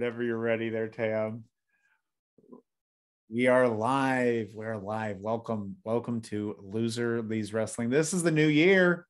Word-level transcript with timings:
Whenever 0.00 0.22
you're 0.22 0.38
ready, 0.38 0.70
there, 0.70 0.88
Tam. 0.88 1.44
We 3.28 3.48
are 3.48 3.68
live. 3.68 4.48
We're 4.54 4.78
live. 4.78 5.18
Welcome, 5.18 5.76
welcome 5.84 6.22
to 6.22 6.56
Loser 6.58 7.20
Leaves 7.20 7.52
Wrestling. 7.52 7.90
This 7.90 8.14
is 8.14 8.22
the 8.22 8.30
new 8.30 8.46
year. 8.46 9.06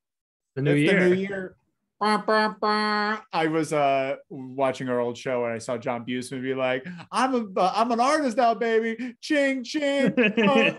The 0.57 0.63
new 0.63 0.73
It's 0.75 0.91
year. 0.91 1.09
The 1.09 1.15
new 1.15 1.21
year. 1.21 1.57
Bah, 2.01 2.25
bah, 2.27 2.55
bah. 2.61 3.21
I 3.33 3.47
was 3.47 3.73
uh 3.73 4.17
watching 4.31 4.89
our 4.89 4.99
old 4.99 5.17
show 5.17 5.45
and 5.45 5.55
I 5.55 5.59
saw 5.59 5.79
John 5.79 6.05
Busman 6.05 6.43
be 6.43 6.55
like, 6.55 6.85
"I'm 7.13 7.37
a 7.37 7.61
uh, 7.61 7.73
I'm 7.73 7.93
an 7.93 8.01
artist 8.01 8.37
now, 8.37 8.55
baby." 8.55 9.15
Ching 9.21 9.63
ching. 9.63 10.13
Uh, 10.19 10.75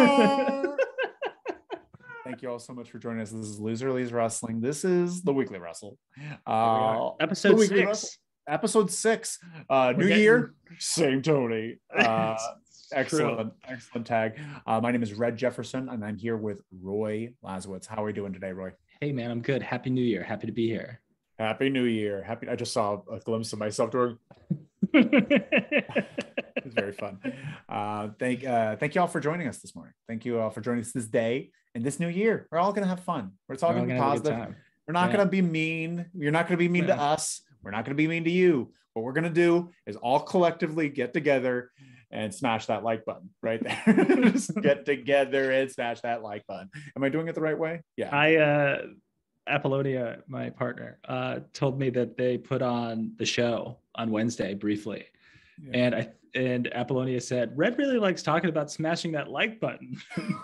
uh, 0.00 0.02
uh. 0.02 0.76
Thank 2.24 2.40
you 2.40 2.50
all 2.50 2.58
so 2.58 2.72
much 2.72 2.90
for 2.90 2.98
joining 2.98 3.20
us. 3.20 3.32
This 3.32 3.48
is 3.48 3.60
Loser 3.60 3.92
Leaves 3.92 4.14
Wrestling. 4.14 4.62
This 4.62 4.82
is 4.82 5.20
the 5.22 5.34
weekly 5.34 5.58
wrestle. 5.58 5.98
Uh, 6.46 7.10
Episode 7.20 7.58
weekly 7.58 7.80
six. 7.80 7.86
wrestle. 7.86 8.08
Episode 8.48 8.90
six. 8.90 9.38
Uh, 9.70 9.92
We're 9.96 10.02
new 10.02 10.08
getting- 10.08 10.22
year, 10.22 10.54
same 10.78 11.22
Tony. 11.22 11.78
Uh, 11.96 12.36
It's 12.94 13.08
true. 13.10 13.20
excellent, 13.26 13.52
excellent 13.66 14.06
tag. 14.06 14.38
Uh, 14.66 14.80
my 14.80 14.90
name 14.92 15.02
is 15.02 15.14
Red 15.14 15.36
Jefferson, 15.36 15.88
and 15.88 16.04
I'm 16.04 16.16
here 16.18 16.36
with 16.36 16.60
Roy 16.82 17.32
Lazowitz. 17.42 17.86
How 17.86 18.02
are 18.02 18.06
we 18.06 18.12
doing 18.12 18.32
today, 18.34 18.52
Roy? 18.52 18.72
Hey 19.00 19.12
man, 19.12 19.30
I'm 19.30 19.40
good. 19.40 19.62
Happy 19.62 19.88
New 19.90 20.04
Year. 20.04 20.22
Happy 20.22 20.46
to 20.46 20.52
be 20.52 20.66
here. 20.68 21.00
Happy 21.38 21.70
New 21.70 21.84
Year! 21.84 22.22
Happy. 22.22 22.48
I 22.48 22.54
just 22.54 22.72
saw 22.72 23.00
a 23.10 23.18
glimpse 23.18 23.52
of 23.52 23.58
myself 23.58 23.90
doing. 23.90 24.18
It's 26.64 26.74
very 26.76 26.92
fun. 26.92 27.18
Uh, 27.68 28.10
thank, 28.20 28.44
uh, 28.46 28.76
thank 28.76 28.94
you 28.94 29.00
all 29.00 29.08
for 29.08 29.18
joining 29.18 29.48
us 29.48 29.58
this 29.58 29.74
morning. 29.74 29.94
Thank 30.06 30.24
you 30.24 30.38
all 30.38 30.50
for 30.50 30.60
joining 30.60 30.82
us 30.82 30.92
this 30.92 31.06
day 31.06 31.50
and 31.74 31.82
this 31.82 31.98
new 31.98 32.06
year. 32.08 32.46
We're 32.52 32.58
all 32.58 32.72
gonna 32.72 32.86
have 32.86 33.00
fun. 33.00 33.32
We're 33.48 33.56
all 33.62 33.72
gonna 33.72 33.82
be 33.82 33.88
gonna 33.88 34.00
have 34.00 34.22
positive. 34.22 34.54
We're 34.86 34.92
not 34.92 35.10
Yeah. 35.10 35.16
going 35.16 35.26
to 35.26 35.30
be 35.30 35.42
mean. 35.42 36.06
You're 36.14 36.30
not 36.32 36.46
going 36.46 36.56
to 36.58 36.62
be 36.64 36.68
mean 36.68 36.86
to 36.86 36.96
us. 36.96 37.42
We're 37.62 37.70
not 37.70 37.84
going 37.84 37.96
to 37.96 38.02
be 38.02 38.08
mean 38.08 38.24
to 38.24 38.30
you. 38.30 38.72
What 38.94 39.04
we're 39.04 39.12
going 39.12 39.24
to 39.24 39.30
do 39.30 39.70
is 39.86 39.96
all 39.96 40.20
collectively 40.20 40.88
get 40.88 41.12
together 41.12 41.70
and 42.10 42.32
smash 42.34 42.66
that 42.66 42.84
like 42.84 43.04
button 43.04 43.30
right 43.42 43.62
there. 43.62 44.04
Just 44.30 44.54
get 44.60 44.84
together 44.84 45.50
and 45.50 45.70
smash 45.70 46.00
that 46.02 46.22
like 46.22 46.46
button. 46.46 46.70
Am 46.94 47.02
I 47.02 47.08
doing 47.08 47.28
it 47.28 47.34
the 47.34 47.40
right 47.40 47.58
way? 47.58 47.82
Yeah. 47.96 48.14
I 48.14 48.36
uh 48.36 48.82
Apollonia, 49.48 50.18
my 50.28 50.50
partner, 50.50 50.98
uh 51.08 51.40
told 51.54 51.80
me 51.80 51.90
that 51.90 52.16
they 52.16 52.36
put 52.36 52.60
on 52.62 53.12
the 53.16 53.24
show 53.24 53.78
on 53.94 54.10
Wednesday 54.10 54.54
briefly. 54.54 55.06
Yeah. 55.62 55.70
And 55.72 55.94
I 55.94 56.08
and 56.34 56.72
Apollonia 56.74 57.20
said, 57.20 57.56
Red 57.56 57.78
really 57.78 57.98
likes 57.98 58.22
talking 58.22 58.50
about 58.50 58.70
smashing 58.70 59.12
that 59.12 59.30
like 59.30 59.58
button. 59.58 59.96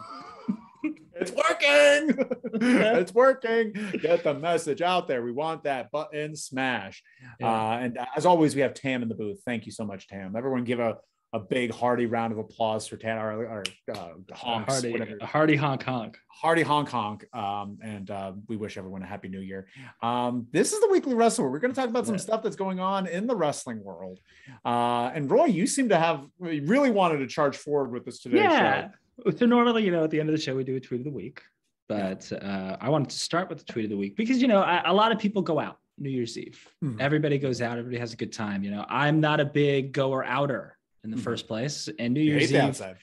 it's 0.85 1.33
working. 1.33 2.29
it's 2.61 3.15
working. 3.15 3.73
Get 4.01 4.25
the 4.25 4.35
message 4.35 4.83
out 4.83 5.09
there. 5.09 5.23
We 5.23 5.33
want 5.33 5.65
that 5.65 5.91
button 5.91 6.37
smash. 6.37 7.03
Yeah. 7.41 7.49
Uh, 7.53 7.79
and 7.79 7.99
as 8.17 8.27
always, 8.27 8.55
we 8.55 8.61
have 8.63 8.75
Tam 8.75 9.03
in 9.03 9.09
the 9.09 9.15
booth. 9.15 9.41
Thank 9.45 9.67
you 9.67 9.73
so 9.73 9.85
much, 9.85 10.09
Tam. 10.09 10.37
Everyone 10.37 10.65
give 10.65 10.81
a, 10.81 10.99
a 11.35 11.39
big 11.39 11.75
hearty 11.75 12.07
round 12.07 12.33
of 12.33 12.39
applause 12.39 12.87
for 12.87 12.97
Tam 12.97 13.19
or, 13.19 13.45
or 13.45 13.65
uh, 13.95 14.09
honks, 14.33 14.73
hearty, 14.73 14.93
whatever. 14.93 15.19
a 15.21 15.27
hearty 15.27 15.57
honk 15.57 15.83
honk. 15.83 16.17
Hardy 16.29 16.63
Hong 16.63 16.87
Kong. 16.87 17.21
Um, 17.35 17.79
and 17.83 18.11
uh, 18.11 18.33
we 18.47 18.57
wish 18.57 18.79
everyone 18.79 19.03
a 19.03 19.07
happy 19.07 19.29
new 19.29 19.41
year. 19.41 19.67
Um, 20.03 20.47
this 20.53 20.73
is 20.73 20.81
the 20.81 20.89
weekly 20.89 21.15
wrestler. 21.15 21.51
We're 21.51 21.59
going 21.59 21.75
to 21.75 21.81
talk 21.81 21.91
about 21.91 22.07
some 22.07 22.15
Yeah. 22.15 22.21
stuff 22.21 22.43
that's 22.45 22.55
going 22.57 22.79
on 22.79 23.07
in 23.09 23.27
the 23.27 23.35
wrestling 23.35 23.83
world. 23.83 24.21
Uh, 24.65 25.11
and 25.13 25.29
Roy, 25.31 25.47
you 25.47 25.67
seem 25.67 25.89
to 25.89 25.99
have 25.99 26.25
really 26.39 26.91
wanted 26.93 27.19
to 27.19 27.27
charge 27.27 27.57
forward 27.57 27.91
with 27.93 28.05
this 28.05 28.21
today. 28.21 28.39
Yeah. 28.39 28.89
So 29.37 29.47
normally, 29.47 29.85
you 29.85 29.91
know, 29.91 30.05
at 30.05 30.11
the 30.11 30.21
end 30.21 30.29
of 30.29 30.35
the 30.37 30.41
show, 30.41 30.55
we 30.55 30.65
do 30.65 30.77
a 30.77 30.81
tweet 30.81 31.01
of 31.01 31.05
the 31.05 31.11
week. 31.11 31.43
But 31.89 32.31
uh, 32.33 32.77
I 32.81 32.89
wanted 32.91 33.11
to 33.11 33.17
start 33.17 33.49
with 33.49 33.59
the 33.59 33.65
tweet 33.73 33.87
of 33.87 33.91
the 33.91 33.97
week 33.97 34.17
because, 34.17 34.41
you 34.43 34.49
know, 34.49 34.61
I, 34.61 34.83
a 34.85 34.93
lot 34.93 35.11
of 35.11 35.19
people 35.19 35.41
go 35.43 35.59
out 35.59 35.79
New 35.97 36.11
Year's 36.11 36.37
Eve. 36.37 36.61
Mhm. 36.85 37.01
Everybody 37.01 37.39
goes 37.39 37.63
out. 37.63 37.79
Everybody 37.79 37.99
has 37.99 38.13
a 38.13 38.17
good 38.17 38.33
time. 38.33 38.63
You 38.63 38.71
know, 38.71 38.85
I'm 38.89 39.21
not 39.21 39.41
a 39.41 39.45
big 39.45 39.93
goer 39.93 40.23
outer 40.25 40.77
in 41.03 41.11
the 41.11 41.17
Mhm. 41.17 41.21
first 41.21 41.49
place. 41.49 41.89
And 41.99 42.13
New 42.15 42.21
You 42.21 42.33
Year's 42.33 42.51
the 42.51 42.69
Eve. 42.69 42.97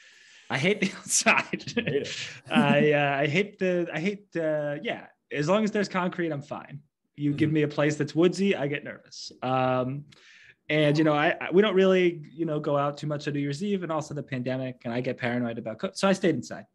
I 0.51 0.57
hate 0.59 0.81
the 0.81 0.91
outside. 0.97 1.63
hate. 1.75 2.29
I 2.51 2.91
uh, 2.91 3.18
I 3.22 3.28
hate 3.28 3.57
the 3.57 3.88
I 3.91 4.00
hate 4.00 4.28
uh, 4.38 4.75
yeah. 4.84 5.07
As 5.31 5.50
long 5.50 5.63
as 5.63 5.72
there's 5.72 5.89
concrete, 5.89 6.31
I'm 6.31 6.41
fine. 6.44 6.79
You 7.18 7.34
give 7.34 7.47
Mm-hmm. 7.47 7.53
me 7.56 7.62
a 7.63 7.68
place 7.68 7.95
that's 7.95 8.13
woodsy, 8.13 8.56
I 8.56 8.68
get 8.68 8.84
nervous. 8.84 9.31
Um, 9.41 10.06
and 10.69 10.97
you 10.97 11.03
know, 11.03 11.13
I, 11.13 11.35
I 11.39 11.51
we 11.51 11.61
don't 11.61 11.75
really 11.75 12.21
you 12.33 12.45
know 12.45 12.59
go 12.59 12.77
out 12.77 12.97
too 12.97 13.07
much 13.07 13.27
on 13.27 13.33
New 13.33 13.39
Year's 13.39 13.63
Eve, 13.63 13.83
and 13.83 13.91
also 13.91 14.13
the 14.13 14.23
pandemic, 14.23 14.81
and 14.85 14.93
I 14.93 15.01
get 15.01 15.17
paranoid 15.17 15.57
about 15.57 15.79
co- 15.79 15.91
so 15.93 16.07
I 16.07 16.13
stayed 16.13 16.35
inside. 16.35 16.65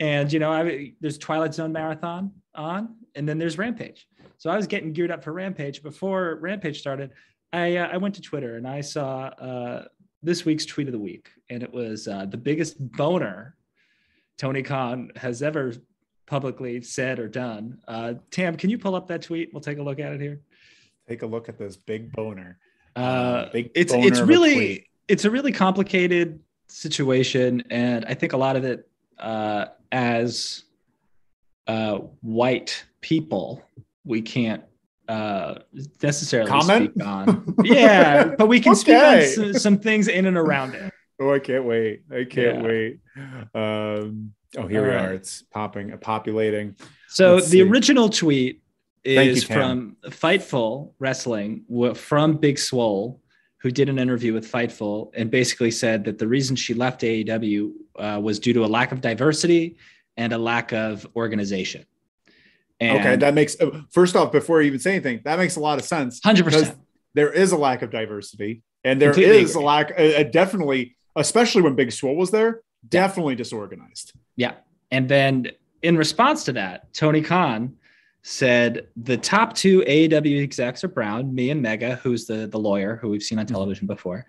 And 0.00 0.32
you 0.32 0.38
know, 0.38 0.52
I 0.52 0.92
there's 1.00 1.18
Twilight 1.18 1.54
Zone 1.54 1.72
marathon 1.72 2.32
on, 2.54 2.96
and 3.14 3.28
then 3.28 3.38
there's 3.38 3.58
Rampage. 3.58 4.08
So 4.38 4.50
I 4.50 4.56
was 4.56 4.66
getting 4.66 4.92
geared 4.92 5.10
up 5.10 5.22
for 5.22 5.32
Rampage 5.32 5.82
before 5.82 6.38
Rampage 6.40 6.80
started. 6.80 7.12
I 7.52 7.76
uh, 7.76 7.88
I 7.92 7.96
went 7.98 8.14
to 8.16 8.22
Twitter 8.22 8.56
and 8.56 8.66
I 8.66 8.80
saw 8.80 9.26
uh, 9.26 9.84
this 10.22 10.44
week's 10.44 10.66
tweet 10.66 10.88
of 10.88 10.92
the 10.92 10.98
week, 10.98 11.28
and 11.50 11.62
it 11.62 11.72
was 11.72 12.08
uh, 12.08 12.26
the 12.26 12.36
biggest 12.36 12.76
boner 12.96 13.56
Tony 14.38 14.62
Khan 14.62 15.12
has 15.16 15.42
ever 15.42 15.74
publicly 16.26 16.80
said 16.82 17.18
or 17.18 17.28
done. 17.28 17.78
Uh, 17.86 18.14
Tam, 18.30 18.56
can 18.56 18.70
you 18.70 18.78
pull 18.78 18.94
up 18.94 19.06
that 19.08 19.22
tweet? 19.22 19.50
We'll 19.52 19.60
take 19.60 19.78
a 19.78 19.82
look 19.82 20.00
at 20.00 20.12
it 20.12 20.20
here. 20.20 20.40
Take 21.08 21.22
a 21.22 21.26
look 21.26 21.48
at 21.48 21.58
this 21.58 21.76
big 21.76 22.12
boner. 22.12 22.58
Uh, 22.94 23.48
big 23.52 23.70
it's 23.74 23.92
it's 23.94 24.20
really 24.20 24.88
it's 25.08 25.24
a 25.24 25.30
really 25.30 25.52
complicated 25.52 26.40
situation, 26.68 27.62
and 27.70 28.04
I 28.06 28.14
think 28.14 28.32
a 28.32 28.36
lot 28.36 28.56
of 28.56 28.64
it 28.64 28.88
uh, 29.18 29.66
as 29.90 30.64
uh, 31.66 31.98
white 32.20 32.84
people 33.00 33.62
we 34.04 34.20
can't 34.20 34.62
uh, 35.08 35.54
necessarily 36.02 36.50
Comment? 36.50 36.92
speak 36.92 37.06
on. 37.06 37.54
yeah, 37.64 38.34
but 38.36 38.48
we 38.48 38.60
can 38.60 38.74
speak 38.84 38.96
on 38.96 39.22
some, 39.22 39.52
some 39.54 39.78
things 39.78 40.08
in 40.08 40.26
and 40.26 40.36
around 40.36 40.74
it. 40.74 40.92
Oh, 41.20 41.32
I 41.32 41.38
can't 41.38 41.64
wait. 41.64 42.02
I 42.10 42.24
can't 42.24 42.58
Yeah. 42.58 42.62
wait. 42.62 42.98
Um, 43.54 44.32
oh, 44.56 44.66
here 44.66 44.82
we 44.82 44.90
All 44.94 45.04
are. 45.04 45.12
It's 45.14 45.42
popping, 45.42 45.96
populating. 45.98 46.74
So 47.08 47.34
Let's 47.36 47.46
the 47.50 47.58
see. 47.58 47.62
original 47.62 48.08
tweet 48.08 48.60
Thank 49.04 49.26
you, 49.26 49.32
is 49.32 49.44
from 49.44 49.96
Fightful 50.04 50.92
Wrestling 50.98 51.64
from 51.94 52.36
Big 52.36 52.58
Swole, 52.58 53.20
who 53.58 53.70
did 53.70 53.88
an 53.88 53.98
interview 53.98 54.32
with 54.32 54.50
Fightful 54.50 55.10
and 55.14 55.30
basically 55.30 55.70
said 55.70 56.04
that 56.04 56.18
the 56.18 56.28
reason 56.28 56.54
she 56.54 56.74
left 56.74 57.02
AEW 57.02 57.72
uh, 57.98 58.20
was 58.22 58.38
due 58.38 58.52
to 58.52 58.64
a 58.64 58.66
lack 58.66 58.92
of 58.92 59.00
diversity 59.00 59.76
and 60.16 60.32
a 60.32 60.38
lack 60.38 60.72
of 60.72 61.06
organization. 61.16 61.84
And 62.80 62.98
okay, 62.98 63.16
that 63.16 63.34
makes 63.34 63.56
first 63.90 64.16
off, 64.16 64.32
before 64.32 64.60
you 64.60 64.68
even 64.68 64.80
say 64.80 64.92
anything, 64.92 65.20
that 65.24 65.38
makes 65.38 65.56
a 65.56 65.60
lot 65.60 65.78
of 65.78 65.84
sense. 65.84 66.20
Hundred 66.22 66.44
percent. 66.44 66.76
there 67.14 67.32
is 67.32 67.52
a 67.52 67.56
lack 67.56 67.82
of 67.82 67.90
diversity, 67.90 68.62
and 68.82 69.00
there 69.00 69.10
is 69.10 69.16
Completely 69.16 69.42
a 69.42 69.46
agree. 69.46 69.62
lack, 69.62 69.92
uh, 69.92 70.02
uh, 70.02 70.22
definitely, 70.24 70.96
especially 71.14 71.62
when 71.62 71.76
Big 71.76 71.92
Swole 71.92 72.16
was 72.16 72.30
there, 72.30 72.62
definitely 72.88 73.36
disorganized. 73.36 74.12
Yeah. 74.36 74.54
And 74.90 75.08
then 75.08 75.48
in 75.82 75.96
response 75.96 76.44
to 76.44 76.52
that, 76.54 76.92
Tony 76.92 77.22
Khan 77.22 77.76
said 78.22 78.86
the 78.96 79.16
top 79.16 79.54
two 79.54 79.80
AEW 79.80 80.42
execs 80.42 80.84
are 80.84 80.88
Brown, 80.88 81.34
me 81.34 81.50
and 81.50 81.64
Megha, 81.64 81.98
who's 81.98 82.24
the, 82.26 82.46
the 82.46 82.58
lawyer 82.58 82.96
who 82.96 83.08
we've 83.08 83.22
seen 83.22 83.38
on 83.38 83.46
television 83.46 83.86
before. 83.86 84.26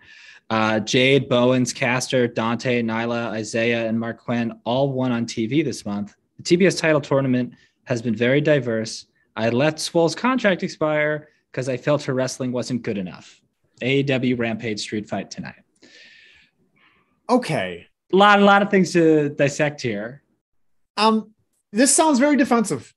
Uh, 0.50 0.80
Jade, 0.80 1.30
Bowens, 1.30 1.72
Caster, 1.74 2.28
Dante, 2.28 2.82
Nyla, 2.82 3.28
Isaiah, 3.30 3.88
and 3.88 3.98
Marq 3.98 4.18
Quen 4.18 4.60
all 4.66 4.92
won 4.92 5.12
on 5.12 5.26
TV 5.26 5.64
this 5.64 5.86
month. 5.86 6.16
The 6.40 6.58
TBS 6.58 6.80
title 6.80 7.02
tournament 7.02 7.54
has 7.86 8.02
been 8.02 8.16
very 8.16 8.42
diverse. 8.42 9.06
I 9.36 9.50
let 9.50 9.80
Swole's 9.80 10.16
contract 10.16 10.64
expire 10.64 11.30
because 11.52 11.70
I 11.70 11.78
felt 11.78 12.04
her 12.04 12.14
wrestling 12.14 12.52
wasn't 12.52 12.82
good 12.82 12.98
enough. 12.98 13.40
AEW 13.82 14.38
Rampage 14.38 14.80
Street 14.80 15.08
Fight 15.08 15.32
tonight. 15.32 15.56
Okay, 17.30 17.88
A 18.12 18.16
lot, 18.16 18.40
a 18.40 18.44
lot 18.46 18.62
of 18.62 18.70
things 18.70 18.92
to 18.94 19.30
dissect 19.30 19.82
here. 19.82 20.24
um, 20.98 21.30
this 21.72 21.96
sounds 21.96 22.20
very 22.20 22.36
defensive. 22.36 22.93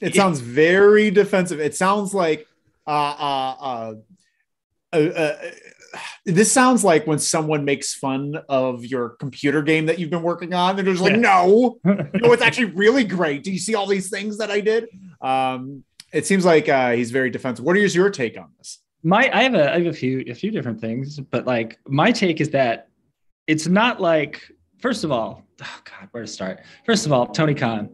It 0.00 0.14
Yeah. 0.14 0.22
sounds 0.22 0.40
very 0.40 1.10
defensive. 1.10 1.60
It 1.60 1.74
sounds 1.74 2.12
like, 2.14 2.46
uh, 2.86 2.90
uh, 2.90 3.54
uh, 3.60 3.94
uh, 4.92 4.96
uh, 4.96 5.36
this 6.26 6.50
sounds 6.50 6.82
like 6.84 7.06
when 7.06 7.18
someone 7.18 7.64
makes 7.64 7.94
fun 7.94 8.34
of 8.48 8.84
your 8.84 9.10
computer 9.10 9.62
game 9.62 9.86
that 9.86 9.98
you've 9.98 10.10
been 10.10 10.22
working 10.22 10.52
on. 10.52 10.70
And 10.76 10.78
they're 10.86 10.92
just 10.94 11.02
like, 11.04 11.12
Yeah. 11.14 11.18
no, 11.20 11.78
no, 11.84 12.32
it's 12.32 12.42
actually 12.42 12.66
really 12.72 13.04
great. 13.04 13.44
Do 13.44 13.52
you 13.52 13.58
see 13.58 13.74
all 13.74 13.86
these 13.86 14.10
things 14.10 14.38
that 14.38 14.50
I 14.50 14.60
did? 14.60 14.88
Um, 15.20 15.84
it 16.12 16.26
seems 16.26 16.44
like 16.44 16.68
uh, 16.68 16.92
he's 16.92 17.10
very 17.10 17.30
defensive. 17.30 17.64
What 17.64 17.76
is 17.76 17.94
your 17.94 18.10
take 18.10 18.38
on 18.38 18.48
this? 18.58 18.80
my 19.06 19.28
I 19.34 19.42
have 19.42 19.54
a 19.54 19.70
I 19.74 19.78
have 19.80 19.86
a 19.86 19.92
few 19.92 20.24
a 20.28 20.34
few 20.34 20.50
different 20.50 20.80
things, 20.80 21.20
but 21.20 21.46
like 21.46 21.78
my 21.86 22.10
take 22.10 22.40
is 22.40 22.48
that 22.50 22.88
it's 23.46 23.66
not 23.66 24.00
like 24.00 24.40
first 24.80 25.04
of 25.04 25.12
all, 25.12 25.42
oh 25.62 25.80
God, 25.84 26.08
where 26.12 26.22
to 26.22 26.26
start? 26.26 26.60
First 26.86 27.04
of 27.04 27.12
all, 27.12 27.26
Tony 27.26 27.54
Khan. 27.54 27.90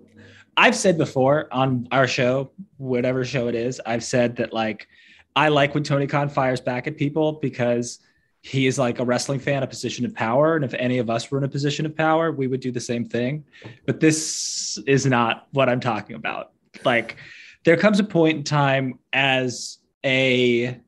I've 0.56 0.76
said 0.76 0.98
before 0.98 1.48
on 1.52 1.88
our 1.90 2.06
show, 2.06 2.50
whatever 2.76 3.24
show 3.24 3.48
it 3.48 3.54
is, 3.54 3.80
I've 3.86 4.04
said 4.04 4.36
that 4.36 4.52
like 4.52 4.88
I 5.36 5.48
like 5.48 5.74
when 5.74 5.84
Tony 5.84 6.06
Khan 6.06 6.28
fires 6.28 6.60
back 6.60 6.86
at 6.86 6.96
people 6.96 7.34
because 7.34 8.00
he 8.42 8.66
is 8.66 8.78
like 8.78 8.98
a 8.98 9.04
wrestling 9.04 9.38
fan, 9.38 9.62
a 9.62 9.66
position 9.66 10.04
of 10.04 10.14
power. 10.14 10.56
And 10.56 10.64
if 10.64 10.74
any 10.74 10.98
of 10.98 11.10
us 11.10 11.30
were 11.30 11.38
in 11.38 11.44
a 11.44 11.48
position 11.48 11.84
of 11.86 11.96
power, 11.96 12.32
we 12.32 12.46
would 12.46 12.60
do 12.60 12.72
the 12.72 12.80
same 12.80 13.04
thing. 13.04 13.44
But 13.86 14.00
this 14.00 14.78
is 14.86 15.06
not 15.06 15.46
what 15.52 15.68
I'm 15.68 15.80
talking 15.80 16.16
about. 16.16 16.52
Like, 16.84 17.16
there 17.64 17.76
comes 17.76 18.00
a 18.00 18.04
point 18.04 18.38
in 18.38 18.44
time 18.44 18.98
as 19.12 19.78
a 20.04 20.80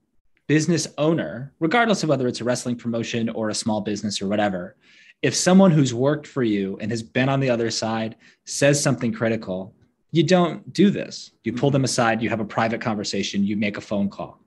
business 0.47 0.89
owner, 0.97 1.53
regardless 1.61 2.03
of 2.03 2.09
whether 2.09 2.27
it's 2.27 2.41
a 2.41 2.45
wrestling 2.45 2.77
promotion 2.77 3.29
or 3.29 3.51
a 3.51 3.55
small 3.55 3.81
business 3.81 4.23
or 4.23 4.29
whatever, 4.29 4.77
if 5.23 5.35
someone 5.35 5.71
who's 5.71 5.95
worked 5.95 6.27
for 6.27 6.43
you 6.43 6.77
and 6.81 6.91
has 6.91 7.03
been 7.03 7.29
on 7.29 7.41
the 7.41 7.49
other 7.49 7.71
side 7.71 8.17
says 8.45 8.83
something 8.83 9.13
critical, 9.13 9.75
you 10.11 10.25
don't 10.25 10.73
do 10.73 10.91
this. 10.91 11.31
You 11.45 11.53
pull 11.53 11.71
them 11.71 11.85
aside, 11.85 12.21
you 12.21 12.29
have 12.29 12.41
a 12.41 12.45
private 12.45 12.81
conversation, 12.81 13.45
you 13.45 13.57
make 13.57 13.77
a 13.77 13.81
phone 13.81 14.11
call. 14.11 14.41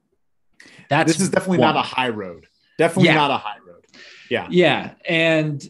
That's 0.90 1.14
this 1.14 1.22
is 1.22 1.30
definitely 1.30 1.60
one. 1.60 1.74
not 1.74 1.78
a 1.78 1.88
high 1.88 2.10
road. 2.10 2.48
Definitely 2.78 3.10
yeah. 3.10 3.16
not 3.16 3.32
a 3.32 3.38
high 3.38 3.58
road. 3.66 3.86
Yeah. 4.30 4.48
Yeah. 4.50 4.94
And 5.08 5.68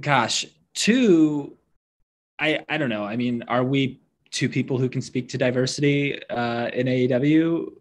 gosh, 0.00 0.46
two, 0.74 1.56
I 2.38 2.64
I 2.68 2.76
don't 2.76 2.90
know. 2.90 3.04
I 3.04 3.16
mean, 3.16 3.44
are 3.48 3.64
we 3.64 4.00
two 4.30 4.48
people 4.48 4.78
who 4.78 4.88
can 4.88 5.00
speak 5.00 5.28
to 5.30 5.38
diversity 5.38 6.20
uh, 6.28 6.68
in 6.68 6.86
AEW? 6.86 7.72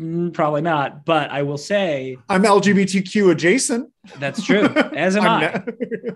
Mm, 0.00 0.32
probably 0.32 0.62
not, 0.62 1.04
but 1.04 1.30
I 1.30 1.42
will 1.42 1.58
say 1.58 2.16
I'm 2.30 2.42
LGBTQ 2.42 3.32
adjacent. 3.32 3.90
That's 4.18 4.42
true. 4.42 4.64
As 4.64 5.14
am 5.14 5.24
I. 5.26 5.62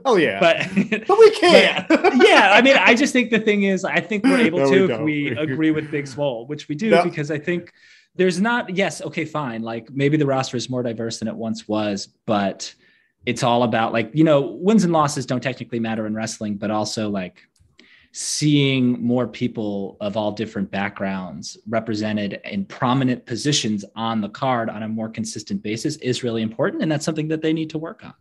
oh 0.06 0.16
yeah. 0.16 0.40
But 0.40 0.68
but 1.06 1.18
we 1.18 1.30
can't. 1.32 1.86
But, 1.86 2.14
yeah, 2.16 2.52
I 2.54 2.62
mean, 2.62 2.76
I 2.78 2.94
just 2.94 3.12
think 3.12 3.30
the 3.30 3.38
thing 3.38 3.64
is, 3.64 3.84
I 3.84 4.00
think 4.00 4.24
we're 4.24 4.40
able 4.40 4.60
no, 4.60 4.70
to 4.70 4.86
we 4.86 5.28
if 5.28 5.36
we 5.36 5.36
agree 5.36 5.70
with 5.70 5.90
Big 5.90 6.06
Swole, 6.06 6.46
which 6.46 6.66
we 6.66 6.74
do 6.74 6.90
no. 6.90 7.04
because 7.04 7.30
I 7.30 7.38
think 7.38 7.72
there's 8.14 8.40
not. 8.40 8.74
Yes, 8.74 9.02
okay, 9.02 9.26
fine. 9.26 9.60
Like 9.62 9.90
maybe 9.90 10.16
the 10.16 10.26
roster 10.26 10.56
is 10.56 10.70
more 10.70 10.82
diverse 10.82 11.18
than 11.18 11.28
it 11.28 11.36
once 11.36 11.68
was, 11.68 12.08
but 12.24 12.74
it's 13.26 13.42
all 13.42 13.64
about 13.64 13.92
like 13.92 14.10
you 14.14 14.24
know 14.24 14.40
wins 14.40 14.84
and 14.84 14.94
losses 14.94 15.26
don't 15.26 15.42
technically 15.42 15.78
matter 15.78 16.06
in 16.06 16.14
wrestling, 16.14 16.56
but 16.56 16.70
also 16.70 17.10
like 17.10 17.46
seeing 18.16 19.04
more 19.04 19.26
people 19.26 19.96
of 20.00 20.16
all 20.16 20.30
different 20.30 20.70
backgrounds 20.70 21.58
represented 21.68 22.40
in 22.44 22.64
prominent 22.64 23.26
positions 23.26 23.84
on 23.96 24.20
the 24.20 24.28
card 24.28 24.70
on 24.70 24.84
a 24.84 24.88
more 24.88 25.08
consistent 25.08 25.60
basis 25.62 25.96
is 25.96 26.22
really 26.22 26.40
important 26.40 26.80
and 26.80 26.92
that's 26.92 27.04
something 27.04 27.26
that 27.26 27.42
they 27.42 27.52
need 27.52 27.68
to 27.68 27.76
work 27.76 28.04
on 28.04 28.14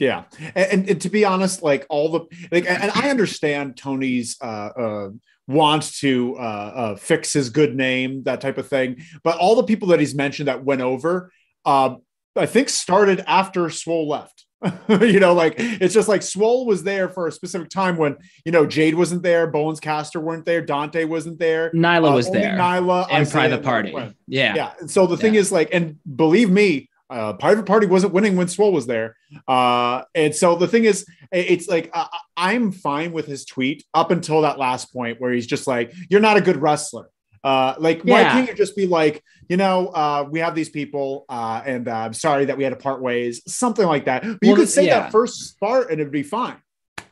yeah 0.00 0.24
and, 0.56 0.90
and 0.90 1.00
to 1.00 1.08
be 1.08 1.24
honest 1.24 1.62
like 1.62 1.86
all 1.88 2.10
the 2.10 2.20
like 2.50 2.68
and 2.68 2.90
i 2.96 3.08
understand 3.08 3.76
tony's 3.76 4.36
uh 4.42 4.46
uh 4.46 5.08
wants 5.48 6.00
to 6.00 6.36
uh, 6.36 6.40
uh, 6.40 6.96
fix 6.96 7.32
his 7.32 7.50
good 7.50 7.76
name, 7.76 8.24
that 8.24 8.40
type 8.40 8.58
of 8.58 8.68
thing. 8.68 9.02
But 9.22 9.38
all 9.38 9.54
the 9.54 9.62
people 9.62 9.88
that 9.88 10.00
he's 10.00 10.14
mentioned 10.14 10.48
that 10.48 10.64
went 10.64 10.80
over, 10.80 11.30
uh, 11.64 11.96
I 12.34 12.46
think 12.46 12.68
started 12.68 13.22
after 13.26 13.70
Swole 13.70 14.08
left. 14.08 14.45
you 14.88 15.20
know, 15.20 15.34
like 15.34 15.54
it's 15.58 15.94
just 15.94 16.08
like 16.08 16.22
Swole 16.22 16.66
was 16.66 16.82
there 16.82 17.08
for 17.08 17.26
a 17.26 17.32
specific 17.32 17.68
time 17.68 17.96
when 17.96 18.16
you 18.44 18.52
know 18.52 18.66
Jade 18.66 18.94
wasn't 18.94 19.22
there, 19.22 19.46
Bowens 19.46 19.80
Caster 19.80 20.20
weren't 20.20 20.44
there, 20.44 20.62
Dante 20.62 21.04
wasn't 21.04 21.38
there, 21.38 21.70
Nyla 21.70 22.12
uh, 22.12 22.14
was 22.14 22.30
there, 22.30 22.56
Nyla 22.56 23.04
and 23.04 23.22
Isaiah 23.22 23.32
Private 23.32 23.64
Party. 23.64 23.94
Yeah, 24.26 24.54
yeah. 24.54 24.72
So 24.86 25.06
the 25.06 25.16
thing 25.16 25.34
yeah. 25.34 25.40
is, 25.40 25.52
like, 25.52 25.70
and 25.72 25.98
believe 26.16 26.50
me, 26.50 26.90
uh, 27.10 27.34
Private 27.34 27.66
Party 27.66 27.86
wasn't 27.86 28.12
winning 28.12 28.36
when 28.36 28.48
Swole 28.48 28.72
was 28.72 28.86
there, 28.86 29.16
uh, 29.46 30.02
and 30.14 30.34
so 30.34 30.56
the 30.56 30.68
thing 30.68 30.84
is, 30.84 31.06
it's 31.32 31.68
like 31.68 31.90
uh, 31.92 32.06
I'm 32.36 32.72
fine 32.72 33.12
with 33.12 33.26
his 33.26 33.44
tweet 33.44 33.84
up 33.94 34.10
until 34.10 34.42
that 34.42 34.58
last 34.58 34.92
point 34.92 35.20
where 35.20 35.32
he's 35.32 35.46
just 35.46 35.66
like, 35.66 35.92
"You're 36.10 36.20
not 36.20 36.36
a 36.36 36.40
good 36.40 36.56
wrestler." 36.56 37.10
Uh, 37.44 37.74
like, 37.78 38.02
yeah. 38.04 38.12
why 38.12 38.22
can't 38.24 38.48
you 38.48 38.54
just 38.54 38.76
be 38.76 38.86
like, 38.86 39.22
you 39.48 39.56
know, 39.56 39.88
uh, 39.88 40.26
we 40.28 40.40
have 40.40 40.54
these 40.54 40.68
people, 40.68 41.24
uh, 41.28 41.62
and 41.64 41.88
uh, 41.88 41.92
I'm 41.92 42.12
sorry 42.12 42.46
that 42.46 42.56
we 42.56 42.64
had 42.64 42.70
to 42.70 42.76
part 42.76 43.00
ways, 43.00 43.42
something 43.46 43.86
like 43.86 44.06
that. 44.06 44.22
But 44.22 44.38
well, 44.42 44.50
you 44.50 44.56
could 44.56 44.68
say 44.68 44.86
yeah. 44.86 45.00
that 45.00 45.12
first 45.12 45.58
part, 45.60 45.90
and 45.90 46.00
it'd 46.00 46.12
be 46.12 46.22
fine. 46.22 46.56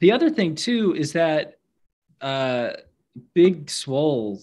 The 0.00 0.12
other 0.12 0.30
thing 0.30 0.54
too 0.54 0.94
is 0.94 1.12
that 1.12 1.58
uh, 2.20 2.70
Big 3.34 3.70
Swole 3.70 4.40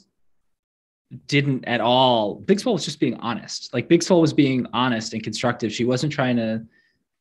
didn't 1.28 1.66
at 1.66 1.82
all. 1.82 2.36
Big 2.36 2.60
Swole 2.60 2.76
was 2.76 2.86
just 2.86 3.00
being 3.00 3.16
honest. 3.16 3.74
Like 3.74 3.90
Big 3.90 4.04
Swole 4.04 4.22
was 4.22 4.34
being 4.34 4.66
honest 4.74 5.14
and 5.14 5.22
constructive. 5.22 5.72
She 5.74 5.84
wasn't 5.84 6.14
trying 6.14 6.38
to 6.38 6.66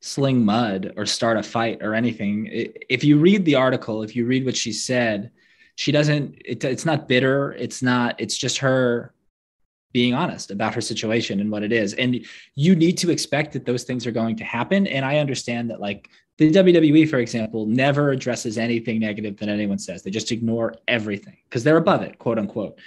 sling 0.01 0.45
mud 0.45 0.93
or 0.97 1.05
start 1.07 1.37
a 1.37 1.43
fight 1.43 1.83
or 1.83 1.95
anything. 1.95 2.49
If 2.89 3.03
you 3.05 3.19
read 3.19 3.45
the 3.45 3.57
article, 3.57 4.03
if 4.03 4.15
you 4.15 4.27
read 4.27 4.45
what 4.45 4.57
she 4.57 4.73
said, 4.73 5.31
she 5.77 5.93
doesn't 5.93 6.41
it, 6.45 6.63
it's 6.65 6.85
not 6.85 7.09
bitter 7.09 7.53
it's 7.53 7.83
not 7.83 8.15
it's 8.19 8.37
just 8.37 8.59
her 8.59 9.13
being 9.93 10.15
honest 10.15 10.51
about 10.51 10.75
her 10.75 10.81
situation 10.81 11.41
and 11.41 11.51
what 11.51 11.63
it 11.63 11.73
is 11.73 11.95
and 11.95 12.25
you 12.55 12.77
need 12.77 12.97
to 12.97 13.11
expect 13.11 13.53
that 13.53 13.67
those 13.67 13.83
things 13.83 14.07
are 14.07 14.13
going 14.13 14.37
to 14.37 14.45
happen 14.45 14.87
and 14.87 15.05
i 15.05 15.19
understand 15.19 15.71
that 15.71 15.81
like 15.81 16.09
the 16.41 16.51
WWE, 16.51 17.07
for 17.07 17.19
example, 17.19 17.67
never 17.67 18.13
addresses 18.13 18.57
anything 18.57 18.99
negative 18.99 19.37
that 19.37 19.51
anyone 19.51 19.79
says. 19.79 20.03
They 20.03 20.11
just 20.11 20.33
ignore 20.33 20.75
everything 20.89 21.37
because 21.45 21.65
they're 21.65 21.77
above 21.77 22.01
it, 22.01 22.19
quote 22.19 22.39
unquote. 22.39 22.79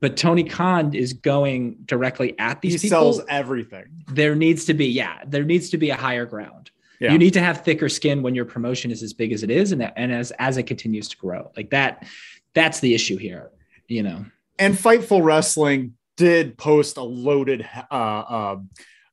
But 0.00 0.16
Tony 0.16 0.42
Khan 0.42 0.92
is 0.94 1.12
going 1.12 1.76
directly 1.84 2.36
at 2.40 2.60
these 2.60 2.82
he 2.82 2.88
people. 2.88 3.12
sells 3.14 3.26
everything. 3.28 3.84
There 4.08 4.34
needs 4.34 4.64
to 4.64 4.74
be, 4.74 4.86
yeah, 4.86 5.22
there 5.24 5.44
needs 5.44 5.70
to 5.70 5.78
be 5.78 5.90
a 5.90 5.96
higher 5.96 6.26
ground. 6.26 6.72
Yeah. 7.00 7.12
You 7.12 7.18
need 7.18 7.32
to 7.34 7.40
have 7.40 7.62
thicker 7.64 7.88
skin 7.88 8.22
when 8.22 8.34
your 8.34 8.44
promotion 8.44 8.90
is 8.90 9.02
as 9.02 9.12
big 9.12 9.32
as 9.32 9.42
it 9.42 9.50
is, 9.50 9.72
and 9.72 9.92
and 9.96 10.12
as 10.12 10.32
as 10.32 10.56
it 10.56 10.64
continues 10.64 11.08
to 11.08 11.16
grow, 11.16 11.50
like 11.56 11.70
that. 11.70 12.06
That's 12.54 12.80
the 12.80 12.94
issue 12.94 13.16
here, 13.16 13.50
you 13.86 14.02
know. 14.02 14.24
And 14.58 14.74
Fightful 14.74 15.22
Wrestling 15.22 15.94
did 16.16 16.58
post 16.58 16.96
a 16.96 17.02
loaded 17.02 17.68
uh, 17.90 17.94
uh, 17.94 18.56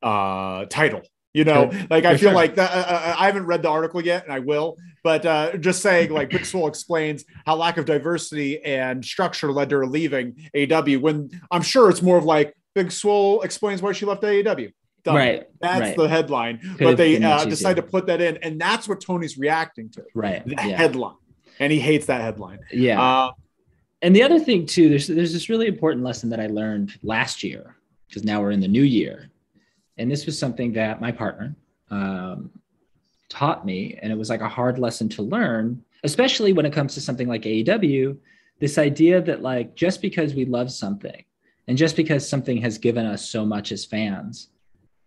uh, 0.01 0.65
title. 0.65 1.03
You 1.33 1.43
know, 1.43 1.69
sure. 1.69 1.87
like 1.89 2.05
I 2.05 2.13
For 2.13 2.19
feel 2.19 2.29
sure. 2.29 2.33
like 2.33 2.55
that. 2.55 2.71
Uh, 2.71 2.89
uh, 2.89 3.15
I 3.19 3.25
haven't 3.25 3.45
read 3.45 3.61
the 3.61 3.69
article 3.69 4.01
yet, 4.01 4.23
and 4.23 4.31
I 4.31 4.39
will. 4.39 4.77
But 5.03 5.25
uh, 5.25 5.57
just 5.57 5.81
saying, 5.81 6.11
like 6.11 6.29
Big 6.29 6.45
Swole 6.45 6.67
explains 6.67 7.25
how 7.45 7.57
lack 7.57 7.77
of 7.77 7.85
diversity 7.85 8.63
and 8.63 9.03
structure 9.03 9.51
led 9.51 9.69
to 9.69 9.79
her 9.79 9.85
leaving 9.85 10.49
AEW. 10.55 11.01
When 11.01 11.29
I'm 11.51 11.61
sure 11.61 11.89
it's 11.89 12.01
more 12.01 12.17
of 12.17 12.23
like 12.23 12.55
Big 12.73 12.89
Swole 12.91 13.41
explains 13.41 13.81
why 13.81 13.91
she 13.91 14.05
left 14.05 14.23
AEW. 14.23 14.71
Done. 15.05 15.15
Right. 15.15 15.47
That's 15.61 15.81
right. 15.81 15.95
the 15.95 16.09
headline. 16.09 16.57
Could 16.57 16.79
but 16.79 16.97
they 16.97 17.21
uh, 17.23 17.45
decide 17.45 17.75
to 17.75 17.83
put 17.83 18.07
that 18.07 18.21
in, 18.21 18.37
and 18.37 18.59
that's 18.59 18.89
what 18.89 18.99
Tony's 18.99 19.37
reacting 19.37 19.89
to. 19.91 20.03
Right. 20.15 20.43
The 20.43 20.55
yeah. 20.55 20.77
headline, 20.77 21.15
and 21.59 21.71
he 21.71 21.79
hates 21.79 22.07
that 22.07 22.21
headline. 22.21 22.59
Yeah. 22.71 22.99
Uh, 22.99 23.31
and 24.01 24.15
the 24.15 24.23
other 24.23 24.39
thing 24.39 24.65
too, 24.65 24.89
there's 24.89 25.05
there's 25.05 25.31
this 25.31 25.47
really 25.47 25.67
important 25.67 26.03
lesson 26.03 26.31
that 26.31 26.39
I 26.39 26.47
learned 26.47 26.97
last 27.03 27.43
year 27.43 27.75
because 28.07 28.23
now 28.23 28.41
we're 28.41 28.49
in 28.49 28.59
the 28.59 28.67
new 28.67 28.81
year, 28.81 29.29
and 29.99 30.09
this 30.09 30.25
was 30.25 30.39
something 30.39 30.73
that 30.73 30.99
my 30.99 31.11
partner 31.11 31.55
um, 31.91 32.49
taught 33.29 33.63
me, 33.63 33.99
and 34.01 34.11
it 34.11 34.17
was 34.17 34.31
like 34.31 34.41
a 34.41 34.49
hard 34.49 34.79
lesson 34.79 35.07
to 35.09 35.21
learn, 35.21 35.85
especially 36.03 36.51
when 36.51 36.65
it 36.65 36.73
comes 36.73 36.95
to 36.95 37.01
something 37.01 37.27
like 37.27 37.43
AEW. 37.43 38.17
This 38.59 38.79
idea 38.79 39.21
that 39.21 39.43
like 39.43 39.75
just 39.75 40.01
because 40.01 40.33
we 40.33 40.45
love 40.45 40.71
something, 40.71 41.23
and 41.67 41.77
just 41.77 41.95
because 41.95 42.27
something 42.27 42.57
has 42.63 42.79
given 42.79 43.05
us 43.05 43.29
so 43.29 43.45
much 43.45 43.71
as 43.71 43.85
fans 43.85 44.49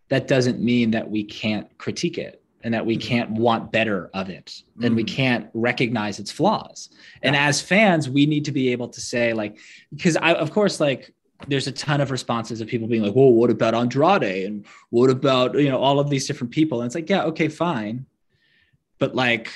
that 0.09 0.27
doesn't 0.27 0.61
mean 0.61 0.91
that 0.93 1.11
we 1.11 1.23
can't 1.25 1.77
critique 1.79 2.19
it 2.19 2.43
and 2.63 2.75
that 2.75 2.85
we 2.85 2.97
mm-hmm. 2.97 3.09
can't 3.09 3.31
want 3.31 3.71
better 3.71 4.11
of 4.15 4.29
it 4.31 4.63
and 4.83 4.97
we 4.97 5.05
mm-hmm. 5.05 5.15
can't 5.15 5.51
recognize 5.55 6.19
its 6.19 6.31
flaws. 6.31 6.91
And 7.23 7.37
as 7.37 7.61
fans 7.61 8.09
we 8.09 8.27
need 8.27 8.45
to 8.47 8.53
be 8.53 8.73
able 8.73 8.89
to 8.89 9.01
say 9.01 9.33
like 9.33 9.59
because 9.93 10.17
i 10.17 10.33
of 10.35 10.51
course 10.51 10.81
like 10.81 11.15
there's 11.47 11.69
a 11.69 11.73
ton 11.73 12.01
of 12.01 12.11
responses 12.11 12.61
of 12.61 12.67
people 12.67 12.89
being 12.89 13.03
like 13.03 13.15
well 13.15 13.31
what 13.31 13.51
about 13.51 13.75
andrade? 13.75 14.47
And 14.47 14.67
what 14.91 15.11
about 15.11 15.55
you 15.55 15.69
know 15.69 15.79
all 15.79 16.01
of 16.01 16.11
these 16.11 16.27
different 16.27 16.53
people? 16.53 16.81
And 16.81 16.87
it's 16.87 16.95
like 16.95 17.09
yeah 17.09 17.25
okay 17.25 17.49
fine. 17.49 18.07
But 18.99 19.15
like 19.15 19.51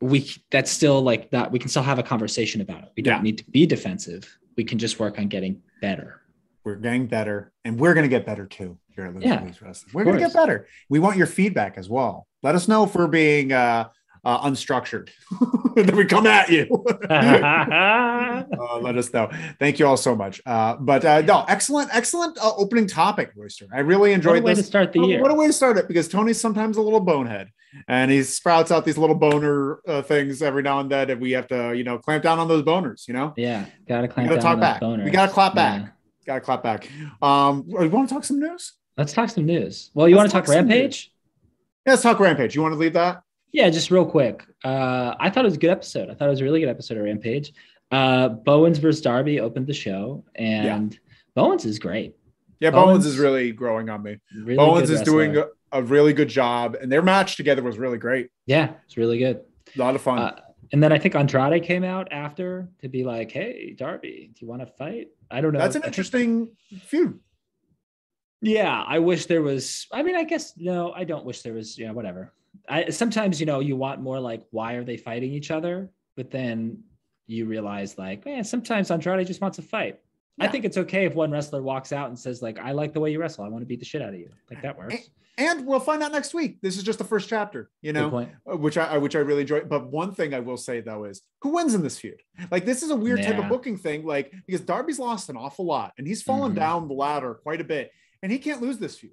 we 0.00 0.28
that's 0.50 0.70
still 0.70 1.02
like 1.02 1.30
that 1.30 1.52
we 1.52 1.58
can 1.58 1.68
still 1.68 1.82
have 1.82 1.98
a 1.98 2.02
conversation 2.02 2.60
about 2.60 2.84
it. 2.84 2.92
We 2.96 3.02
don't 3.02 3.16
yeah. 3.16 3.22
need 3.22 3.38
to 3.38 3.44
be 3.50 3.66
defensive. 3.66 4.38
We 4.56 4.64
can 4.64 4.78
just 4.78 4.98
work 4.98 5.18
on 5.18 5.28
getting 5.28 5.62
better 5.80 6.21
we're 6.64 6.76
getting 6.76 7.06
better, 7.06 7.52
and 7.64 7.78
we're 7.78 7.94
going 7.94 8.04
to 8.04 8.08
get 8.08 8.26
better 8.26 8.46
too 8.46 8.78
here 8.94 9.06
at 9.06 9.22
yeah, 9.22 9.44
Wrestling. 9.60 9.90
We're 9.92 10.04
going 10.04 10.18
to 10.18 10.24
get 10.24 10.34
better. 10.34 10.66
We 10.88 10.98
want 10.98 11.16
your 11.16 11.26
feedback 11.26 11.78
as 11.78 11.88
well. 11.88 12.26
Let 12.42 12.54
us 12.54 12.68
know 12.68 12.84
if 12.84 12.94
we're 12.94 13.06
being 13.06 13.52
uh, 13.52 13.88
uh, 14.24 14.48
unstructured. 14.48 15.10
then 15.74 15.96
we 15.96 16.04
come 16.04 16.26
at 16.26 16.48
you. 16.48 16.66
uh, 17.10 18.44
let 18.80 18.96
us 18.96 19.12
know. 19.12 19.30
Thank 19.58 19.78
you 19.78 19.86
all 19.86 19.96
so 19.96 20.14
much. 20.14 20.40
Uh, 20.46 20.76
but 20.76 21.04
uh, 21.04 21.22
no, 21.22 21.44
excellent, 21.48 21.90
excellent 21.92 22.38
uh, 22.38 22.52
opening 22.56 22.86
topic, 22.86 23.32
Royster. 23.36 23.66
I 23.72 23.80
really 23.80 24.12
enjoyed 24.12 24.42
what 24.42 24.52
a 24.52 24.54
way 24.54 24.54
to 24.54 24.62
start 24.62 24.92
the 24.92 25.00
what, 25.00 25.08
year. 25.08 25.22
What 25.22 25.30
a 25.30 25.34
way 25.34 25.46
to 25.46 25.52
start 25.52 25.78
it 25.78 25.88
because 25.88 26.08
Tony's 26.08 26.40
sometimes 26.40 26.76
a 26.76 26.82
little 26.82 27.00
bonehead 27.00 27.48
and 27.88 28.10
he 28.10 28.22
sprouts 28.22 28.70
out 28.70 28.84
these 28.84 28.98
little 28.98 29.16
boner 29.16 29.80
uh, 29.86 30.02
things 30.02 30.42
every 30.42 30.62
now 30.62 30.80
and 30.80 30.90
then, 30.90 31.10
and 31.10 31.20
we 31.20 31.32
have 31.32 31.46
to, 31.48 31.74
you 31.74 31.84
know, 31.84 31.98
clamp 31.98 32.22
down 32.22 32.38
on 32.38 32.48
those 32.48 32.62
boners. 32.62 33.08
You 33.08 33.14
know, 33.14 33.32
yeah, 33.36 33.66
gotta 33.88 34.08
clamp 34.08 34.28
gotta 34.28 34.40
down 34.40 34.52
talk 34.52 34.60
back. 34.60 34.80
Boners. 34.80 35.04
We 35.04 35.10
gotta 35.10 35.32
clap 35.32 35.54
back. 35.54 35.82
Yeah. 35.82 35.88
Gotta 36.26 36.40
clap 36.40 36.62
back. 36.62 36.88
Um, 37.20 37.64
you 37.66 37.88
want 37.88 38.08
to 38.08 38.14
talk 38.14 38.24
some 38.24 38.40
news? 38.40 38.74
Let's 38.96 39.12
talk 39.12 39.30
some 39.30 39.46
news. 39.46 39.90
Well, 39.94 40.08
you 40.08 40.16
want 40.16 40.28
to 40.28 40.32
talk, 40.32 40.44
talk 40.44 40.54
Rampage? 40.54 41.12
Yeah, 41.86 41.92
let's 41.92 42.02
talk 42.02 42.20
Rampage. 42.20 42.54
You 42.54 42.62
want 42.62 42.72
to 42.72 42.78
lead 42.78 42.92
that? 42.94 43.22
Yeah, 43.52 43.68
just 43.70 43.90
real 43.90 44.06
quick. 44.06 44.44
Uh, 44.64 45.14
I 45.18 45.30
thought 45.30 45.44
it 45.44 45.48
was 45.48 45.54
a 45.54 45.58
good 45.58 45.70
episode. 45.70 46.10
I 46.10 46.14
thought 46.14 46.26
it 46.26 46.30
was 46.30 46.40
a 46.40 46.44
really 46.44 46.60
good 46.60 46.68
episode 46.68 46.96
of 46.96 47.04
Rampage. 47.04 47.52
Uh, 47.90 48.28
Bowens 48.28 48.78
versus 48.78 49.02
Darby 49.02 49.40
opened 49.40 49.66
the 49.66 49.74
show, 49.74 50.24
and 50.34 50.92
yeah. 50.92 50.98
Bowens 51.34 51.64
is 51.64 51.78
great. 51.78 52.16
Yeah, 52.60 52.70
Bowens, 52.70 52.86
Bowens, 52.86 53.06
is 53.06 53.18
really 53.18 53.52
growing 53.52 53.90
on 53.90 54.02
me. 54.02 54.18
Really 54.34 54.56
Bowens 54.56 54.88
is 54.88 55.02
doing 55.02 55.36
a, 55.36 55.46
a, 55.72 55.82
really 55.82 56.14
good 56.14 56.28
job, 56.28 56.76
and 56.80 56.90
their 56.90 57.02
match 57.02 57.36
together 57.36 57.62
was 57.62 57.76
really 57.76 57.98
great. 57.98 58.30
Yeah, 58.46 58.72
it's 58.86 58.96
really 58.96 59.18
good. 59.18 59.40
A 59.74 59.78
lot 59.78 59.94
of 59.94 60.00
fun. 60.00 60.18
Uh, 60.18 60.40
and 60.72 60.82
then 60.82 60.92
I 60.92 60.98
think 60.98 61.14
Andrade 61.14 61.62
came 61.62 61.84
out 61.84 62.10
after 62.10 62.68
to 62.80 62.88
be 62.88 63.04
like, 63.04 63.30
"Hey, 63.30 63.74
Darby, 63.76 64.32
do 64.34 64.44
you 64.44 64.48
want 64.48 64.62
to 64.62 64.66
fight?" 64.66 65.08
I 65.30 65.40
don't 65.40 65.52
know. 65.52 65.58
That's 65.58 65.76
an 65.76 65.84
interesting 65.84 66.56
feud. 66.84 67.20
Yeah, 68.40 68.82
I 68.86 68.98
wish 68.98 69.26
there 69.26 69.42
was. 69.42 69.86
I 69.92 70.02
mean, 70.02 70.16
I 70.16 70.24
guess 70.24 70.54
no, 70.56 70.92
I 70.92 71.04
don't 71.04 71.24
wish 71.24 71.42
there 71.42 71.54
was. 71.54 71.78
Yeah, 71.78 71.92
whatever. 71.92 72.32
I 72.68 72.90
sometimes 72.90 73.38
you 73.38 73.46
know 73.46 73.60
you 73.60 73.76
want 73.76 74.00
more 74.00 74.18
like 74.18 74.42
why 74.50 74.74
are 74.74 74.84
they 74.84 74.96
fighting 74.96 75.32
each 75.32 75.50
other, 75.50 75.90
but 76.16 76.30
then 76.30 76.82
you 77.26 77.46
realize 77.46 77.98
like 77.98 78.24
man, 78.24 78.44
sometimes 78.44 78.90
Andrade 78.90 79.26
just 79.26 79.40
wants 79.40 79.56
to 79.56 79.62
fight. 79.62 80.00
I 80.40 80.48
think 80.48 80.64
it's 80.64 80.76
okay 80.78 81.04
if 81.04 81.14
one 81.14 81.30
wrestler 81.30 81.62
walks 81.62 81.92
out 81.92 82.08
and 82.08 82.18
says 82.18 82.42
like 82.42 82.58
I 82.58 82.72
like 82.72 82.92
the 82.94 83.00
way 83.00 83.12
you 83.12 83.20
wrestle. 83.20 83.44
I 83.44 83.48
want 83.48 83.62
to 83.62 83.66
beat 83.66 83.78
the 83.80 83.84
shit 83.86 84.02
out 84.02 84.10
of 84.10 84.18
you. 84.20 84.30
Like 84.50 84.62
that 84.62 84.76
works. 84.76 85.10
And 85.38 85.66
we'll 85.66 85.80
find 85.80 86.02
out 86.02 86.12
next 86.12 86.34
week. 86.34 86.58
This 86.60 86.76
is 86.76 86.82
just 86.82 86.98
the 86.98 87.04
first 87.06 87.26
chapter, 87.28 87.70
you 87.80 87.92
know, 87.94 88.26
uh, 88.50 88.56
which 88.56 88.76
I 88.76 88.98
which 88.98 89.16
I 89.16 89.20
really 89.20 89.42
enjoy. 89.42 89.60
But 89.64 89.90
one 89.90 90.12
thing 90.14 90.34
I 90.34 90.40
will 90.40 90.56
say 90.58 90.80
though 90.80 91.04
is 91.04 91.22
who 91.40 91.50
wins 91.54 91.74
in 91.74 91.82
this 91.82 91.98
feud? 91.98 92.20
Like 92.50 92.64
this 92.64 92.82
is 92.82 92.90
a 92.90 92.96
weird 92.96 93.22
type 93.22 93.38
of 93.38 93.48
booking 93.48 93.76
thing, 93.78 94.04
like 94.04 94.32
because 94.46 94.60
Darby's 94.62 94.98
lost 94.98 95.28
an 95.30 95.36
awful 95.36 95.64
lot 95.64 95.92
and 95.98 96.06
he's 96.06 96.22
fallen 96.22 96.52
Mhm. 96.52 96.56
down 96.56 96.88
the 96.88 96.94
ladder 96.94 97.34
quite 97.42 97.60
a 97.60 97.64
bit, 97.64 97.92
and 98.22 98.30
he 98.30 98.38
can't 98.38 98.60
lose 98.60 98.78
this 98.78 98.98
feud. 98.98 99.12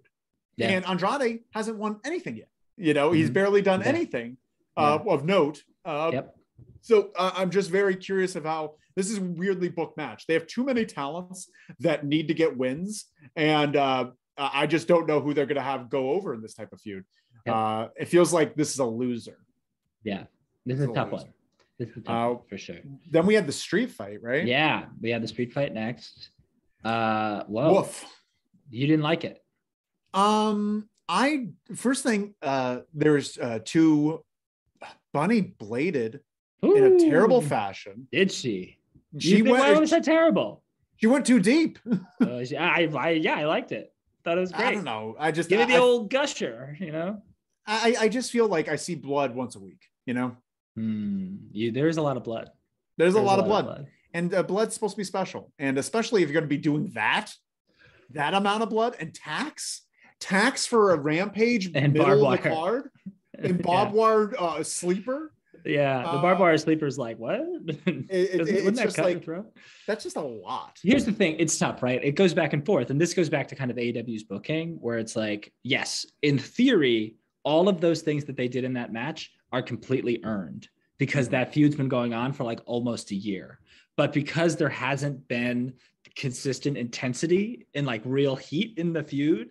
Yeah. 0.57 0.69
And 0.69 0.85
Andrade 0.85 1.39
hasn't 1.53 1.77
won 1.77 1.99
anything 2.03 2.35
yet. 2.35 2.49
You 2.75 2.93
know, 2.93 3.11
he's 3.13 3.29
Mhm. 3.29 3.33
barely 3.33 3.61
done 3.61 3.79
Yeah. 3.81 3.87
anything 3.87 4.37
uh, 4.77 4.99
of 5.07 5.23
note. 5.25 5.63
Uh, 5.85 6.09
Yep. 6.13 6.35
So 6.81 7.11
uh, 7.17 7.31
I'm 7.35 7.49
just 7.51 7.69
very 7.69 7.95
curious 7.95 8.35
of 8.35 8.45
how 8.45 8.75
this 8.95 9.09
is 9.09 9.19
weirdly 9.19 9.69
book 9.69 9.95
match. 9.97 10.25
They 10.27 10.33
have 10.33 10.47
too 10.47 10.63
many 10.63 10.85
talents 10.85 11.49
that 11.79 12.05
need 12.05 12.27
to 12.29 12.33
get 12.33 12.55
wins, 12.57 13.05
and 13.35 13.75
uh, 13.75 14.11
I 14.37 14.67
just 14.67 14.87
don't 14.87 15.07
know 15.07 15.19
who 15.21 15.33
they're 15.33 15.45
going 15.45 15.55
to 15.57 15.61
have 15.61 15.89
go 15.89 16.11
over 16.11 16.33
in 16.33 16.41
this 16.41 16.53
type 16.53 16.71
of 16.73 16.81
feud. 16.81 17.03
Yep. 17.45 17.55
Uh, 17.55 17.87
it 17.97 18.07
feels 18.07 18.33
like 18.33 18.55
this 18.55 18.71
is 18.73 18.79
a 18.79 18.85
loser. 18.85 19.37
Yeah. 20.03 20.23
This 20.65 20.79
is 20.79 20.87
a 20.87 20.91
a 20.91 20.93
tough 20.93 21.11
loser. 21.11 21.23
one. 21.25 21.33
This 21.79 21.89
is 21.89 21.97
a 21.97 22.01
tough 22.01 22.15
Uh, 22.15 22.33
one 22.35 22.47
for 22.49 22.57
sure. 22.57 22.75
Then 23.09 23.25
we 23.25 23.33
had 23.33 23.47
the 23.47 23.51
street 23.53 23.91
fight, 23.91 24.21
right? 24.21 24.45
Yeah, 24.45 24.85
we 25.01 25.09
had 25.09 25.21
the 25.23 25.27
street 25.27 25.53
fight 25.53 25.73
next. 25.73 26.29
Uh, 26.83 27.43
whoa, 27.45 27.73
Woof. 27.73 28.05
you 28.69 28.87
didn't 28.87 29.03
like 29.03 29.23
it. 29.25 29.41
Um, 30.13 30.89
I 31.07 31.49
first 31.75 32.03
thing, 32.03 32.35
uh, 32.41 32.79
there's 32.93 33.37
uh, 33.37 33.59
two 33.63 34.23
Bunny 35.13 35.41
bladed 35.41 36.21
in 36.61 36.83
a 36.83 36.99
terrible 36.99 37.41
fashion. 37.41 38.07
Did 38.11 38.31
she? 38.31 38.77
She 39.17 39.37
You 39.37 39.43
think- 39.43 39.57
why 39.57 39.69
went. 39.69 39.81
was 39.81 39.89
that 39.91 40.03
terrible? 40.03 40.63
She 40.97 41.07
went 41.07 41.25
too 41.25 41.39
deep. 41.39 41.79
Uh, 42.21 42.43
she- 42.43 42.57
I, 42.57 42.83
I, 42.93 43.09
yeah, 43.11 43.35
I 43.35 43.45
liked 43.45 43.71
it. 43.71 43.93
Thought 44.25 44.37
it 44.37 44.41
was 44.41 44.51
great. 44.51 44.65
I 44.67 44.73
don't 44.73 44.83
know. 44.83 45.15
I 45.17 45.31
just 45.31 45.49
Give 45.49 45.59
me 45.59 45.65
the 45.65 45.75
I, 45.75 45.79
old 45.79 46.09
gusher, 46.09 46.75
you 46.79 46.91
know. 46.91 47.21
I, 47.65 47.95
I 48.01 48.09
just 48.09 48.31
feel 48.31 48.47
like 48.47 48.67
I 48.67 48.75
see 48.75 48.95
blood 48.95 49.33
once 49.33 49.55
a 49.55 49.59
week. 49.59 49.81
You 50.05 50.13
know, 50.15 50.37
Hmm. 50.75 51.35
You, 51.51 51.71
there's 51.71 51.97
a 51.97 52.01
lot 52.01 52.17
of 52.17 52.23
blood. 52.23 52.49
there's 52.97 53.13
a 53.13 53.15
There's 53.15 53.25
lot 53.25 53.39
of 53.39 53.45
blood. 53.45 53.87
and 54.13 54.33
uh, 54.33 54.43
blood's 54.43 54.73
supposed 54.73 54.93
to 54.93 54.97
be 54.97 55.03
special 55.03 55.51
and 55.59 55.77
especially 55.77 56.21
if 56.23 56.29
you're 56.29 56.33
going 56.39 56.43
to 56.49 56.55
be 56.55 56.57
doing 56.57 56.91
that 56.95 57.33
that 58.11 58.33
amount 58.33 58.63
of 58.63 58.69
blood 58.69 58.95
and 58.99 59.13
tax 59.13 59.81
tax 60.19 60.65
for 60.65 60.91
a 60.91 60.97
rampage 60.97 61.69
And 61.73 61.93
middle 61.93 62.21
barbed 62.21 62.39
of 62.39 62.43
the 62.43 62.49
card 62.49 62.89
and 63.39 63.61
barbed 63.61 63.93
wire 63.93 64.33
uh, 64.37 64.63
sleeper 64.63 65.33
Yeah, 65.65 66.01
the 66.03 66.09
Uh, 66.09 66.21
barbed 66.21 66.39
wire 66.41 66.57
sleeper's 66.57 66.97
like 66.97 67.17
what? 67.17 67.39
it- 67.67 67.85
Doesn't- 67.85 68.07
it's 68.09 68.77
that 68.77 68.83
just 68.85 68.97
like- 68.97 69.25
that's 69.87 70.03
just 70.03 70.15
a 70.17 70.21
lot 70.21 70.77
Here's 70.83 71.05
the 71.05 71.11
thing, 71.11 71.35
it's 71.39 71.57
tough, 71.57 71.81
right? 71.83 72.03
It 72.03 72.13
goes 72.15 72.33
back 72.33 72.53
and 72.53 72.65
forth. 72.65 72.89
And 72.89 72.99
this 72.99 73.13
goes 73.13 73.29
back 73.29 73.47
to 73.49 73.55
kind 73.55 73.71
of 73.71 73.77
AEW's 73.77 74.23
booking, 74.23 74.77
where 74.81 74.97
it's 74.97 75.15
like, 75.15 75.51
yes, 75.63 76.05
in 76.21 76.37
theory, 76.37 77.15
all 77.43 77.69
of 77.69 77.81
those 77.81 78.01
things 78.01 78.25
that 78.25 78.35
they 78.37 78.47
did 78.47 78.63
in 78.63 78.73
that 78.73 78.91
match 78.93 79.31
are 79.51 79.61
completely 79.61 80.19
earned 80.23 80.67
because 80.97 81.27
Mhm. 81.27 81.31
that 81.31 81.53
feud's 81.53 81.75
been 81.75 81.89
going 81.89 82.13
on 82.13 82.33
for 82.33 82.43
like 82.43 82.59
almost 82.65 83.11
a 83.11 83.15
year. 83.15 83.59
But 83.97 84.13
because 84.13 84.55
there 84.55 84.69
hasn't 84.69 85.27
been 85.27 85.73
consistent 86.15 86.77
intensity 86.77 87.67
and 87.73 87.85
like 87.87 88.01
real 88.05 88.35
heat 88.35 88.77
in 88.77 88.93
the 88.93 89.03
feud, 89.03 89.49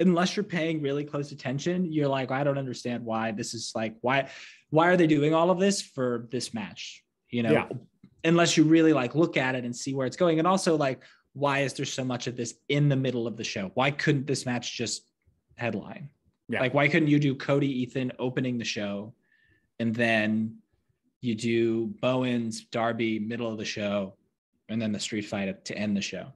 unless 0.00 0.36
you're 0.36 0.44
paying 0.44 0.80
really 0.80 1.04
close 1.04 1.32
attention, 1.32 1.90
you're 1.92 2.08
like, 2.08 2.30
I 2.30 2.44
don't 2.44 2.58
understand 2.58 3.04
why 3.04 3.32
this 3.32 3.52
is 3.54 3.72
like, 3.74 3.96
why, 4.00 4.28
why 4.70 4.88
are 4.88 4.96
they 4.96 5.06
doing 5.06 5.34
all 5.34 5.50
of 5.50 5.58
this 5.58 5.82
for 5.82 6.26
this 6.30 6.52
match? 6.54 7.02
You 7.30 7.42
know, 7.42 7.52
Yeah. 7.52 7.68
unless 8.24 8.56
you 8.56 8.64
really 8.64 8.92
like 8.92 9.14
look 9.14 9.36
at 9.36 9.54
it 9.54 9.64
and 9.64 9.74
see 9.74 9.94
where 9.94 10.06
it's 10.06 10.16
going. 10.16 10.38
And 10.38 10.46
also 10.48 10.76
like, 10.76 11.02
why 11.34 11.60
is 11.60 11.74
there 11.74 11.86
so 11.86 12.04
much 12.04 12.26
of 12.26 12.36
this 12.36 12.54
in 12.68 12.88
the 12.88 12.96
middle 12.96 13.26
of 13.26 13.36
the 13.36 13.44
show? 13.44 13.70
Why 13.74 13.90
couldn't 13.90 14.26
this 14.26 14.44
match 14.46 14.76
just 14.76 15.02
headline? 15.56 16.10
Yeah. 16.48 16.60
Like, 16.60 16.74
why 16.74 16.88
couldn't 16.88 17.08
you 17.08 17.18
do 17.20 17.34
Cody 17.34 17.82
Ethan 17.82 18.12
opening 18.18 18.58
the 18.58 18.64
show 18.64 19.14
and 19.78 19.94
then 19.94 20.56
you 21.20 21.34
do 21.34 21.86
Bowens 22.00 22.64
Darby 22.64 23.18
middle 23.18 23.50
of 23.52 23.58
the 23.58 23.64
show 23.64 24.14
and 24.68 24.80
then 24.80 24.92
the 24.92 25.00
street 25.00 25.26
fight 25.26 25.64
to 25.66 25.76
end 25.76 25.96
the 25.96 26.00
show? 26.00 26.32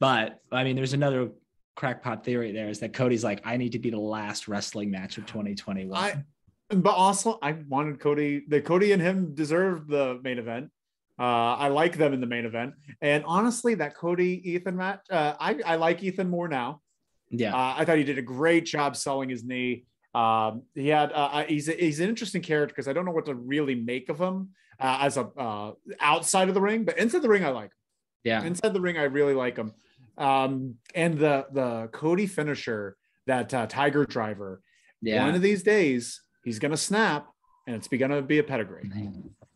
But 0.00 0.40
I 0.50 0.64
mean, 0.64 0.76
there's 0.76 0.94
another 0.94 1.30
crackpot 1.76 2.24
theory 2.24 2.50
there 2.52 2.68
is 2.68 2.80
that 2.80 2.92
Cody's 2.92 3.22
like, 3.22 3.40
I 3.44 3.56
need 3.56 3.72
to 3.72 3.78
be 3.78 3.90
the 3.90 4.00
last 4.00 4.48
wrestling 4.48 4.90
match 4.90 5.18
of 5.18 5.26
2021. 5.26 5.96
I- 5.96 6.24
but 6.70 6.94
also 6.94 7.38
i 7.42 7.52
wanted 7.68 7.98
cody 7.98 8.44
the 8.48 8.60
cody 8.60 8.92
and 8.92 9.02
him 9.02 9.34
deserved 9.34 9.88
the 9.88 10.20
main 10.22 10.38
event 10.38 10.70
uh, 11.18 11.56
I 11.58 11.68
like 11.68 11.96
them 11.96 12.12
in 12.12 12.20
the 12.20 12.28
main 12.28 12.44
event, 12.44 12.74
and 13.00 13.24
honestly, 13.26 13.74
that 13.74 13.96
Cody 13.96 14.40
Ethan 14.52 14.76
match, 14.76 15.00
uh, 15.10 15.34
I, 15.40 15.58
I 15.66 15.74
like 15.74 16.00
Ethan 16.00 16.30
more 16.30 16.46
now. 16.46 16.80
yeah. 17.28 17.52
Uh, 17.52 17.74
I 17.76 17.84
thought 17.84 17.98
he 17.98 18.04
did 18.04 18.18
a 18.18 18.22
great 18.22 18.64
job 18.64 18.96
selling 18.96 19.28
his 19.28 19.42
knee. 19.42 19.84
Um, 20.14 20.62
he 20.76 20.88
had 20.88 21.10
uh, 21.10 21.30
uh, 21.32 21.44
he's 21.44 21.68
a, 21.68 21.72
he's 21.72 21.98
an 21.98 22.08
interesting 22.08 22.40
character 22.40 22.72
because 22.72 22.86
I 22.86 22.92
don't 22.92 23.04
know 23.04 23.10
what 23.10 23.26
to 23.26 23.34
really 23.34 23.74
make 23.74 24.08
of 24.08 24.20
him 24.20 24.50
uh, 24.78 24.98
as 25.00 25.16
a 25.16 25.22
uh, 25.36 25.72
outside 25.98 26.48
of 26.48 26.54
the 26.54 26.60
ring, 26.60 26.84
but 26.84 26.96
inside 26.98 27.22
the 27.22 27.28
ring 27.28 27.44
I 27.44 27.50
like. 27.50 27.70
Him. 27.70 27.76
yeah. 28.22 28.42
Inside 28.44 28.72
the 28.72 28.80
ring 28.80 28.96
I 28.96 29.04
really 29.04 29.34
like 29.34 29.56
him. 29.56 29.72
Um, 30.16 30.76
and 30.94 31.18
the 31.18 31.46
the 31.52 31.88
Cody 31.92 32.26
finisher, 32.26 32.96
that 33.26 33.52
uh, 33.52 33.66
Tiger 33.66 34.06
Driver. 34.06 34.62
Yeah. 35.02 35.24
One 35.24 35.34
of 35.34 35.42
these 35.42 35.64
days 35.64 36.20
he's 36.44 36.58
gonna 36.58 36.76
snap, 36.76 37.28
and 37.66 37.76
it's 37.76 37.88
gonna 37.88 38.22
be 38.22 38.38
a 38.38 38.42
pedigree. 38.42 38.90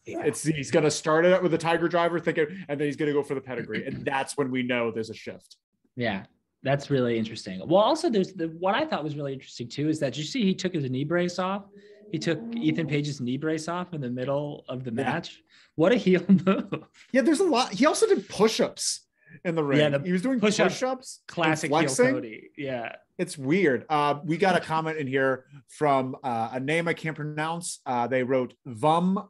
It's 0.05 0.43
he's 0.43 0.71
gonna 0.71 0.91
start 0.91 1.25
it 1.25 1.33
out 1.33 1.43
with 1.43 1.55
a 1.55 1.59
Tiger 1.59 1.89
Driver, 1.89 2.19
thinking, 2.19 2.47
and 2.69 2.79
then 2.81 2.87
he's 2.87 2.97
gonna 2.97 3.13
go 3.13 3.23
for 3.23 3.35
the 3.35 3.41
pedigree, 3.41 3.87
and 3.87 4.05
that's 4.05 4.37
when 4.37 4.51
we 4.51 4.63
know 4.63 4.91
there's 4.91 5.11
a 5.11 5.15
shift. 5.15 5.57
Yeah, 5.97 6.25
that's 6.63 6.91
really 6.91 7.19
interesting. 7.19 7.61
Well, 7.67 7.83
also 7.83 8.11
there's 8.11 8.33
the 8.33 8.49
what 8.59 8.75
I 8.75 8.85
thought 8.85 9.05
was 9.05 9.17
really 9.17 9.33
interesting 9.33 9.69
too 9.69 9.89
is 9.89 10.01
that 10.01 10.13
did 10.15 10.19
you 10.21 10.25
see 10.27 10.43
he 10.45 10.55
took 10.55 10.75
his 10.75 10.89
knee 10.91 11.05
brace 11.05 11.39
off. 11.39 11.65
He 12.11 12.19
took 12.19 12.41
Ethan 12.57 12.87
Page's 12.89 13.21
knee 13.23 13.39
brace 13.39 13.69
off 13.69 13.95
in 13.95 14.01
the 14.03 14.11
middle 14.11 14.65
of 14.69 14.85
the 14.85 14.91
Yeah. 14.91 15.05
match. 15.05 15.43
What 15.77 15.93
a 15.93 15.97
heel 15.97 16.23
move! 16.47 16.85
Yeah, 17.13 17.23
there's 17.23 17.41
a 17.41 17.45
lot. 17.45 17.73
He 17.73 17.87
also 17.87 18.07
did 18.07 18.29
push-ups 18.29 19.07
in 19.45 19.55
the 19.55 19.65
ring. 19.65 19.79
Yeah, 19.81 19.89
the 19.91 20.01
he 20.01 20.13
was 20.13 20.23
doing 20.23 20.41
push-ups, 20.41 20.75
push-ups. 20.75 21.21
Classic. 21.29 21.71
Cody. 21.71 22.51
Yeah, 22.57 22.97
It's 23.19 23.37
weird. 23.37 23.85
Uh, 23.89 24.21
we 24.25 24.37
got 24.37 24.57
a 24.57 24.61
comment 24.61 24.99
in 24.99 25.07
here 25.07 25.45
from 25.69 26.17
uh, 26.23 26.51
a 26.53 26.61
name 26.61 26.89
I 26.89 26.95
can't 26.95 27.17
pronounce. 27.17 27.81
Uh, 27.87 28.07
they 28.07 28.23
wrote 28.23 28.55
vum.ong. 28.67 29.29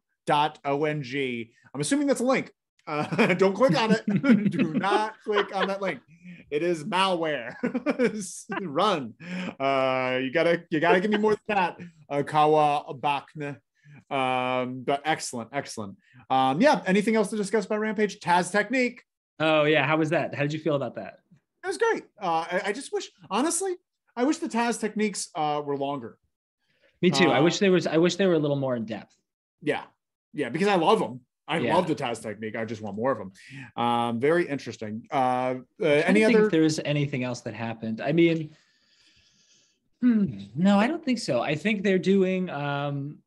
I'm 1.74 1.80
assuming 1.80 2.06
that's 2.06 2.20
a 2.20 2.24
link. 2.24 2.52
Uh, 2.86 3.34
don't 3.34 3.54
click 3.54 3.78
on 3.80 3.92
it. 3.92 4.02
Do 4.50 4.74
not 4.74 5.14
click 5.24 5.54
on 5.54 5.68
that 5.68 5.80
link. 5.80 6.00
It 6.50 6.62
is 6.62 6.84
malware. 6.84 7.54
Run. 8.62 9.14
Uh, 9.58 10.18
you 10.22 10.32
gotta 10.32 10.64
you 10.70 10.80
gotta 10.80 11.00
give 11.00 11.10
me 11.10 11.16
more 11.16 11.32
than 11.32 11.56
that. 11.56 11.78
Uh, 12.10 12.22
Kawa 12.22 12.94
Bakne. 12.94 13.56
Um, 14.10 14.82
but 14.84 15.00
excellent, 15.04 15.50
excellent. 15.52 15.96
Um, 16.28 16.60
yeah. 16.60 16.82
Anything 16.86 17.16
else 17.16 17.30
to 17.30 17.36
discuss 17.36 17.64
about 17.64 17.80
Rampage? 17.80 18.20
Taz 18.20 18.52
technique. 18.52 19.02
Oh 19.40 19.64
yeah, 19.64 19.86
how 19.86 19.96
was 19.96 20.10
that? 20.10 20.34
How 20.34 20.42
did 20.42 20.52
you 20.52 20.58
feel 20.60 20.74
about 20.76 20.94
that? 20.96 21.18
It 21.64 21.66
was 21.66 21.78
great. 21.78 22.04
Uh, 22.20 22.44
I, 22.50 22.62
I 22.66 22.72
just 22.72 22.92
wish, 22.92 23.08
honestly, 23.30 23.76
I 24.16 24.24
wish 24.24 24.38
the 24.38 24.48
Taz 24.48 24.80
techniques 24.80 25.28
uh, 25.34 25.62
were 25.64 25.76
longer. 25.76 26.18
Me 27.00 27.10
too. 27.10 27.30
I 27.30 27.38
Uh, 27.38 27.42
wish 27.44 27.58
there 27.58 27.72
was. 27.72 27.86
I 27.86 27.96
wish 27.98 28.16
they 28.16 28.26
were 28.26 28.34
a 28.34 28.38
little 28.38 28.56
more 28.56 28.76
in 28.76 28.84
depth. 28.84 29.14
Yeah, 29.62 29.84
yeah, 30.32 30.48
because 30.48 30.68
I 30.68 30.76
love 30.76 30.98
them. 30.98 31.20
I 31.48 31.58
Yeah. 31.58 31.74
love 31.74 31.86
the 31.88 31.94
Taz 31.94 32.22
technique. 32.22 32.56
I 32.56 32.64
just 32.64 32.82
want 32.82 32.96
more 32.96 33.10
of 33.12 33.18
them. 33.18 33.32
Um, 33.76 34.20
very 34.20 34.46
interesting. 34.46 35.06
Uh, 35.10 35.54
uh, 35.80 35.86
any 35.86 36.24
other? 36.24 36.46
If 36.46 36.52
there 36.52 36.62
was 36.62 36.80
anything 36.84 37.24
else 37.24 37.40
that 37.42 37.54
happened, 37.54 38.00
I 38.00 38.12
mean, 38.12 38.54
hmm, 40.00 40.38
no, 40.54 40.78
I 40.78 40.86
don't 40.86 41.04
think 41.04 41.18
so. 41.18 41.40
I 41.40 41.54
think 41.54 41.82
they're 41.82 41.98
doing. 41.98 42.48
Um, 42.50 43.18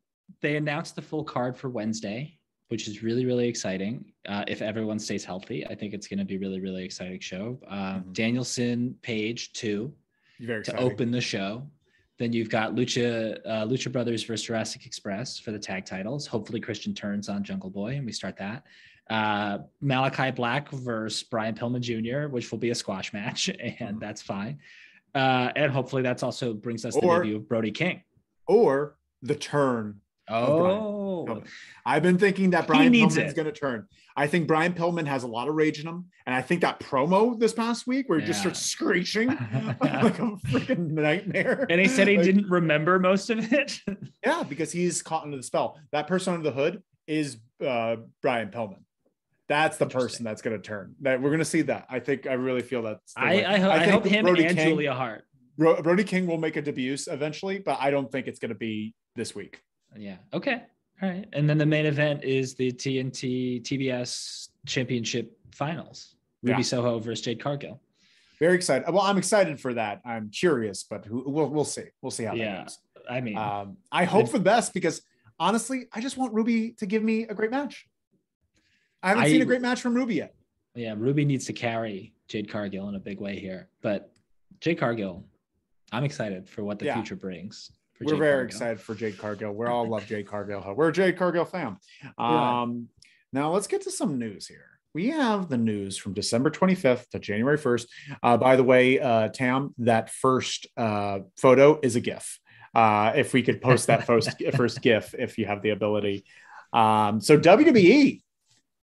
they 0.42 0.56
announced 0.58 0.96
the 0.96 1.02
full 1.02 1.24
card 1.24 1.58
for 1.58 1.70
Wednesday, 1.70 2.35
which 2.70 2.88
is 2.88 3.04
really 3.04 3.26
really 3.26 3.48
exciting. 3.48 4.06
Uh, 4.28 4.44
if 4.48 4.62
everyone 4.62 5.00
stays 5.00 5.24
healthy, 5.24 5.66
I 5.68 5.76
think 5.76 5.94
it's 5.94 6.08
going 6.08 6.20
to 6.20 6.26
be 6.26 6.38
really 6.38 6.60
really 6.60 6.84
exciting 6.84 7.20
show. 7.20 7.60
Um, 7.68 8.04
Mhm. 8.04 8.14
Danielson 8.14 8.96
Page 9.02 9.54
two 9.54 9.94
Very 10.40 10.64
to 10.64 10.72
exciting. 10.72 10.92
open 10.92 11.12
the 11.12 11.22
show. 11.22 11.70
Then 12.18 12.32
you've 12.32 12.50
got 12.50 12.74
Lucha 12.76 13.38
uh, 13.46 13.66
Lucha 13.66 13.92
Brothers 13.92 14.24
versus 14.24 14.46
Jurassic 14.48 14.86
Express 14.86 15.38
for 15.38 15.52
the 15.52 15.60
tag 15.60 15.86
titles. 15.86 16.26
Hopefully 16.28 16.60
Christian 16.62 16.94
turns 16.94 17.28
on 17.30 17.44
Jungle 17.44 17.70
Boy 17.70 17.96
and 17.98 18.06
we 18.06 18.12
start 18.12 18.38
that. 18.38 18.64
Uh, 19.10 19.60
Malakai 19.84 20.34
Black 20.36 20.72
versus 20.72 21.22
Brian 21.24 21.54
Pillman 21.54 21.82
Jr., 21.82 22.28
which 22.34 22.50
will 22.52 22.58
be 22.58 22.72
a 22.72 22.76
squash 22.76 23.14
match, 23.14 23.50
and 23.80 24.00
that's 24.00 24.22
fine. 24.22 24.58
Uh, 25.14 25.52
and 25.56 25.72
hopefully 25.72 26.02
that's 26.02 26.24
also 26.24 26.54
brings 26.54 26.84
us 26.86 26.96
the 26.96 27.02
debut 27.02 27.36
of 27.36 27.48
Brody 27.48 27.72
King. 27.72 28.02
or 28.48 28.98
the 29.22 29.36
turn 29.36 30.00
Oh, 30.30 31.42
I've 31.86 32.04
been 32.04 32.18
thinking 32.18 32.52
that 32.52 32.68
Brian 32.68 32.92
Pillman's 32.92 33.34
going 33.34 33.46
to 33.46 33.52
turn. 33.52 33.88
I 34.18 34.28
think 34.28 34.48
Brian 34.48 34.74
Pillman 34.74 35.06
has 35.08 35.24
a 35.24 35.28
lot 35.28 35.48
of 35.50 35.56
rage 35.56 35.80
in 35.80 35.88
him, 35.88 36.06
and 36.26 36.34
I 36.34 36.42
think 36.42 36.62
that 36.62 36.80
promo 36.80 37.38
this 37.38 37.54
past 37.54 37.86
week 37.86 38.08
where 38.08 38.20
he 38.20 38.26
just 38.26 38.40
starts 38.40 38.62
screeching 38.62 39.28
like 39.82 40.20
a 40.20 40.38
freaking 40.48 40.92
nightmare. 40.92 41.66
and 41.70 41.82
he 41.82 41.88
said 41.88 42.08
he 42.08 42.18
Like, 42.18 42.26
didn't 42.26 42.50
remember 42.50 42.98
most 43.00 43.30
of 43.30 43.52
it. 43.52 43.80
Yeah, 44.26 44.42
because 44.42 44.72
he's 44.72 45.04
caught 45.04 45.24
into 45.26 45.38
the 45.38 45.44
spell. 45.44 45.80
That 45.92 46.08
person 46.08 46.34
under 46.34 46.50
the 46.50 46.56
hood 46.56 46.82
is 47.06 47.38
uh, 47.64 47.98
Brian 48.24 48.50
Pillman. 48.50 48.80
That's 49.48 49.78
the 49.78 49.86
person 49.86 50.24
that's 50.26 50.42
going 50.42 50.58
to 50.60 50.62
turn. 50.64 50.96
That 51.02 51.22
we're 51.22 51.30
going 51.30 51.38
to 51.40 51.46
see 51.46 51.62
that. 51.64 51.86
I 51.92 52.00
think 52.00 52.26
I 52.26 52.34
really 52.34 52.64
feel 52.64 52.82
that. 52.84 52.98
I. 53.16 53.44
I, 53.46 53.58
ho- 53.60 53.70
I, 53.70 53.80
think 53.82 53.92
hope 53.92 54.06
him 54.06 54.26
Brody 54.26 54.46
and 54.46 54.58
King- 54.58 54.70
Julia 54.70 54.94
Hart. 54.96 55.26
Bro- 55.60 55.84
Brody 55.84 56.04
King 56.04 56.26
will 56.26 56.40
make 56.40 56.56
a 56.56 56.62
debut 56.64 56.98
eventually, 57.08 57.60
but 57.60 57.78
I 57.80 57.92
don't 57.92 58.12
think 58.12 58.26
it's 58.26 58.40
going 58.40 58.50
to 58.50 58.56
be 58.56 58.96
this 59.16 59.36
week. 59.36 59.62
Yeah. 59.98 60.18
Okay. 60.34 60.64
All 61.02 61.10
right. 61.10 61.28
And 61.34 61.50
then 61.50 61.58
the 61.58 61.66
main 61.66 61.86
event 61.86 62.24
is 62.24 62.56
the 62.56 62.72
TNT 62.72 63.62
TBS 63.64 64.50
Championship 64.66 65.38
Finals. 65.52 66.16
Ruby 66.42 66.58
Yeah. 66.60 66.64
Soho 66.64 67.00
versus 67.00 67.24
Jade 67.26 67.42
Cargill. 67.42 67.82
Very 68.40 68.56
excited. 68.56 68.86
Well, 68.92 69.02
I'm 69.04 69.18
excited 69.18 69.60
for 69.60 69.74
that. 69.74 70.02
I'm 70.06 70.30
curious, 70.30 70.84
but 70.84 71.06
who, 71.06 71.24
we'll 71.26 71.48
we'll 71.50 71.64
see. 71.66 71.86
We'll 72.02 72.12
see 72.12 72.24
how 72.24 72.34
Yeah. 72.34 72.56
that 72.58 72.64
goes. 72.66 72.78
I 73.10 73.22
mean, 73.22 73.38
Um, 73.38 73.78
I 73.92 74.04
hope 74.06 74.28
for 74.30 74.38
the 74.38 74.44
best 74.44 74.74
because 74.74 75.02
honestly, 75.40 75.86
I 75.94 76.02
just 76.02 76.18
want 76.18 76.34
Ruby 76.34 76.72
to 76.74 76.86
give 76.86 77.04
me 77.04 77.24
a 77.24 77.34
great 77.34 77.52
match. 77.52 77.88
I 79.04 79.10
haven't 79.10 79.24
I- 79.24 79.30
seen 79.30 79.42
a 79.42 79.46
great 79.46 79.62
match 79.62 79.82
from 79.82 79.94
Ruby 79.96 80.16
yet. 80.16 80.36
yeah, 80.76 80.94
Ruby 80.98 81.24
needs 81.26 81.46
to 81.46 81.54
carry 81.54 82.14
Jade 82.28 82.50
Cargill 82.50 82.90
in 82.90 82.96
a 82.96 83.00
big 83.00 83.20
way 83.20 83.40
here. 83.40 83.70
But 83.82 84.12
Jade 84.60 84.78
Cargill, 84.80 85.26
I'm 85.92 86.04
excited 86.04 86.50
for 86.50 86.64
what 86.64 86.80
the 86.80 86.86
Yeah. 86.86 86.96
future 86.96 87.16
brings. 87.16 87.72
We're 88.02 88.16
very 88.16 88.32
Cargill. 88.32 88.46
excited 88.46 88.80
for 88.82 88.96
Jade 88.96 89.18
Cargill. 89.18 89.54
We 89.54 89.68
all 89.68 89.88
love 89.88 90.06
Jade 90.06 90.28
Cargill. 90.28 90.74
We're 90.76 90.90
a 90.90 90.94
Jade 90.94 91.18
Cargill 91.18 91.46
fam. 91.46 91.78
Yeah. 92.04 92.62
Um, 92.62 92.90
now 93.32 93.52
let's 93.52 93.68
get 93.68 93.84
to 93.84 93.92
some 93.92 94.20
news 94.20 94.48
here. 94.48 94.76
We 94.94 95.10
have 95.10 95.50
the 95.50 95.58
news 95.58 95.98
from 95.98 96.14
December 96.14 96.50
25th 96.50 97.10
to 97.10 97.20
January 97.20 97.58
1st. 97.58 97.88
Uh, 98.24 98.38
by 98.38 98.56
the 98.56 98.64
way, 98.64 99.00
uh, 99.00 99.28
Tam, 99.30 99.74
that 99.80 100.10
first 100.10 100.68
uh, 100.78 101.20
photo 101.38 101.80
is 101.82 101.98
a 101.98 102.02
GIF. 102.02 102.40
Uh, 102.74 103.12
if 103.16 103.34
we 103.34 103.42
could 103.42 103.62
post 103.62 103.88
that 103.88 104.06
first, 104.06 104.42
first 104.56 104.82
GIF, 104.82 105.14
if 105.18 105.38
you 105.38 105.46
have 105.46 105.62
the 105.62 105.72
ability. 105.72 106.26
Um, 106.72 107.20
so 107.20 107.38
WWE 107.38 108.22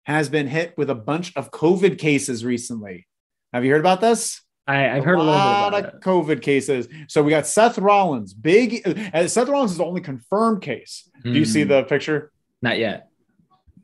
has 0.04 0.28
been 0.28 0.49
hit 0.49 0.76
with 0.76 0.90
a 0.90 0.95
bunch 0.95 1.35
of 1.37 1.50
COVID 1.50 1.99
cases 1.99 2.45
recently. 2.45 3.07
Have 3.52 3.64
you 3.64 3.73
heard 3.73 3.81
about 3.81 4.00
this? 4.00 4.42
I, 4.66 4.90
I've 4.97 5.04
heard 5.04 5.16
a 5.16 5.19
little 5.19 5.33
bit 5.35 5.38
lot 5.38 5.69
about 5.75 5.85
of 5.87 5.95
it. 5.97 6.00
COVID 6.02 6.42
cases. 6.42 6.88
So 7.09 7.23
we 7.23 7.31
got 7.31 7.47
Seth 7.47 7.78
Rollins, 7.78 8.33
big. 8.35 8.83
And 9.12 9.31
Seth 9.31 9.49
Rollins 9.49 9.73
is 9.73 9.78
the 9.78 9.85
only 9.85 10.00
confirmed 10.00 10.62
case. 10.62 11.09
Do 11.25 11.33
you 11.33 11.45
see 11.45 11.62
Hmm. 11.62 11.69
the 11.71 11.83
picture? 11.85 12.31
Not 12.62 12.78
yet. 12.78 13.09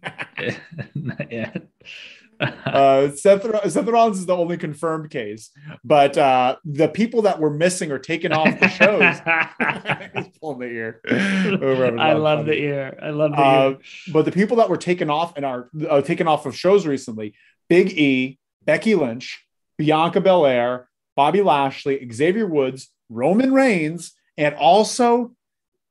Not 0.95 1.33
yet. 1.33 1.67
Uh, 2.41 3.11
Seth, 3.11 3.43
Seth 3.73 3.89
Rollins 3.89 4.21
is 4.21 4.27
the 4.27 4.37
only 4.37 4.57
confirmed 4.57 5.11
case, 5.11 5.51
but 5.83 6.17
uh, 6.17 6.55
the 6.65 6.87
people 6.87 7.23
that 7.23 7.41
were 7.41 7.51
missing 7.51 7.91
or 7.91 7.99
taken 7.99 8.31
off 8.33 8.61
the 8.61 8.69
shows. 8.69 9.17
He's 10.15 10.39
pulling 10.39 10.61
the 10.61 10.67
ear. 10.67 11.01
We're 11.05 11.85
having 11.87 11.99
a 11.99 12.03
I 12.03 12.13
love 12.13 12.47
the 12.47 12.53
ear. 12.55 12.97
I 13.03 13.11
love 13.11 13.33
the 13.33 13.39
Uh, 13.43 13.69
ear. 13.71 13.79
But 14.13 14.25
the 14.25 14.31
people 14.31 14.59
that 14.59 14.71
were 14.71 14.77
taken 14.77 15.11
off 15.11 15.33
and 15.37 15.45
are 15.45 15.69
uh, 15.91 16.01
taken 16.03 16.29
off 16.29 16.47
of 16.47 16.55
shows 16.57 16.87
recently: 16.87 17.35
Big 17.69 17.99
E, 17.99 18.39
Becky 18.65 18.95
Lynch, 18.95 19.45
Bianca 19.79 20.21
Belair, 20.21 20.89
Bobby 21.17 21.41
Lashley, 21.43 22.07
Xavier 22.13 22.47
Woods, 22.47 22.91
Roman 23.09 23.53
Reigns, 23.53 24.13
and 24.37 24.55
also 24.55 25.33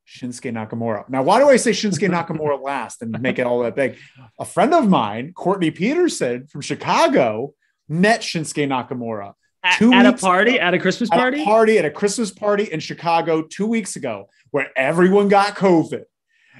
Shinsuke 0.07 0.51
Nakamura. 0.53 1.07
Now, 1.09 1.23
why 1.23 1.39
do 1.39 1.49
I 1.49 1.57
say 1.57 1.71
Shinsuke 1.71 2.09
Nakamura 2.09 2.61
last 2.63 3.01
and 3.01 3.19
make 3.21 3.39
it 3.39 3.45
all 3.47 3.59
that 3.63 3.75
big? 3.75 3.97
A 4.39 4.45
friend 4.45 4.73
of 4.73 4.87
mine, 4.87 5.33
Courtney 5.33 5.71
Peterson 5.71 6.47
from 6.47 6.61
Chicago, 6.61 7.53
met 7.89 8.21
Shinsuke 8.21 8.67
Nakamura 8.67 9.33
At, 9.63 9.81
at 9.81 10.05
a 10.05 10.13
party, 10.13 10.55
ago. 10.57 10.65
at 10.65 10.73
a 10.73 10.79
Christmas 10.79 11.11
at 11.11 11.17
party. 11.17 11.41
a 11.41 11.45
party 11.45 11.77
at 11.77 11.85
a 11.85 11.91
Christmas 11.91 12.31
party 12.31 12.65
in 12.65 12.79
Chicago 12.79 13.41
two 13.41 13.67
weeks 13.67 13.95
ago, 13.95 14.29
where 14.51 14.69
everyone 14.77 15.27
got 15.27 15.55
COVID. 15.55 16.03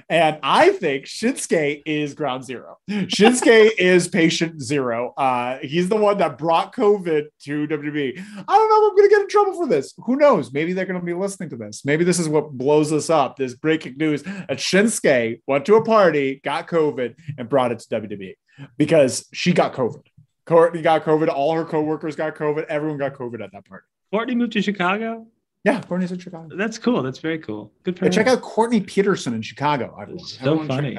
And 0.08 0.38
I 0.42 0.70
think 0.70 1.04
Shinsuke 1.04 1.82
is 1.84 2.14
ground 2.14 2.44
zero. 2.44 2.78
Shinsuke 2.88 3.72
is 3.78 4.08
patient 4.08 4.62
zero. 4.62 5.12
Uh, 5.16 5.58
he's 5.58 5.88
the 5.88 5.96
one 5.96 6.16
that 6.18 6.38
brought 6.38 6.74
COVID 6.74 7.26
to 7.44 7.66
WWE. 7.66 8.18
I 8.48 8.58
don't 8.58 8.68
know 8.68 8.86
if 8.86 8.90
I'm 8.90 8.96
going 8.96 9.08
to 9.08 9.14
get 9.14 9.20
in 9.20 9.28
trouble 9.28 9.54
for 9.54 9.66
this. 9.66 9.92
Who 9.98 10.16
knows? 10.16 10.50
Maybe 10.50 10.72
they're 10.72 10.86
going 10.86 10.98
to 10.98 11.04
be 11.04 11.12
listening 11.12 11.50
to 11.50 11.56
this. 11.56 11.84
Maybe 11.84 12.04
this 12.04 12.18
is 12.18 12.28
what 12.28 12.52
blows 12.52 12.90
us 12.92 13.10
up. 13.10 13.36
This 13.36 13.54
breaking 13.54 13.98
news 13.98 14.22
that 14.22 14.58
Shinsuke 14.58 15.42
went 15.46 15.66
to 15.66 15.74
a 15.74 15.84
party, 15.84 16.40
got 16.42 16.68
COVID, 16.68 17.14
and 17.36 17.48
brought 17.48 17.72
it 17.72 17.80
to 17.80 18.00
WWE 18.00 18.34
because 18.78 19.26
she 19.32 19.52
got 19.52 19.74
COVID. 19.74 20.06
Courtney 20.46 20.80
got 20.80 21.04
COVID. 21.04 21.28
All 21.28 21.54
her 21.54 21.64
coworkers 21.66 22.16
got 22.16 22.34
COVID. 22.34 22.64
Everyone 22.64 22.98
got 22.98 23.12
COVID 23.12 23.44
at 23.44 23.52
that 23.52 23.66
party. 23.66 23.84
Courtney 24.10 24.34
moved 24.34 24.52
to 24.52 24.62
Chicago. 24.62 25.26
Yeah, 25.64 25.80
Courtney's 25.82 26.12
in 26.12 26.18
Chicago. 26.18 26.56
That's 26.56 26.78
cool. 26.78 27.02
That's 27.02 27.18
very 27.18 27.38
cool. 27.38 27.72
Good 27.82 27.98
for 27.98 28.04
Yeah, 28.06 28.10
check 28.10 28.26
out 28.26 28.40
Courtney 28.40 28.80
Peterson 28.80 29.34
in 29.34 29.42
Chicago. 29.42 29.96
Everyone. 30.00 30.24
So 30.24 30.40
Everyone 30.52 30.68
funny. 30.68 30.98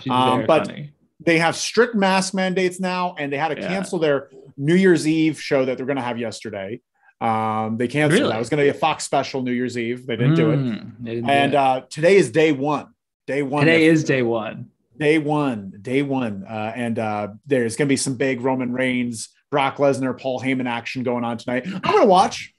She's 0.00 0.10
Um, 0.12 0.46
but- 0.46 0.66
funny. 0.66 0.92
They 1.20 1.38
have 1.38 1.56
strict 1.56 1.96
mask 1.96 2.32
mandates 2.32 2.78
now, 2.78 3.16
and 3.18 3.32
they 3.32 3.36
had 3.38 3.48
to 3.48 3.60
Yeah. 3.60 3.66
cancel 3.66 3.98
their 3.98 4.30
New 4.56 4.76
Year's 4.76 5.06
Eve 5.08 5.40
show 5.42 5.64
that 5.64 5.76
they're 5.76 5.84
going 5.86 5.96
to 5.96 6.02
have 6.02 6.16
yesterday. 6.16 6.80
Um, 7.20 7.76
they 7.76 7.88
canceled 7.88 8.20
Really? 8.20 8.30
that. 8.30 8.36
It 8.36 8.38
was 8.38 8.48
going 8.48 8.58
to 8.58 8.64
be 8.64 8.68
a 8.68 8.80
Fox 8.80 9.02
special 9.04 9.42
New 9.42 9.50
Year's 9.50 9.76
Eve. 9.76 10.06
They 10.06 10.14
didn't 10.14 10.36
do 10.36 10.52
it. 10.52 10.58
Mm, 10.60 11.04
didn't 11.04 11.24
do 11.24 11.30
And 11.32 11.52
it. 11.54 11.56
uh, 11.56 11.80
today 11.90 12.16
is 12.16 12.30
day 12.30 12.52
one. 12.52 12.86
Day 13.26 13.42
one. 13.42 13.64
today 13.66 13.86
is 13.86 14.04
day 14.04 14.22
one. 14.22 14.68
day 14.96 15.18
one. 15.18 15.72
Day 15.82 16.02
one. 16.02 16.44
Uh, 16.48 16.72
and 16.76 16.98
uh, 17.00 17.28
there's 17.46 17.74
going 17.74 17.88
to 17.88 17.92
be 17.92 17.96
some 17.96 18.14
big 18.16 18.40
Roman 18.40 18.72
Reigns, 18.72 19.30
Brock 19.50 19.78
Lesnar, 19.78 20.16
Paul 20.16 20.40
Heyman 20.40 20.68
action 20.68 21.02
going 21.02 21.24
on 21.24 21.36
tonight. 21.38 21.64
I'm 21.66 21.80
going 21.80 22.02
to 22.02 22.06
watch. 22.06 22.54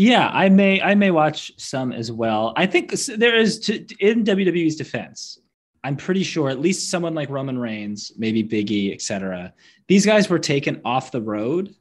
Yeah, 0.00 0.30
I 0.32 0.48
may 0.48 0.80
I 0.80 0.94
may 0.94 1.10
watch 1.10 1.52
some 1.58 1.92
as 1.92 2.10
well. 2.10 2.54
I 2.56 2.64
think 2.64 2.90
there 2.90 3.36
is 3.36 3.58
to, 3.60 3.84
in 3.98 4.24
WWE's 4.24 4.76
defense. 4.76 5.38
I'm 5.84 5.94
pretty 5.94 6.22
sure 6.22 6.48
at 6.48 6.58
least 6.58 6.88
someone 6.90 7.14
like 7.14 7.28
Roman 7.28 7.58
Reigns, 7.58 8.10
maybe 8.16 8.42
Big 8.42 8.70
E, 8.70 8.94
etc. 8.94 9.52
These 9.88 10.06
guys 10.06 10.30
were 10.30 10.38
taken 10.38 10.80
off 10.86 11.10
the 11.10 11.20
road 11.20 11.74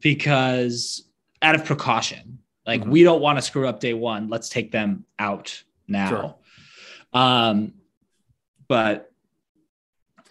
because 0.00 1.04
out 1.40 1.54
of 1.54 1.64
precaution. 1.64 2.38
Like 2.66 2.82
Mhm. 2.82 2.88
we 2.90 3.04
don't 3.04 3.20
want 3.20 3.38
to 3.38 3.42
screw 3.42 3.68
up 3.68 3.78
day 3.78 3.94
one. 3.94 4.28
Let's 4.28 4.48
take 4.48 4.72
them 4.72 5.04
out 5.20 5.62
now. 5.86 6.38
Um, 7.12 7.74
but 8.66 9.12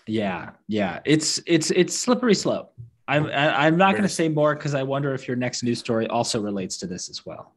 yeah, 0.05 0.49
yeah, 0.67 0.99
it's 1.05 1.39
it's 1.47 1.71
it's 1.71 1.97
slippery 1.97 2.35
slope. 2.35 2.73
I'm 3.07 3.25
I, 3.27 3.65
I'm 3.65 3.77
not 3.77 3.91
going 3.91 4.03
to 4.03 4.09
say 4.09 4.29
more 4.29 4.55
because 4.55 4.73
I 4.73 4.83
wonder 4.83 5.13
if 5.13 5.27
your 5.27 5.37
next 5.37 5.63
news 5.63 5.79
story 5.79 6.07
also 6.07 6.41
relates 6.41 6.77
to 6.77 6.87
this 6.87 7.09
as 7.09 7.25
well. 7.25 7.53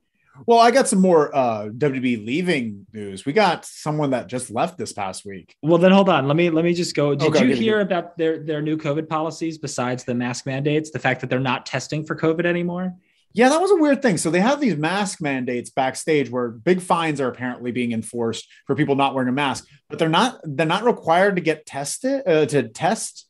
Well, 0.46 0.58
I 0.60 0.70
got 0.70 0.86
some 0.86 1.00
more 1.00 1.34
uh, 1.34 1.64
WWE 1.66 2.24
leaving 2.24 2.86
news. 2.92 3.26
We 3.26 3.32
got 3.32 3.64
someone 3.64 4.10
that 4.10 4.28
just 4.28 4.50
left 4.50 4.78
this 4.78 4.92
past 4.92 5.24
week. 5.24 5.56
Well, 5.62 5.78
then 5.78 5.90
hold 5.90 6.08
on. 6.08 6.28
Let 6.28 6.36
me 6.36 6.48
let 6.50 6.64
me 6.64 6.74
just 6.74 6.94
go. 6.94 7.14
Did 7.14 7.28
Okay, 7.28 7.40
you 7.40 7.46
give 7.48 7.58
it- 7.58 7.62
hear 7.62 7.80
about 7.80 8.16
their 8.16 8.38
their 8.38 8.62
new 8.62 8.76
COVID 8.76 9.08
policies 9.08 9.58
besides 9.58 10.04
the 10.04 10.14
mask 10.14 10.46
mandates? 10.46 10.90
The 10.90 10.98
fact 11.00 11.20
that 11.22 11.30
they're 11.30 11.40
not 11.40 11.66
testing 11.66 12.04
for 12.04 12.14
COVID 12.14 12.46
anymore. 12.46 12.94
Yeah, 13.34 13.50
that 13.50 13.60
was 13.60 13.70
a 13.70 13.76
weird 13.76 14.00
thing. 14.00 14.16
So 14.16 14.30
they 14.30 14.40
have 14.40 14.60
these 14.60 14.76
mask 14.76 15.20
mandates 15.20 15.70
backstage 15.70 16.30
where 16.30 16.48
big 16.48 16.80
fines 16.80 17.20
are 17.20 17.28
apparently 17.28 17.72
being 17.72 17.92
enforced 17.92 18.48
for 18.66 18.74
people 18.74 18.96
not 18.96 19.14
wearing 19.14 19.28
a 19.28 19.32
mask, 19.32 19.66
but 19.88 19.98
they're 19.98 20.08
not 20.08 20.40
they're 20.44 20.66
not 20.66 20.84
required 20.84 21.36
to 21.36 21.42
get 21.42 21.66
tested 21.66 22.22
uh, 22.26 22.46
to 22.46 22.68
test. 22.68 23.26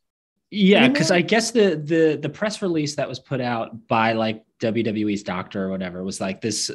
Yeah, 0.51 0.89
because 0.89 1.11
I 1.11 1.21
guess 1.21 1.51
the 1.51 1.77
the 1.77 2.19
the 2.21 2.29
press 2.29 2.63
release 2.63 2.95
that 2.95 3.09
was 3.09 3.19
put 3.19 3.41
out 3.41 3.87
by 3.87 4.13
like 4.15 4.45
WWE's 4.61 5.23
doctor 5.23 5.65
or 5.65 5.69
whatever 5.71 6.03
was 6.03 6.21
like 6.21 6.41
this 6.41 6.71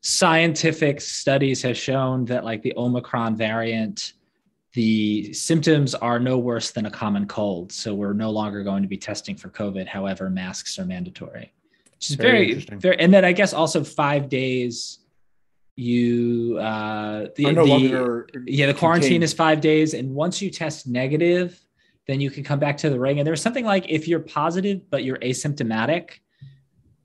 scientific 0.00 1.00
studies 1.00 1.60
have 1.62 1.76
shown 1.76 2.24
that 2.26 2.44
like 2.44 2.62
the 2.62 2.72
Omicron 2.76 3.36
variant, 3.36 4.12
the 4.74 5.32
symptoms 5.32 5.94
are 5.96 6.20
no 6.20 6.38
worse 6.38 6.70
than 6.70 6.86
a 6.86 6.90
common 6.90 7.26
cold. 7.26 7.72
So 7.72 7.94
we're 7.94 8.12
no 8.12 8.30
longer 8.30 8.62
going 8.62 8.82
to 8.82 8.88
be 8.88 8.96
testing 8.96 9.36
for 9.36 9.48
COVID. 9.48 9.88
However, 9.88 10.30
masks 10.30 10.78
are 10.78 10.84
mandatory. 10.84 11.52
Which 11.94 12.10
is 12.10 12.16
Very 12.16 12.30
very, 12.30 12.46
interesting. 12.50 12.78
very, 12.78 13.00
and 13.00 13.12
then 13.12 13.24
I 13.24 13.32
guess 13.32 13.52
also 13.52 13.82
five 13.82 14.28
days. 14.28 14.98
You 15.78 16.56
uh 16.58 17.26
the, 17.36 17.52
no 17.52 17.66
the- 17.66 18.24
yeah, 18.46 18.66
the 18.66 18.72
quarantine 18.72 19.08
contained. 19.08 19.24
is 19.24 19.34
five 19.34 19.60
days, 19.60 19.92
and 19.92 20.14
once 20.14 20.40
you 20.40 20.48
test 20.50 20.86
negative, 20.86 21.60
then 22.06 22.20
you 22.20 22.30
can 22.30 22.44
come 22.44 22.58
back 22.58 22.76
to 22.78 22.90
the 22.90 22.98
ring. 22.98 23.18
And 23.18 23.26
there's 23.26 23.42
something 23.42 23.64
like 23.64 23.88
if 23.88 24.06
you're 24.08 24.20
positive 24.20 24.88
but 24.90 25.04
you're 25.04 25.18
asymptomatic, 25.18 26.10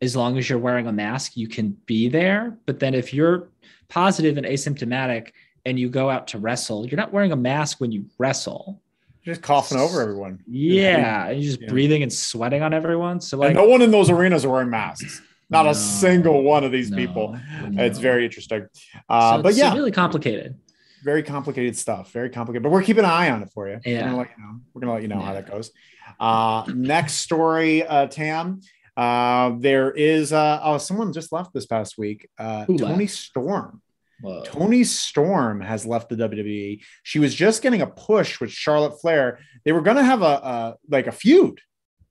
as 0.01 0.15
long 0.15 0.37
as 0.37 0.49
you're 0.49 0.59
wearing 0.59 0.87
a 0.87 0.91
mask, 0.91 1.35
you 1.37 1.47
can 1.47 1.77
be 1.85 2.07
there. 2.09 2.57
But 2.65 2.79
then 2.79 2.93
if 2.93 3.13
you're 3.13 3.49
positive 3.87 4.37
and 4.37 4.45
asymptomatic 4.45 5.29
and 5.65 5.79
you 5.79 5.89
go 5.89 6.09
out 6.09 6.27
to 6.29 6.39
wrestle, 6.39 6.87
you're 6.87 6.97
not 6.97 7.11
wearing 7.13 7.31
a 7.31 7.35
mask 7.35 7.79
when 7.79 7.91
you 7.91 8.05
wrestle. 8.17 8.81
You're 9.23 9.35
just 9.35 9.43
coughing 9.43 9.77
over 9.77 10.01
everyone. 10.01 10.39
Yeah, 10.47 11.27
and 11.27 11.39
you're 11.41 11.51
just 11.51 11.61
Yeah. 11.61 11.69
breathing 11.69 12.01
and 12.01 12.11
sweating 12.11 12.63
on 12.63 12.73
everyone. 12.73 13.21
So 13.21 13.37
and 13.43 13.55
like, 13.55 13.63
no 13.63 13.69
one 13.69 13.83
in 13.83 13.91
those 13.91 14.09
arenas 14.09 14.43
are 14.45 14.49
wearing 14.49 14.71
masks. 14.71 15.21
Not 15.51 15.65
No, 15.65 15.71
a 15.71 15.75
single 15.75 16.41
one 16.43 16.63
of 16.63 16.71
these 16.71 16.89
no, 16.89 16.97
people. 16.97 17.37
no. 17.69 17.83
It's 17.83 17.99
very 17.99 18.25
interesting. 18.25 18.65
Uh, 19.09 19.37
So 19.37 19.43
but 19.43 19.49
it's 19.49 19.57
yeah, 19.59 19.73
really 19.75 19.91
complicated. 19.91 20.55
Very 21.03 21.23
complicated 21.23 21.75
stuff. 21.77 22.11
Very 22.11 22.29
complicated, 22.29 22.63
but 22.63 22.71
we're 22.71 22.83
keeping 22.83 23.03
an 23.03 23.09
eye 23.09 23.29
on 23.29 23.41
it 23.41 23.49
for 23.53 23.67
you. 23.67 23.79
Yeah. 23.85 24.01
We're 24.01 24.03
gonna 24.05 24.17
let 24.17 24.29
you 24.37 24.43
know. 24.43 24.59
We're 24.73 24.81
gonna 24.81 24.93
let 24.93 25.01
you 25.01 25.07
know 25.07 25.19
how 25.19 25.33
that 25.33 25.49
goes. 25.49 25.71
Uh, 26.19 26.63
next 26.73 27.13
story, 27.13 27.85
uh, 27.85 28.07
Tam. 28.07 28.61
Uh, 28.97 29.53
there 29.57 29.91
is 29.91 30.33
uh, 30.33 30.59
oh, 30.63 30.77
someone 30.77 31.13
just 31.13 31.31
left 31.31 31.53
this 31.53 31.65
past 31.65 31.97
week. 31.97 32.29
Uh, 32.37 32.65
Who 32.65 32.77
Tony 32.77 33.05
left? 33.05 33.13
Storm. 33.13 33.81
Whoa. 34.21 34.43
Toni 34.43 34.83
Storm 34.83 35.61
has 35.61 35.85
left 35.85 36.09
the 36.09 36.15
WWE. 36.15 36.81
She 37.01 37.17
was 37.19 37.33
just 37.33 37.63
getting 37.63 37.81
a 37.81 37.87
push 37.87 38.39
with 38.39 38.51
Charlotte 38.51 38.99
Flair. 39.01 39.39
They 39.65 39.71
were 39.71 39.81
going 39.81 39.97
to 39.97 40.03
have 40.03 40.21
a, 40.21 40.25
a 40.25 40.75
like 40.89 41.07
a 41.07 41.11
feud. 41.11 41.59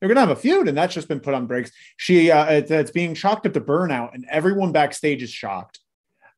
They're 0.01 0.09
going 0.09 0.17
to 0.17 0.21
have 0.23 0.31
a 0.31 0.37
feud, 0.37 0.67
and 0.67 0.77
that's 0.77 0.95
just 0.95 1.07
been 1.07 1.21
put 1.21 1.35
on 1.35 1.47
breaks. 1.47 1.71
She 1.99 2.31
uh, 2.33 2.47
it- 2.47 2.71
it's 2.71 2.91
being 2.91 3.15
chalked 3.15 3.47
up 3.47 3.53
to 3.53 3.61
burnout, 3.61 4.15
and 4.15 4.27
everyone 4.29 4.73
backstage 4.73 5.23
is 5.23 5.31
shocked. 5.31 5.79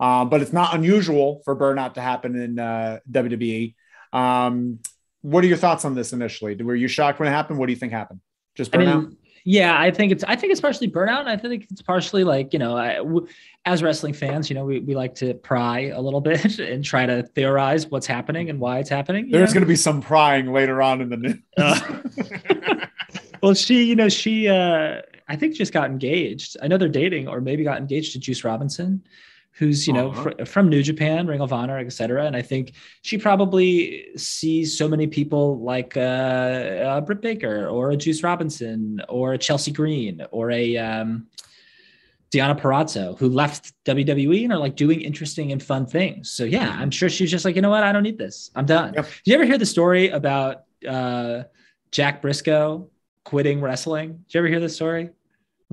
Um, 0.02 0.30
but 0.30 0.42
it's 0.42 0.52
not 0.52 0.74
unusual 0.74 1.42
for 1.44 1.54
burnout 1.54 1.94
to 1.94 2.00
happen 2.00 2.34
in 2.34 2.58
uh, 2.58 2.98
WWE. 3.08 3.76
Um, 4.12 4.80
what 5.20 5.44
are 5.44 5.46
your 5.46 5.56
thoughts 5.56 5.84
on 5.84 5.94
this 5.94 6.12
initially? 6.12 6.56
Were 6.56 6.74
you 6.74 6.88
shocked 6.88 7.20
when 7.20 7.28
it 7.28 7.32
happened? 7.32 7.60
What 7.60 7.66
do 7.66 7.72
you 7.72 7.78
think 7.78 7.92
happened? 7.92 8.18
Just 8.56 8.74
I 8.74 8.78
burnout? 8.78 9.02
mean, 9.02 9.16
yeah, 9.44 9.78
I 9.80 9.92
think 9.92 10.10
it's 10.10 10.24
I 10.24 10.34
think 10.34 10.50
it's 10.50 10.60
partially 10.60 10.90
burnout. 10.90 11.26
I 11.26 11.36
think 11.36 11.68
it's 11.70 11.82
partially 11.82 12.24
like 12.24 12.52
you 12.52 12.58
know, 12.58 12.76
I, 12.76 12.96
w- 12.96 13.28
as 13.64 13.80
wrestling 13.80 14.12
fans, 14.12 14.50
you 14.50 14.54
know, 14.54 14.64
we, 14.64 14.80
we 14.80 14.96
like 14.96 15.14
to 15.16 15.34
pry 15.34 15.92
a 15.94 16.00
little 16.00 16.20
bit 16.32 16.58
and 16.58 16.84
try 16.84 17.06
to 17.06 17.22
theorize 17.22 17.86
what's 17.86 18.06
happening 18.06 18.50
and 18.50 18.58
why 18.58 18.80
it's 18.80 18.90
happening. 18.90 19.30
There's 19.30 19.52
going 19.52 19.62
to 19.62 19.68
be 19.68 19.76
some 19.76 20.02
prying 20.02 20.52
later 20.52 20.82
on 20.82 21.00
in 21.00 21.10
the 21.10 21.16
news. 21.16 21.38
Uh. 21.56 22.86
well, 23.42 23.54
she, 23.54 23.84
you 23.84 23.94
know, 23.94 24.08
she 24.08 24.48
uh 24.48 25.00
I 25.28 25.36
think 25.36 25.54
just 25.54 25.72
got 25.72 25.88
engaged. 25.88 26.56
I 26.60 26.66
know 26.66 26.76
they're 26.76 26.88
dating, 26.88 27.28
or 27.28 27.40
maybe 27.40 27.62
got 27.62 27.78
engaged 27.78 28.14
to 28.14 28.18
Juice 28.18 28.42
Robinson, 28.42 29.04
who's 29.58 29.86
you 29.86 29.92
know 29.92 30.08
Uh-huh. 30.10 30.22
fr- 30.38 30.44
from 30.44 30.68
New 30.68 30.82
Japan, 30.82 31.26
Ring 31.26 31.40
of 31.40 31.52
Honor, 31.52 31.78
etc. 31.78 32.24
And 32.26 32.34
I 32.36 32.42
think 32.42 32.72
she 33.02 33.18
probably 33.18 34.06
sees 34.16 34.76
so 34.78 34.88
many 34.88 35.06
people 35.06 35.58
like 35.60 35.96
uh, 35.96 36.00
uh, 36.00 37.00
Britt 37.02 37.20
Baker, 37.20 37.68
or 37.68 37.90
a 37.90 37.96
Juice 37.96 38.22
Robinson, 38.22 39.00
or 39.08 39.34
a 39.34 39.38
Chelsea 39.38 39.70
Green, 39.70 40.24
or 40.30 40.50
a 40.50 40.76
um, 40.78 41.26
Deonna 42.30 42.58
Purrazzo, 42.58 43.18
who 43.18 43.28
left 43.28 43.72
WWE 43.84 44.44
and 44.44 44.52
are 44.54 44.58
like 44.58 44.74
doing 44.74 45.02
interesting 45.02 45.52
and 45.52 45.62
fun 45.62 45.84
things. 45.84 46.30
So 46.30 46.44
yeah, 46.44 46.74
I'm 46.80 46.90
sure 46.90 47.10
she's 47.10 47.30
just 47.30 47.44
like, 47.44 47.54
you 47.56 47.60
know 47.62 47.68
what, 47.70 47.82
I 47.84 47.92
don't 47.92 48.02
need 48.02 48.16
this. 48.16 48.50
I'm 48.54 48.64
done. 48.64 48.94
Yep. 48.94 49.04
Did 49.04 49.30
you 49.30 49.34
ever 49.34 49.44
hear 49.44 49.58
the 49.58 49.66
story 49.66 50.08
about 50.08 50.62
uh, 50.88 51.42
Jack 51.90 52.22
Brisco 52.22 52.88
quitting 53.24 53.60
wrestling? 53.60 54.12
Did 54.26 54.34
you 54.34 54.38
ever 54.40 54.48
hear 54.48 54.60
this 54.60 54.74
story? 54.74 55.10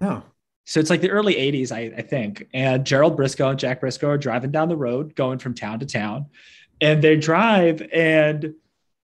no. 0.01 0.23
So 0.69 0.79
it's 0.79 0.91
like 0.91 1.01
the 1.01 1.09
early 1.09 1.33
80s, 1.33 1.71
I, 1.71 1.91
I 1.97 2.03
think. 2.03 2.47
And 2.53 2.85
Gerald 2.85 3.17
Brisco 3.17 3.49
and 3.49 3.57
Jack 3.57 3.81
Brisco 3.81 4.07
are 4.07 4.19
driving 4.19 4.51
down 4.51 4.69
the 4.69 4.77
road, 4.77 5.15
going 5.15 5.39
from 5.39 5.55
town 5.55 5.79
to 5.79 5.85
town. 5.87 6.27
And 6.79 7.03
they 7.03 7.17
drive, 7.17 7.81
and 7.91 8.53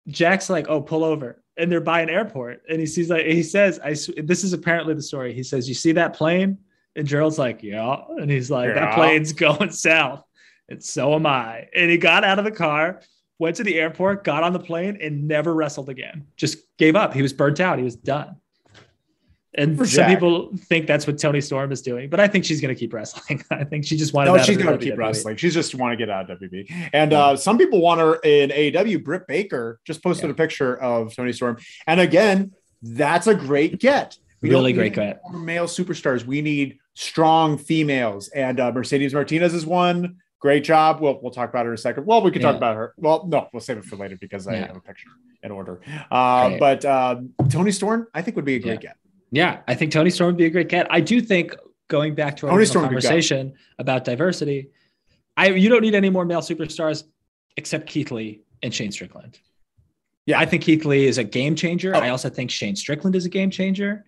Jack's 0.09 0.51
like, 0.51 0.69
oh, 0.69 0.81
pull 0.83 1.05
over. 1.05 1.45
And 1.57 1.71
they're 1.71 1.81
by 1.81 2.01
an 2.01 2.11
airport. 2.11 2.65
And 2.69 2.81
he 2.81 2.87
sees 2.87 3.09
like 3.09 3.27
he 3.27 3.45
says, 3.45 3.79
I 3.79 3.91
this 3.91 4.43
is 4.43 4.53
apparently 4.53 4.95
the 4.95 5.03
story. 5.03 5.33
He 5.33 5.45
says, 5.45 5.69
You 5.69 5.77
see 5.77 5.93
that 5.93 6.15
plane? 6.15 6.59
And 6.97 7.07
Gerald's 7.07 7.39
like, 7.39 7.63
Yeah. 7.63 7.99
And 8.09 8.29
he's 8.29 8.51
like, 8.51 8.71
Yeah. 8.71 8.75
That 8.75 8.97
plane's 8.97 9.33
going 9.47 9.71
south. 9.71 10.25
And 10.69 10.83
so 10.83 11.15
am 11.15 11.25
I. 11.25 11.69
And 11.73 11.89
he 11.89 11.99
got 11.99 12.25
out 12.25 12.41
of 12.41 12.45
the 12.45 12.51
car, 12.51 13.01
went 13.39 13.55
to 13.57 13.63
the 13.63 13.79
airport, 13.79 14.25
got 14.25 14.43
on 14.43 14.53
the 14.53 14.59
plane, 14.59 14.99
and 15.01 15.29
never 15.29 15.55
wrestled 15.55 15.89
again. 15.89 16.27
Just 16.37 16.59
gave 16.79 16.97
up. 16.97 17.15
He 17.15 17.23
was 17.23 17.33
burnt 17.33 17.61
out. 17.61 17.79
He 17.79 17.85
was 17.85 17.95
done. 17.95 18.39
And 19.57 19.79
For 19.79 19.87
some 19.87 20.07
Jack. 20.09 20.09
people 20.19 20.51
think 20.57 20.87
that's 20.87 21.07
what 21.07 21.19
Toni 21.19 21.41
Storm 21.41 21.71
is 21.71 21.81
doing, 21.81 22.11
but 22.11 22.19
I 22.19 22.27
think 22.27 22.45
she's 22.45 22.61
going 22.61 22.75
to 22.75 22.79
keep 22.79 22.93
wrestling. 22.93 23.43
I 23.51 23.63
think 23.65 23.85
she 23.85 23.97
just 23.97 24.13
wanted. 24.13 24.33
No, 24.33 24.39
she's 24.43 24.57
gonna 24.57 24.77
keep 24.79 24.95
WWE. 24.95 24.99
wrestling. 24.99 25.37
She's 25.37 25.55
just 25.55 25.75
want 25.77 25.93
to 25.93 25.97
get 25.97 26.11
out 26.11 26.29
of 26.29 26.41
WB. 26.41 26.89
And 26.93 27.13
uh, 27.13 27.37
some 27.37 27.57
people 27.57 27.81
want 27.81 28.01
her 28.01 28.17
in 28.17 28.51
AEW. 28.51 29.05
Britt 29.05 29.27
Baker 29.29 29.79
just 29.85 30.03
posted 30.03 30.25
Yeah. 30.27 30.33
a 30.33 30.35
picture 30.35 30.77
of 30.77 31.15
Toni 31.15 31.33
Storm, 31.33 31.59
and 31.87 32.01
again, 32.01 32.53
that's 32.83 33.27
a 33.29 33.35
great 33.35 33.79
get. 33.79 34.19
We 34.43 34.51
Really 34.51 34.73
great 34.75 34.93
get. 34.95 35.23
Male 35.33 35.67
superstars. 35.67 36.25
We 36.27 36.43
need 36.43 36.79
strong 36.95 37.57
females, 37.57 38.29
and 38.29 38.59
uh, 38.61 38.73
Mercedes 38.73 39.15
Martinez 39.15 39.55
is 39.55 39.65
one. 39.65 40.17
Great 40.41 40.65
job. 40.65 41.01
Well, 41.01 41.19
we'll 41.23 41.33
talk 41.33 41.49
about 41.49 41.65
her 41.65 41.71
in 41.73 41.75
a 41.75 41.79
second. 41.79 42.05
Well, 42.07 42.21
we 42.23 42.31
can 42.31 42.43
talk 42.43 42.55
about 42.57 42.77
her. 42.77 42.93
Well, 42.99 43.25
no, 43.27 43.49
we'll 43.53 43.61
save 43.61 43.79
it 43.79 43.85
for 43.87 43.97
later 43.97 44.17
because 44.21 44.47
I 44.47 44.57
have 44.57 44.77
a 44.77 44.81
picture 44.81 45.09
in 45.43 45.51
order. 45.51 45.81
Uh, 46.11 46.59
but 46.59 46.85
um, 46.85 47.31
Toni 47.49 47.71
Storm, 47.71 48.09
I 48.13 48.21
think 48.21 48.37
would 48.37 48.45
be 48.45 48.57
a 48.57 48.59
great 48.59 48.81
get. 48.81 48.97
Yeah, 49.35 49.61
I 49.67 49.75
think 49.75 49.93
Toni 49.93 50.11
Storm 50.11 50.29
would 50.29 50.37
be 50.37 50.47
a 50.47 50.51
great 50.51 50.69
cat. 50.69 50.87
I 50.91 51.01
do 51.01 51.21
think 51.21 51.57
going 51.89 52.15
back 52.15 52.37
to 52.39 52.47
our 52.47 52.53
Toni 52.53 52.65
Storm 52.67 52.85
would 52.85 52.91
be 52.91 52.95
good. 52.97 53.03
conversation 53.03 53.55
about 53.79 54.05
diversity, 54.05 54.71
I 55.37 55.49
you 55.49 55.69
don't 55.69 55.83
need 55.83 55.97
any 55.97 56.09
more 56.09 56.25
male 56.25 56.41
superstars 56.41 57.03
except 57.57 57.89
Keith 57.89 58.13
Lee 58.13 58.43
and 58.63 58.73
Shane 58.73 58.93
Strickland. 58.93 59.41
Yeah. 60.27 60.39
I 60.39 60.47
think 60.47 60.63
Keith 60.63 60.85
Lee 60.85 61.07
is 61.07 61.19
a 61.19 61.25
game 61.25 61.57
changer. 61.57 61.95
Oh. 61.95 61.99
I 61.99 62.11
also 62.11 62.29
think 62.31 62.51
Shane 62.51 62.77
Strickland 62.77 63.17
is 63.17 63.27
a 63.27 63.29
game 63.29 63.51
changer. 63.51 64.05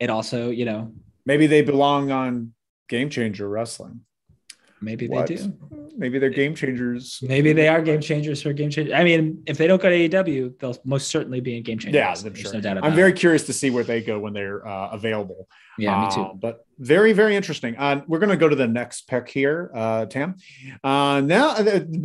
It 0.00 0.10
also, 0.10 0.50
you 0.50 0.64
know, 0.64 0.92
Maybe 1.26 1.46
they 1.46 1.62
belong 1.62 2.10
on 2.10 2.52
Game 2.88 3.08
Changer 3.08 3.48
Wrestling. 3.48 4.00
Maybe 4.84 5.08
What? 5.08 5.26
they 5.26 5.36
do. 5.36 5.52
Maybe 5.96 6.18
they're 6.18 6.28
game 6.30 6.56
changers. 6.56 7.20
Maybe 7.22 7.52
they 7.52 7.68
are 7.68 7.80
game 7.80 8.00
changers 8.00 8.42
for 8.42 8.52
game 8.52 8.68
changer. 8.68 8.92
I 8.94 9.04
mean, 9.04 9.42
if 9.46 9.58
they 9.58 9.68
don't 9.68 9.80
go 9.80 9.88
to 9.88 10.08
AEW, 10.08 10.58
they'll 10.58 10.76
most 10.84 11.06
certainly 11.06 11.40
be 11.40 11.56
in 11.56 11.62
game 11.62 11.78
changer. 11.78 11.98
Yeah. 11.98 12.08
I'm 12.12 12.20
There's 12.20 12.40
sure. 12.40 12.52
no 12.54 12.60
doubt 12.60 12.78
about 12.78 12.86
I'm 12.88 12.94
it. 12.94 12.96
very 12.96 13.12
curious 13.12 13.44
to 13.44 13.52
see 13.52 13.70
where 13.70 13.84
they 13.84 14.00
go 14.02 14.18
when 14.18 14.32
they're 14.32 14.66
uh, 14.66 14.90
available. 14.90 15.46
Yeah, 15.78 16.04
me 16.08 16.14
too. 16.14 16.20
Uh, 16.22 16.32
but 16.34 16.66
very, 16.78 17.12
very 17.12 17.36
interesting. 17.36 17.76
Uh, 17.76 18.02
we're 18.08 18.18
going 18.18 18.30
to 18.30 18.36
go 18.36 18.48
to 18.48 18.56
the 18.56 18.66
next 18.66 19.06
pick 19.06 19.28
here, 19.28 19.70
uh, 19.74 20.06
Tam. 20.06 20.34
Uh, 20.82 21.20
now, 21.24 21.54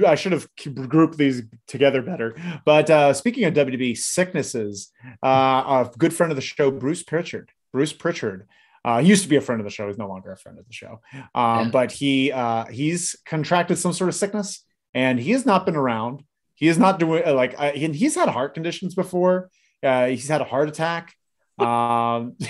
I 0.05 0.13
should 0.15 0.33
have 0.33 0.47
grouped 0.87 1.17
these 1.17 1.41
together 1.67 2.03
better. 2.03 2.35
But 2.65 2.89
uh, 2.91 3.13
speaking 3.13 3.45
of 3.45 3.55
WWE 3.55 3.97
sicknesses, 3.97 4.91
uh, 5.23 5.27
a 5.27 5.91
good 5.97 6.13
friend 6.13 6.31
of 6.31 6.35
the 6.35 6.41
show, 6.41 6.69
Bruce 6.69 7.01
Pritchard. 7.03 7.51
Bruce 7.71 7.93
Pritchard. 7.93 8.47
Uh, 8.89 9.01
he 9.01 9.07
used 9.07 9.21
to 9.21 9.29
be 9.29 9.35
a 9.35 9.41
friend 9.41 9.61
of 9.61 9.65
the 9.65 9.69
show. 9.69 9.85
He's 9.87 9.99
no 9.99 10.07
longer 10.07 10.31
a 10.31 10.37
friend 10.37 10.57
of 10.57 10.65
the 10.65 10.73
show. 10.73 10.99
Um, 11.13 11.21
Yeah. 11.35 11.69
But 11.71 11.91
he 11.91 12.31
uh, 12.31 12.65
he's 12.65 13.15
contracted 13.25 13.77
some 13.77 13.93
sort 13.93 14.09
of 14.09 14.15
sickness, 14.15 14.65
and 14.95 15.19
he 15.19 15.31
has 15.33 15.45
not 15.45 15.65
been 15.67 15.75
around. 15.75 16.23
He 16.55 16.67
is 16.67 16.79
not 16.79 16.97
doing 16.97 17.23
uh, 17.23 17.33
like, 17.33 17.53
uh, 17.59 17.71
and 17.75 17.95
he's 17.95 18.15
had 18.15 18.29
heart 18.29 18.55
conditions 18.55 18.95
before. 18.95 19.51
Uh, 19.83 20.07
he's 20.07 20.27
had 20.27 20.41
a 20.41 20.45
heart 20.45 20.69
attack. 20.69 21.15
Um, 21.59 22.37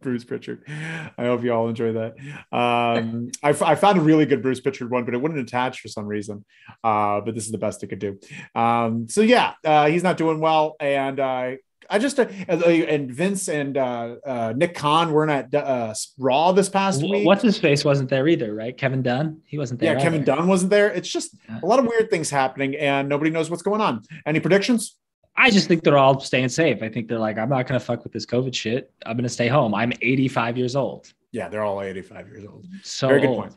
Bruce 0.00 0.24
Pritchard. 0.24 0.64
I 0.66 1.26
hope 1.26 1.44
you 1.44 1.52
all 1.52 1.68
enjoy 1.68 1.92
that. 1.92 2.14
Um, 2.50 3.30
I, 3.42 3.52
found 3.52 3.98
a 3.98 4.00
really 4.00 4.24
good 4.24 4.40
Bruce 4.40 4.60
Pritchard 4.60 4.90
one, 4.90 5.04
but 5.04 5.12
it 5.12 5.20
wouldn't 5.20 5.40
attach 5.40 5.80
for 5.80 5.88
some 5.88 6.06
reason. 6.06 6.42
Uh, 6.82 7.20
but 7.20 7.34
this 7.34 7.44
is 7.44 7.52
the 7.52 7.58
best 7.58 7.82
it 7.82 7.88
could 7.88 7.98
do. 7.98 8.18
Um, 8.54 9.10
so 9.10 9.20
yeah, 9.20 9.52
uh, 9.62 9.88
he's 9.88 10.02
not 10.02 10.16
doing 10.16 10.40
well, 10.40 10.76
and 10.80 11.20
uh, 11.20 11.50
I 11.90 11.98
just 11.98 12.20
uh, 12.20 12.26
and 12.48 13.10
Vince 13.10 13.48
and 13.48 13.76
uh, 13.76 14.14
uh, 14.24 14.52
Nick 14.56 14.76
Khan 14.76 15.12
weren't 15.12 15.30
at 15.30 15.54
uh, 15.54 15.92
Raw 16.18 16.52
this 16.52 16.68
past 16.68 17.02
week. 17.02 17.26
What's 17.26 17.42
his 17.42 17.58
face 17.58 17.84
wasn't 17.84 18.08
there 18.08 18.28
either, 18.28 18.54
right? 18.54 18.76
Kevin 18.76 19.02
Dunn, 19.02 19.40
he 19.44 19.58
wasn't 19.58 19.80
there. 19.80 19.94
yeah, 19.94 20.00
Kevin 20.00 20.22
either. 20.22 20.36
Dunn 20.36 20.46
wasn't 20.46 20.70
there. 20.70 20.90
It's 20.90 21.08
just 21.08 21.34
a 21.62 21.66
lot 21.66 21.80
of 21.80 21.86
weird 21.86 22.08
things 22.08 22.30
happening, 22.30 22.76
and 22.76 23.08
nobody 23.08 23.30
knows 23.30 23.50
what's 23.50 23.62
going 23.62 23.80
on. 23.80 24.02
Any 24.24 24.38
predictions? 24.38 24.96
I 25.36 25.50
just 25.50 25.68
think 25.68 25.82
they're 25.82 25.98
all 25.98 26.20
staying 26.20 26.50
safe. 26.50 26.82
I 26.82 26.88
think 26.88 27.08
they're 27.08 27.18
like, 27.18 27.38
I'm 27.38 27.48
not 27.48 27.66
gonna 27.66 27.80
fuck 27.80 28.04
with 28.04 28.12
this 28.12 28.24
COVID 28.24 28.54
shit. 28.54 28.92
I'm 29.04 29.16
gonna 29.16 29.28
stay 29.28 29.48
home. 29.48 29.74
I'm 29.74 29.92
85 30.00 30.56
years 30.58 30.76
old. 30.76 31.12
Yeah, 31.32 31.48
they're 31.48 31.62
all 31.62 31.80
85 31.82 32.28
years 32.28 32.44
old. 32.44 32.66
So 32.82 33.08
Very 33.08 33.20
good 33.20 33.30
old. 33.30 33.40
point. 33.42 33.54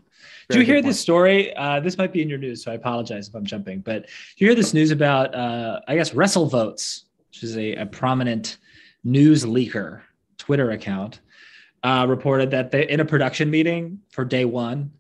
Do 0.49 0.59
you 0.59 0.65
hear 0.65 0.75
good 0.75 0.85
this 0.85 0.99
story? 0.99 1.55
Uh, 1.55 1.79
this 1.79 1.97
might 1.97 2.11
be 2.11 2.21
in 2.21 2.29
your 2.29 2.37
news, 2.37 2.63
so 2.63 2.71
I 2.71 2.75
apologize 2.75 3.27
if 3.27 3.35
I'm 3.35 3.45
jumping. 3.45 3.79
But 3.79 4.03
do 4.03 4.09
you 4.37 4.47
hear 4.47 4.55
this 4.55 4.73
news 4.73 4.91
about, 4.91 5.33
uh, 5.33 5.79
I 5.87 5.95
guess, 5.95 6.11
WrestleVotes, 6.11 7.03
which 7.33 7.43
is 7.43 7.57
a, 7.57 7.73
a 7.77 7.85
prominent 7.87 8.57
news 9.03 9.43
leaker 9.43 10.01
Twitter 10.37 10.69
account, 10.69 11.19
uh, 11.81 12.05
reported 12.07 12.51
that 12.51 12.69
they, 12.69 12.87
in 12.87 12.99
a 12.99 13.05
production 13.05 13.49
meeting 13.49 13.99
for 14.11 14.23
day 14.23 14.45
one, 14.45 14.91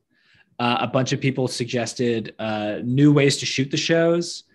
uh, 0.57 0.77
a 0.79 0.87
bunch 0.87 1.13
of 1.13 1.21
people 1.21 1.47
suggested 1.47 2.33
uh, 2.39 2.79
new 2.83 3.13
ways 3.13 3.37
to 3.37 3.45
shoot 3.45 3.69
the 3.69 3.77
shows, 3.77 4.45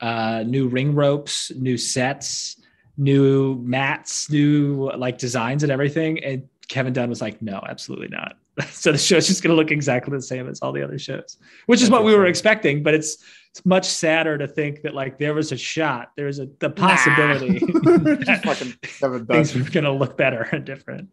uh, 0.00 0.44
new 0.46 0.68
ring 0.68 0.94
ropes, 0.94 1.50
new 1.56 1.78
sets, 1.78 2.60
new 2.98 3.56
mats, 3.62 4.28
new 4.28 4.92
like 4.98 5.16
designs 5.16 5.62
and 5.62 5.72
everything. 5.72 6.22
And 6.22 6.48
Kevin 6.68 6.92
Dunn 6.92 7.08
was 7.08 7.22
like, 7.22 7.40
no, 7.40 7.64
absolutely 7.66 8.08
not. 8.08 8.36
so 8.70 8.92
the 8.92 8.98
show's 8.98 9.26
just 9.26 9.42
going 9.42 9.50
to 9.50 9.56
look 9.56 9.70
exactly 9.70 10.16
the 10.16 10.22
same 10.22 10.48
as 10.48 10.60
all 10.60 10.72
the 10.72 10.82
other 10.82 10.98
shows, 10.98 11.38
which 11.66 11.82
is 11.82 11.90
what 11.90 12.04
we 12.04 12.14
were 12.14 12.26
expecting. 12.26 12.82
But 12.82 12.94
it's 12.94 13.18
it's 13.50 13.64
much 13.66 13.84
sadder 13.86 14.38
to 14.38 14.48
think 14.48 14.82
that 14.82 14.94
like 14.94 15.18
there 15.18 15.34
was 15.34 15.52
a 15.52 15.56
shot, 15.56 16.10
there 16.16 16.26
was 16.26 16.38
a 16.38 16.48
the 16.58 16.70
possibility 16.70 17.60
Just 18.24 18.44
fucking 18.44 18.74
Kevin 18.82 19.24
Dunn. 19.24 19.26
things 19.26 19.54
were 19.54 19.70
going 19.70 19.84
to 19.84 19.92
look 19.92 20.16
better 20.16 20.42
and 20.52 20.64
different. 20.64 21.08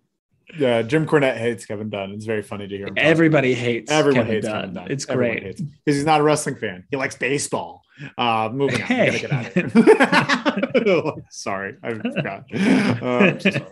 Yeah, 0.58 0.82
Jim 0.82 1.06
Cornette 1.06 1.38
hates 1.38 1.65
Kevin 1.65 1.89
Dunn. 1.89 2.12
It's 2.12 2.25
very 2.25 2.41
funny 2.41 2.67
to 2.67 2.75
hear 2.75 2.88
him. 2.88 2.95
Everybody 2.97 3.54
hates 3.54 3.91
Everyone 3.91 4.21
Kevin 4.21 4.34
hates 4.34 4.47
Dunn. 4.47 4.62
Kevin 4.62 4.73
Dunn. 4.73 4.91
It's 4.91 5.08
Everyone 5.08 5.39
great. 5.41 5.58
because 5.58 5.95
he's 5.97 6.06
not 6.06 6.21
a 6.21 6.23
wrestling 6.23 6.56
fan. 6.56 6.86
He 6.89 6.97
likes 6.97 7.15
baseball. 7.15 7.84
Uh, 8.17 8.49
moving 8.52 8.82
on. 8.82 8.88
Hey. 8.88 9.06
gotta 9.08 9.19
get 9.19 9.32
out 9.32 10.75
of 10.75 10.84
here. 10.84 11.23
sorry, 11.30 11.75
I 11.84 11.93
forgot. 11.93 12.45
Uh, 12.54 13.39
sorry. 13.39 13.65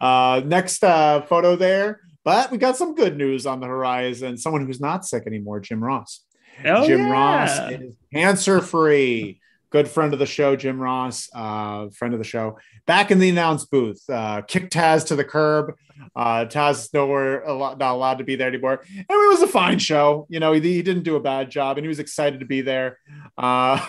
Uh, 0.00 0.42
next 0.44 0.82
uh, 0.84 1.22
photo 1.22 1.56
there, 1.56 2.00
but 2.28 2.50
we 2.50 2.58
got 2.58 2.76
some 2.76 2.94
good 2.94 3.16
news 3.16 3.46
on 3.46 3.58
the 3.58 3.66
horizon. 3.66 4.36
Someone 4.36 4.66
who's 4.66 4.82
not 4.82 5.06
sick 5.06 5.26
anymore, 5.26 5.60
Jim 5.60 5.82
Ross. 5.82 6.26
Oh, 6.62 6.86
Jim 6.86 7.06
yeah. 7.06 7.10
Ross 7.10 7.58
is 7.70 7.94
cancer 8.12 8.60
free. 8.60 9.40
Good 9.70 9.88
friend 9.88 10.12
of 10.12 10.18
the 10.18 10.26
show, 10.26 10.54
Jim 10.54 10.78
Ross, 10.78 11.30
uh, 11.34 11.88
friend 11.88 12.12
of 12.12 12.20
the 12.20 12.24
show, 12.24 12.58
back 12.84 13.10
in 13.10 13.18
the 13.18 13.30
announce 13.30 13.64
booth. 13.64 14.02
Uh, 14.10 14.42
kicked 14.42 14.74
Taz 14.74 15.06
to 15.06 15.16
the 15.16 15.24
curb. 15.24 15.74
Uh, 16.14 16.44
Taz 16.44 16.72
is 16.72 16.92
nowhere 16.92 17.44
not 17.46 17.80
allowed 17.80 18.18
to 18.18 18.24
be 18.24 18.36
there 18.36 18.48
anymore. 18.48 18.84
And 18.94 19.06
it 19.08 19.30
was 19.30 19.40
a 19.40 19.48
fine 19.48 19.78
show. 19.78 20.26
You 20.28 20.38
know, 20.38 20.52
he, 20.52 20.60
he 20.60 20.82
didn't 20.82 21.04
do 21.04 21.16
a 21.16 21.20
bad 21.20 21.50
job, 21.50 21.78
and 21.78 21.84
he 21.86 21.88
was 21.88 21.98
excited 21.98 22.40
to 22.40 22.46
be 22.46 22.60
there. 22.60 22.98
Uh, 23.38 23.82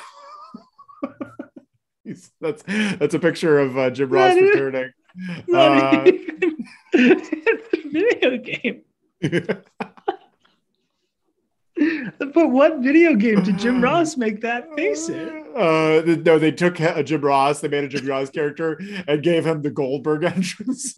that's 2.39 2.63
that's 2.63 3.15
a 3.15 3.19
picture 3.19 3.59
of 3.59 3.77
uh, 3.77 3.89
Jim 3.89 4.09
Ross 4.09 4.35
returning. 4.35 4.93
Not 5.47 5.71
Uh, 5.97 6.03
even- 6.07 6.65
it's 6.93 7.73
a 7.73 7.89
video 7.89 8.37
game. 8.37 8.81
But 12.33 12.49
what 12.51 12.79
video 12.79 13.15
game 13.15 13.41
did 13.43 13.57
Jim 13.57 13.81
Ross 13.81 14.17
make 14.17 14.41
that 14.41 14.73
face 14.75 15.09
in? 15.09 15.37
Uh, 15.59 16.03
no, 16.23 16.37
they 16.39 16.51
took 16.51 16.79
uh, 16.79 17.01
Jim 17.03 17.19
Ross. 17.21 17.59
They 17.59 17.67
made 17.67 17.83
a 17.83 17.87
Jim 17.89 18.05
Ross 18.05 18.29
character 18.29 18.79
and 19.07 19.21
gave 19.21 19.45
him 19.45 19.61
the 19.61 19.71
Goldberg 19.71 20.23
entrance. 20.23 20.95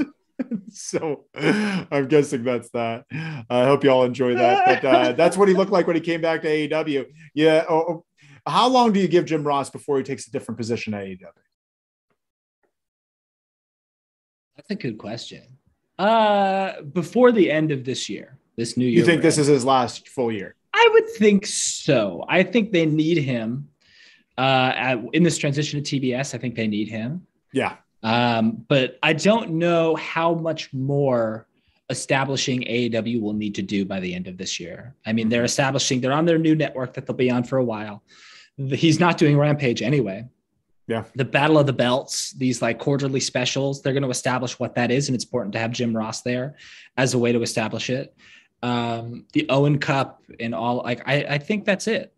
so 0.70 1.26
I'm 1.34 2.08
guessing 2.10 2.44
that's 2.44 2.70
that. 2.72 3.06
I 3.50 3.64
hope 3.66 3.84
you 3.84 3.90
all 3.90 4.04
enjoy 4.04 4.36
that. 4.36 4.82
But 4.84 4.86
uh, 4.88 5.12
that's 5.14 5.36
what 5.38 5.48
he 5.48 5.56
looked 5.56 5.72
like 5.72 5.88
when 5.88 5.96
he 5.96 6.02
came 6.02 6.22
back 6.22 6.42
to 6.44 6.48
AEW. 6.50 7.06
Yeah. 7.34 7.64
Oh, 7.68 7.76
oh, 7.80 8.06
how 8.46 8.68
long 8.68 8.92
do 8.92 9.00
you 9.00 9.08
give 9.08 9.26
Jim 9.26 9.44
Ross 9.44 9.70
before 9.72 9.98
he 9.98 10.04
takes 10.04 10.28
a 10.28 10.32
different 10.32 10.58
position 10.60 10.94
at 10.94 11.06
AEW? 11.06 11.22
That's 14.56 14.70
a 14.72 14.76
good 14.76 14.98
question. 14.98 15.44
Uh, 15.98 16.82
before 16.82 17.32
the 17.32 17.52
end 17.52 17.72
of 17.72 17.84
this 17.86 18.10
year, 18.10 18.38
this 18.58 18.78
new 18.78 18.86
year. 18.86 19.00
You 19.00 19.06
think 19.06 19.22
this 19.22 19.38
in. 19.38 19.42
is 19.42 19.48
his 19.48 19.66
last 19.66 20.10
full 20.10 20.32
year? 20.32 20.56
I 20.74 20.90
would 20.94 21.10
think 21.10 21.46
so. 21.46 22.26
I 22.28 22.44
think 22.44 22.72
they 22.72 22.86
need 22.86 23.18
him 23.18 23.70
uh, 24.38 24.74
at, 24.76 25.00
in 25.14 25.24
this 25.24 25.38
transition 25.38 25.84
to 25.84 26.00
TBS. 26.00 26.34
I 26.34 26.38
think 26.38 26.56
they 26.56 26.68
need 26.68 26.88
him. 26.88 27.28
Yeah. 27.54 27.76
Um, 28.04 28.66
but 28.68 28.98
I 29.04 29.14
don't 29.14 29.52
know 29.52 29.96
how 29.96 30.34
much 30.34 30.74
more 30.74 31.48
establishing 31.90 32.62
AEW 32.62 33.22
will 33.22 33.34
need 33.34 33.54
to 33.56 33.62
do 33.62 33.86
by 33.86 34.00
the 34.00 34.16
end 34.16 34.28
of 34.28 34.38
this 34.38 34.60
year. 34.60 34.96
I 35.06 35.14
mean, 35.14 35.30
they're 35.30 35.44
establishing, 35.44 36.02
they're 36.02 36.14
on 36.14 36.26
their 36.26 36.40
new 36.40 36.56
network 36.56 36.94
that 36.94 37.06
they'll 37.06 37.16
be 37.16 37.30
on 37.30 37.44
for 37.44 37.58
a 37.58 37.64
while. 37.64 38.02
He's 38.58 39.00
not 39.00 39.18
doing 39.18 39.38
Rampage 39.38 39.82
anyway. 39.82 40.26
Yeah. 40.88 41.06
The 41.16 41.26
Battle 41.26 41.58
of 41.58 41.68
the 41.68 41.74
Belts, 41.74 42.32
these 42.34 42.62
like 42.62 42.80
quarterly 42.80 43.20
specials, 43.20 43.82
they're 43.82 43.94
going 43.94 44.04
to 44.04 44.10
establish 44.10 44.60
what 44.60 44.76
that 44.76 44.92
is. 44.92 45.08
And 45.08 45.16
it's 45.16 45.24
important 45.24 45.54
to 45.54 45.60
have 45.60 45.72
Jim 45.72 45.96
Ross 45.96 46.22
there 46.22 46.56
as 46.98 47.14
a 47.14 47.18
way 47.18 47.32
to 47.32 47.42
establish 47.42 47.90
it. 47.90 48.16
Um, 48.64 49.26
the 49.34 49.48
Owen 49.50 49.80
Cup 49.80 50.22
and 50.40 50.54
all, 50.54 50.78
like, 50.78 51.08
I, 51.08 51.24
I 51.24 51.38
think 51.38 51.66
that's 51.66 51.88
it. 51.88 52.14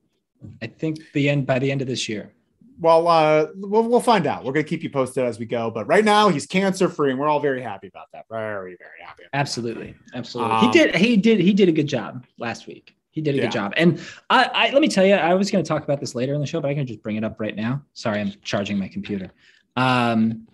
I 0.62 0.68
think 0.68 1.00
the 1.14 1.30
end 1.30 1.46
by 1.46 1.60
the 1.60 1.72
end 1.72 1.82
of 1.82 1.88
this 1.88 2.10
year. 2.10 2.34
Well, 2.80 3.08
uh, 3.08 3.48
we'll, 3.56 3.84
we'll 3.84 4.02
find 4.02 4.26
out. 4.26 4.44
We're 4.44 4.52
going 4.52 4.66
to 4.66 4.70
keep 4.70 4.84
you 4.84 4.90
posted 4.90 5.24
as 5.24 5.40
we 5.40 5.46
go. 5.46 5.70
But 5.70 5.86
right 5.86 6.04
now, 6.04 6.30
he's 6.30 6.48
cancer 6.48 6.90
free, 6.90 7.12
and 7.12 7.20
we're 7.20 7.28
all 7.28 7.40
very 7.40 7.62
happy 7.62 7.88
about 7.88 8.08
that. 8.12 8.26
Very, 8.30 8.76
very 8.76 9.00
happy. 9.06 9.24
Absolutely, 9.32 9.96
absolutely. 10.14 10.56
Um, 10.56 10.66
he 10.66 10.72
did. 10.72 10.96
He 10.96 11.16
did. 11.16 11.40
He 11.40 11.54
did 11.54 11.70
a 11.70 11.72
good 11.72 11.88
job 11.88 12.26
last 12.40 12.66
week. 12.68 12.96
He 13.14 13.22
did 13.22 13.36
a 13.36 13.38
Yeah. 13.38 13.44
good 13.44 13.52
job. 13.52 13.74
And 13.78 14.02
I, 14.30 14.50
I 14.54 14.70
let 14.72 14.82
me 14.82 14.88
tell 14.88 15.06
you, 15.06 15.14
I 15.14 15.36
was 15.36 15.50
going 15.52 15.64
to 15.64 15.68
talk 15.68 15.84
about 15.84 16.00
this 16.00 16.16
later 16.16 16.34
in 16.34 16.42
the 16.42 16.48
show, 16.48 16.60
but 16.60 16.70
I 16.70 16.74
can 16.74 16.86
just 16.88 17.02
bring 17.04 17.16
it 17.16 17.24
up 17.24 17.40
right 17.40 17.56
now. 17.56 17.84
Sorry, 17.94 18.20
I'm 18.20 18.34
charging 18.42 18.78
my 18.78 18.88
computer. 18.88 19.32
Um, 19.78 20.48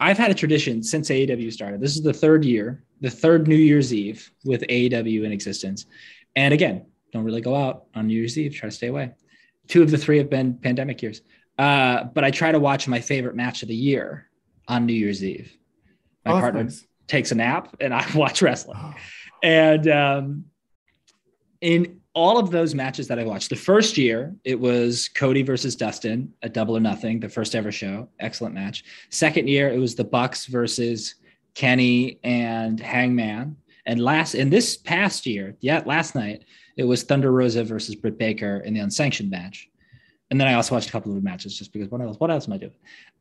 I've 0.00 0.18
had 0.18 0.32
a 0.32 0.34
tradition 0.34 0.82
since 0.82 1.08
AEW 1.08 1.52
started. 1.52 1.80
This 1.80 1.94
is 1.96 2.02
the 2.02 2.12
third 2.12 2.44
year, 2.44 2.82
the 3.00 3.10
third 3.10 3.46
New 3.46 3.54
Year's 3.56 3.94
Eve 3.94 4.28
with 4.44 4.62
AEW 4.62 5.24
in 5.24 5.30
existence. 5.30 5.86
And 6.34 6.52
again, 6.52 6.86
don't 7.12 7.22
really 7.24 7.40
go 7.40 7.54
out 7.54 7.84
on 7.94 8.08
New 8.08 8.14
Year's 8.16 8.36
Eve. 8.36 8.54
Try 8.54 8.68
to 8.68 8.74
stay 8.74 8.88
away. 8.88 9.12
Two 9.68 9.82
of 9.82 9.90
the 9.92 9.98
three 9.98 10.18
have 10.18 10.28
been 10.28 10.54
pandemic 10.58 11.00
years. 11.00 11.22
Uh, 11.58 12.04
but 12.04 12.24
I 12.24 12.32
try 12.32 12.50
to 12.50 12.58
watch 12.58 12.88
my 12.88 13.00
favorite 13.00 13.36
match 13.36 13.62
of 13.62 13.68
the 13.68 13.76
year 13.76 14.28
on 14.66 14.86
New 14.86 14.94
Year's 14.94 15.22
Eve. 15.22 15.56
My 16.24 16.32
Oh, 16.32 16.40
partner 16.40 16.64
nice. 16.64 16.84
takes 17.06 17.30
a 17.30 17.36
nap 17.36 17.76
and 17.80 17.94
I 17.94 18.04
watch 18.16 18.42
wrestling. 18.42 18.94
And 19.44 19.86
um, 19.88 20.44
in 21.62 22.00
all 22.14 22.38
of 22.38 22.50
those 22.50 22.74
matches 22.74 23.08
that 23.08 23.18
I 23.18 23.24
watched, 23.24 23.48
the 23.48 23.56
first 23.56 23.96
year 23.96 24.34
it 24.44 24.58
was 24.58 25.08
Cody 25.08 25.42
versus 25.42 25.74
Dustin 25.74 26.30
at 26.42 26.52
Double 26.52 26.76
or 26.76 26.80
Nothing, 26.80 27.20
the 27.20 27.28
first 27.28 27.54
ever 27.54 27.72
show. 27.72 28.08
Excellent 28.20 28.54
match. 28.54 28.84
Second 29.08 29.48
year 29.48 29.70
it 29.70 29.78
was 29.78 29.94
the 29.94 30.04
Bucks 30.04 30.46
versus 30.46 31.14
Kenny 31.54 32.18
and 32.22 32.78
Hangman. 32.78 33.56
And 33.86 34.00
last 34.00 34.34
in 34.34 34.50
this 34.50 34.76
past 34.76 35.24
year, 35.24 35.56
yeah, 35.60 35.82
last 35.86 36.14
night 36.14 36.44
it 36.76 36.84
was 36.84 37.02
Thunder 37.04 37.32
Rosa 37.32 37.64
versus 37.64 37.94
Britt 37.94 38.18
Baker 38.18 38.58
in 38.58 38.74
the 38.74 38.80
unsanctioned 38.80 39.30
match. 39.30 39.68
And 40.30 40.40
then 40.40 40.48
I 40.48 40.54
also 40.54 40.74
watched 40.74 40.88
a 40.88 40.92
couple 40.92 41.16
of 41.16 41.22
matches 41.22 41.56
just 41.56 41.72
because 41.72 41.88
what 41.90 42.00
else? 42.00 42.18
What 42.18 42.30
else 42.30 42.46
am 42.46 42.54
I 42.54 42.58
doing? 42.58 42.72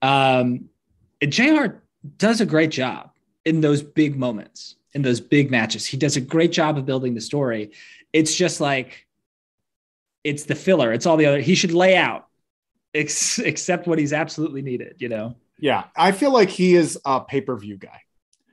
Um, 0.01 0.69
and 1.21 1.31
Jr. 1.31 1.77
does 2.17 2.41
a 2.41 2.45
great 2.45 2.71
job 2.71 3.11
in 3.45 3.61
those 3.61 3.81
big 3.81 4.17
moments, 4.17 4.75
in 4.93 5.01
those 5.01 5.19
big 5.19 5.51
matches. 5.51 5.85
He 5.85 5.97
does 5.97 6.15
a 6.15 6.21
great 6.21 6.51
job 6.51 6.77
of 6.77 6.85
building 6.85 7.13
the 7.13 7.21
story. 7.21 7.71
It's 8.13 8.35
just 8.35 8.61
like 8.61 9.07
it's 10.23 10.43
the 10.43 10.55
filler. 10.55 10.91
It's 10.93 11.05
all 11.05 11.17
the 11.17 11.25
other. 11.25 11.41
He 11.41 11.55
should 11.55 11.73
lay 11.73 11.95
out, 11.95 12.27
ex- 12.93 13.39
except 13.43 13.87
what 13.87 13.99
he's 13.99 14.13
absolutely 14.13 14.61
needed. 14.61 14.95
You 14.99 15.09
know. 15.09 15.35
Yeah, 15.59 15.85
I 15.95 16.11
feel 16.11 16.31
like 16.31 16.49
he 16.49 16.75
is 16.75 16.99
a 17.05 17.21
pay 17.21 17.41
per 17.41 17.55
view 17.57 17.77
guy. 17.77 18.01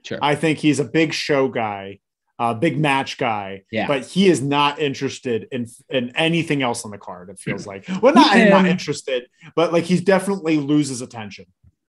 Sure. 0.03 0.19
I 0.23 0.35
think 0.35 0.59
he's 0.59 0.81
a 0.81 0.85
big 0.85 1.13
show 1.13 1.49
guy, 1.49 2.01
a 2.39 2.55
big 2.55 2.79
match 2.79 3.19
guy. 3.19 3.65
Yeah. 3.71 3.87
But 3.87 4.07
he 4.07 4.29
is 4.29 4.41
not 4.41 4.79
interested 4.79 5.49
in 5.51 5.67
in 5.89 6.15
anything 6.17 6.63
else 6.63 6.85
on 6.85 6.91
the 6.91 6.99
card. 6.99 7.31
It 7.31 7.39
feels 7.39 7.65
hmm. 7.65 7.71
like. 7.71 7.89
Well, 8.03 8.15
not 8.15 8.35
Keep 8.35 8.51
not 8.51 8.67
interested, 8.67 9.27
but 9.55 9.73
like 9.73 9.85
he's 9.85 10.03
definitely 10.03 10.59
loses 10.59 11.01
attention. 11.01 11.47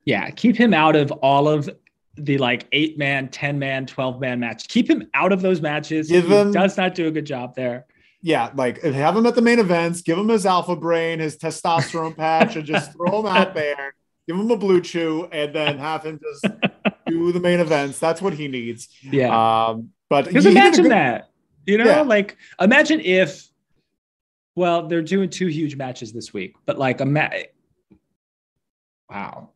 Yeah, 0.06 0.30
keep 0.32 0.56
him 0.56 0.74
out 0.74 0.96
of 0.96 1.12
all 1.12 1.48
of 1.48 1.70
the 2.26 2.38
like 2.38 2.68
eight 2.72 2.98
man, 2.98 3.30
10 3.30 3.58
man, 3.60 3.86
12 3.86 4.20
man 4.20 4.40
match. 4.40 4.68
Keep 4.68 4.90
him 4.90 5.08
out 5.14 5.32
of 5.32 5.42
those 5.42 5.62
matches. 5.62 6.10
Give 6.10 6.26
he 6.28 6.34
him- 6.34 6.52
does 6.52 6.78
not 6.78 6.96
do 6.96 7.08
a 7.08 7.12
good 7.12 7.26
job 7.26 7.56
there. 7.56 7.86
Yeah, 8.22 8.52
like 8.56 8.82
have 8.82 9.16
him 9.16 9.26
at 9.26 9.36
the 9.36 9.42
main 9.42 9.60
events, 9.60 10.02
give 10.02 10.18
him 10.18 10.28
his 10.28 10.46
alpha 10.46 10.76
brain, 10.76 11.20
his 11.20 11.38
testosterone 11.38 12.18
patch, 12.18 12.58
and 12.58 12.66
just 12.66 12.92
throw 12.94 13.22
him 13.22 13.26
out 13.28 13.54
there. 13.54 13.94
Give 14.28 14.36
him 14.38 14.52
a 14.52 14.58
blue 14.58 14.82
chew, 14.82 15.28
and 15.32 15.56
then 15.56 15.78
have 15.80 16.04
him 16.04 16.20
just 16.22 16.46
do 17.08 17.32
the 17.32 17.40
main 17.40 17.60
events. 17.62 17.98
That's 17.98 18.22
what 18.22 18.34
he 18.34 18.48
needs. 18.50 18.90
Yeah. 19.04 19.30
Um, 19.68 19.92
but 20.10 20.26
Because 20.26 20.46
imagine 20.46 20.84
good- 20.84 20.92
that. 20.92 21.30
You 21.66 21.78
know, 21.78 21.86
Yeah. 21.86 22.02
like 22.02 22.36
imagine 22.60 23.00
if 23.00 23.48
well, 24.56 24.88
they're 24.88 25.02
doing 25.02 25.30
two 25.30 25.48
huge 25.48 25.78
matches 25.78 26.12
this 26.12 26.34
week, 26.34 26.56
but 26.66 26.78
like 26.78 27.00
a 27.00 27.06
ma- 27.06 27.30
wow. 29.10 29.50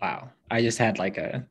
Wow. 0.00 0.30
I 0.50 0.62
just 0.62 0.78
had 0.78 0.98
like 0.98 1.18
a 1.18 1.46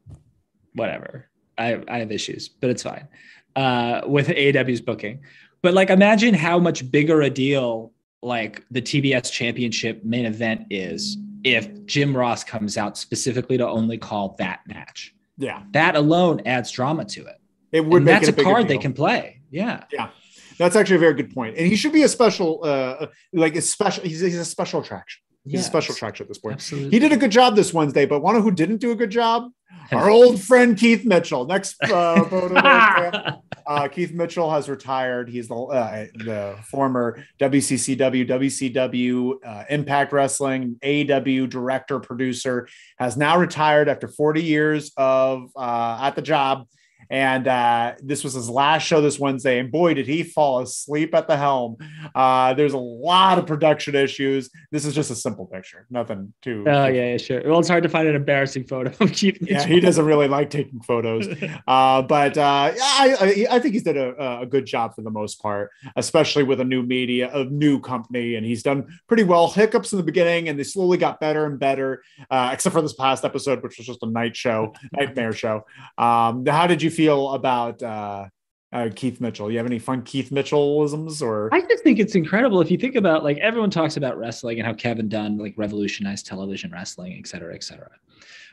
whatever. 0.73 1.29
I 1.57 1.81
I 1.87 1.99
have 1.99 2.11
issues, 2.11 2.47
but 2.49 2.69
it's 2.69 2.83
fine. 2.83 3.07
Uh 3.55 4.01
with 4.05 4.29
AW's 4.29 4.81
booking. 4.81 5.21
But 5.61 5.73
like 5.73 5.89
imagine 5.89 6.33
how 6.33 6.59
much 6.59 6.89
bigger 6.91 7.21
a 7.21 7.29
deal 7.29 7.93
like 8.21 8.63
the 8.71 8.81
TBS 8.81 9.31
championship 9.31 10.03
main 10.03 10.25
event 10.25 10.65
is 10.69 11.17
if 11.43 11.85
Jim 11.85 12.15
Ross 12.17 12.43
comes 12.43 12.77
out 12.77 12.97
specifically 12.97 13.57
to 13.57 13.67
only 13.67 13.97
call 13.97 14.35
that 14.39 14.61
match. 14.67 15.13
Yeah, 15.37 15.61
That 15.71 15.95
alone 15.95 16.41
adds 16.47 16.71
drama 16.71 17.05
to 17.05 17.21
it. 17.27 17.35
it 17.71 17.85
would 17.85 17.97
And 17.97 18.05
make 18.05 18.15
that's 18.15 18.29
a, 18.29 18.33
bigger 18.33 18.49
card 18.49 18.67
they 18.67 18.79
can 18.79 18.91
play. 18.93 19.41
Yeah. 19.51 19.83
Yeah. 19.93 20.09
That's 20.57 20.75
actually 20.75 20.95
a 20.95 20.99
very 20.99 21.13
good 21.13 21.31
point. 21.31 21.55
And 21.57 21.67
he 21.67 21.75
should 21.75 21.93
be 21.93 22.01
a 22.01 22.07
special, 22.07 22.61
uh, 22.63 23.05
like 23.33 23.55
a 23.55 23.61
special. 23.61 24.03
He's, 24.03 24.19
he's 24.19 24.35
a 24.35 24.43
special 24.43 24.81
attraction. 24.81 25.21
He's 25.49 25.61
a 25.61 25.63
special 25.63 25.95
attraction 25.95 26.25
at 26.25 26.27
this 26.27 26.37
point. 26.37 26.55
Absolutely. 26.55 26.91
He 26.91 26.99
did 26.99 27.11
a 27.11 27.17
good 27.17 27.31
job 27.31 27.55
this 27.55 27.73
Wednesday, 27.73 28.05
but 28.05 28.21
one 28.21 28.41
who 28.41 28.51
didn't 28.51 28.77
do 28.77 28.91
a 28.91 28.95
good 28.95 29.09
job, 29.09 29.51
our 29.91 30.09
old 30.09 30.41
friend 30.41 30.77
Keith 30.77 31.05
Mitchell. 31.05 31.45
Next 31.45 31.81
uh, 31.83 32.23
photo 32.25 32.61
there, 32.61 33.37
uh, 33.67 33.87
Keith 33.87 34.13
Mitchell 34.13 34.51
has 34.51 34.69
retired. 34.69 35.29
He's 35.29 35.47
the 35.47 35.55
uh, 35.55 36.05
the 36.15 36.57
former 36.63 37.23
WCCW, 37.39 38.27
WCW, 38.27 39.33
uh, 39.45 39.63
Impact 39.69 40.11
Wrestling, 40.11 40.77
AEW 40.83 41.49
director 41.49 41.99
producer. 41.99 42.67
Has 42.97 43.17
now 43.17 43.37
retired 43.37 43.89
after 43.89 44.07
40 44.07 44.43
years 44.43 44.91
of 44.97 45.49
uh, 45.55 45.99
at 46.01 46.15
the 46.15 46.21
job. 46.21 46.67
And 47.09 47.47
uh, 47.47 47.95
this 48.01 48.23
was 48.23 48.33
his 48.33 48.49
last 48.49 48.83
show 48.83 49.01
this 49.01 49.19
Wednesday, 49.19 49.59
and 49.59 49.71
boy, 49.71 49.93
did 49.93 50.07
he 50.07 50.23
fall 50.23 50.59
asleep 50.59 51.13
at 51.15 51.27
the 51.27 51.37
helm. 51.37 51.77
Uh, 52.13 52.53
there's 52.53 52.73
a 52.73 52.77
lot 52.77 53.37
of 53.37 53.45
production 53.45 53.95
issues. 53.95 54.49
This 54.71 54.85
is 54.85 54.93
just 54.93 55.11
a 55.11 55.15
simple 55.15 55.45
picture, 55.45 55.85
nothing 55.89 56.33
too. 56.41 56.63
Oh 56.67 56.87
yeah, 56.87 57.11
yeah, 57.11 57.17
sure. 57.17 57.41
Well, 57.45 57.59
it's 57.59 57.69
hard 57.69 57.83
to 57.83 57.89
find 57.89 58.07
an 58.07 58.15
embarrassing 58.15 58.65
photo 58.65 58.91
of 59.03 59.11
Keith 59.13 59.37
yeah, 59.41 59.65
he 59.65 59.79
doesn't 59.79 60.05
really 60.05 60.27
like 60.27 60.49
taking 60.49 60.81
photos. 60.81 61.27
Uh, 61.67 62.01
but 62.01 62.37
uh, 62.37 62.71
I, 62.77 63.47
I 63.49 63.59
think 63.59 63.73
he's 63.73 63.83
done 63.83 63.97
a, 63.97 64.41
a 64.41 64.45
good 64.45 64.65
job 64.65 64.95
for 64.95 65.01
the 65.01 65.09
most 65.09 65.41
part, 65.41 65.71
especially 65.95 66.43
with 66.43 66.59
a 66.59 66.63
new 66.63 66.81
media, 66.81 67.29
a 67.33 67.45
new 67.45 67.79
company, 67.79 68.35
and 68.35 68.45
he's 68.45 68.63
done 68.63 68.87
pretty 69.07 69.23
well. 69.23 69.49
Hiccups 69.49 69.91
in 69.91 69.97
the 69.97 70.03
beginning, 70.03 70.49
and 70.49 70.57
they 70.57 70.63
slowly 70.63 70.97
got 70.97 71.19
better 71.19 71.45
and 71.45 71.59
better, 71.59 72.03
uh, 72.29 72.51
except 72.53 72.73
for 72.73 72.81
this 72.81 72.93
past 72.93 73.25
episode, 73.25 73.63
which 73.63 73.77
was 73.77 73.87
just 73.87 74.03
a 74.03 74.05
night 74.05 74.35
show, 74.35 74.73
nightmare 74.93 75.33
show. 75.33 75.65
Um, 75.97 76.45
how 76.45 76.67
did 76.67 76.81
you 76.81 76.89
feel 76.97 77.33
about 77.33 77.81
uh, 77.83 78.25
uh, 78.73 78.89
Keith 78.95 79.21
Mitchell. 79.21 79.51
You 79.51 79.57
have 79.57 79.67
any 79.67 79.77
fun 79.79 80.01
Keith 80.01 80.31
Mitchellisms 80.31 81.21
or? 81.21 81.53
I 81.53 81.61
just 81.61 81.83
think 81.83 81.99
it's 81.99 82.15
incredible 82.15 82.59
if 82.59 82.71
you 82.71 82.77
think 82.77 82.95
about 82.95 83.23
like 83.23 83.37
everyone 83.37 83.69
talks 83.69 83.97
about 83.97 84.17
wrestling 84.17 84.57
and 84.59 84.65
how 84.67 84.73
Kevin 84.73 85.07
Dunn 85.07 85.37
like 85.37 85.53
revolutionized 85.57 86.25
television 86.25 86.71
wrestling, 86.71 87.15
et 87.17 87.27
cetera, 87.27 87.53
et 87.53 87.63
cetera. 87.63 87.91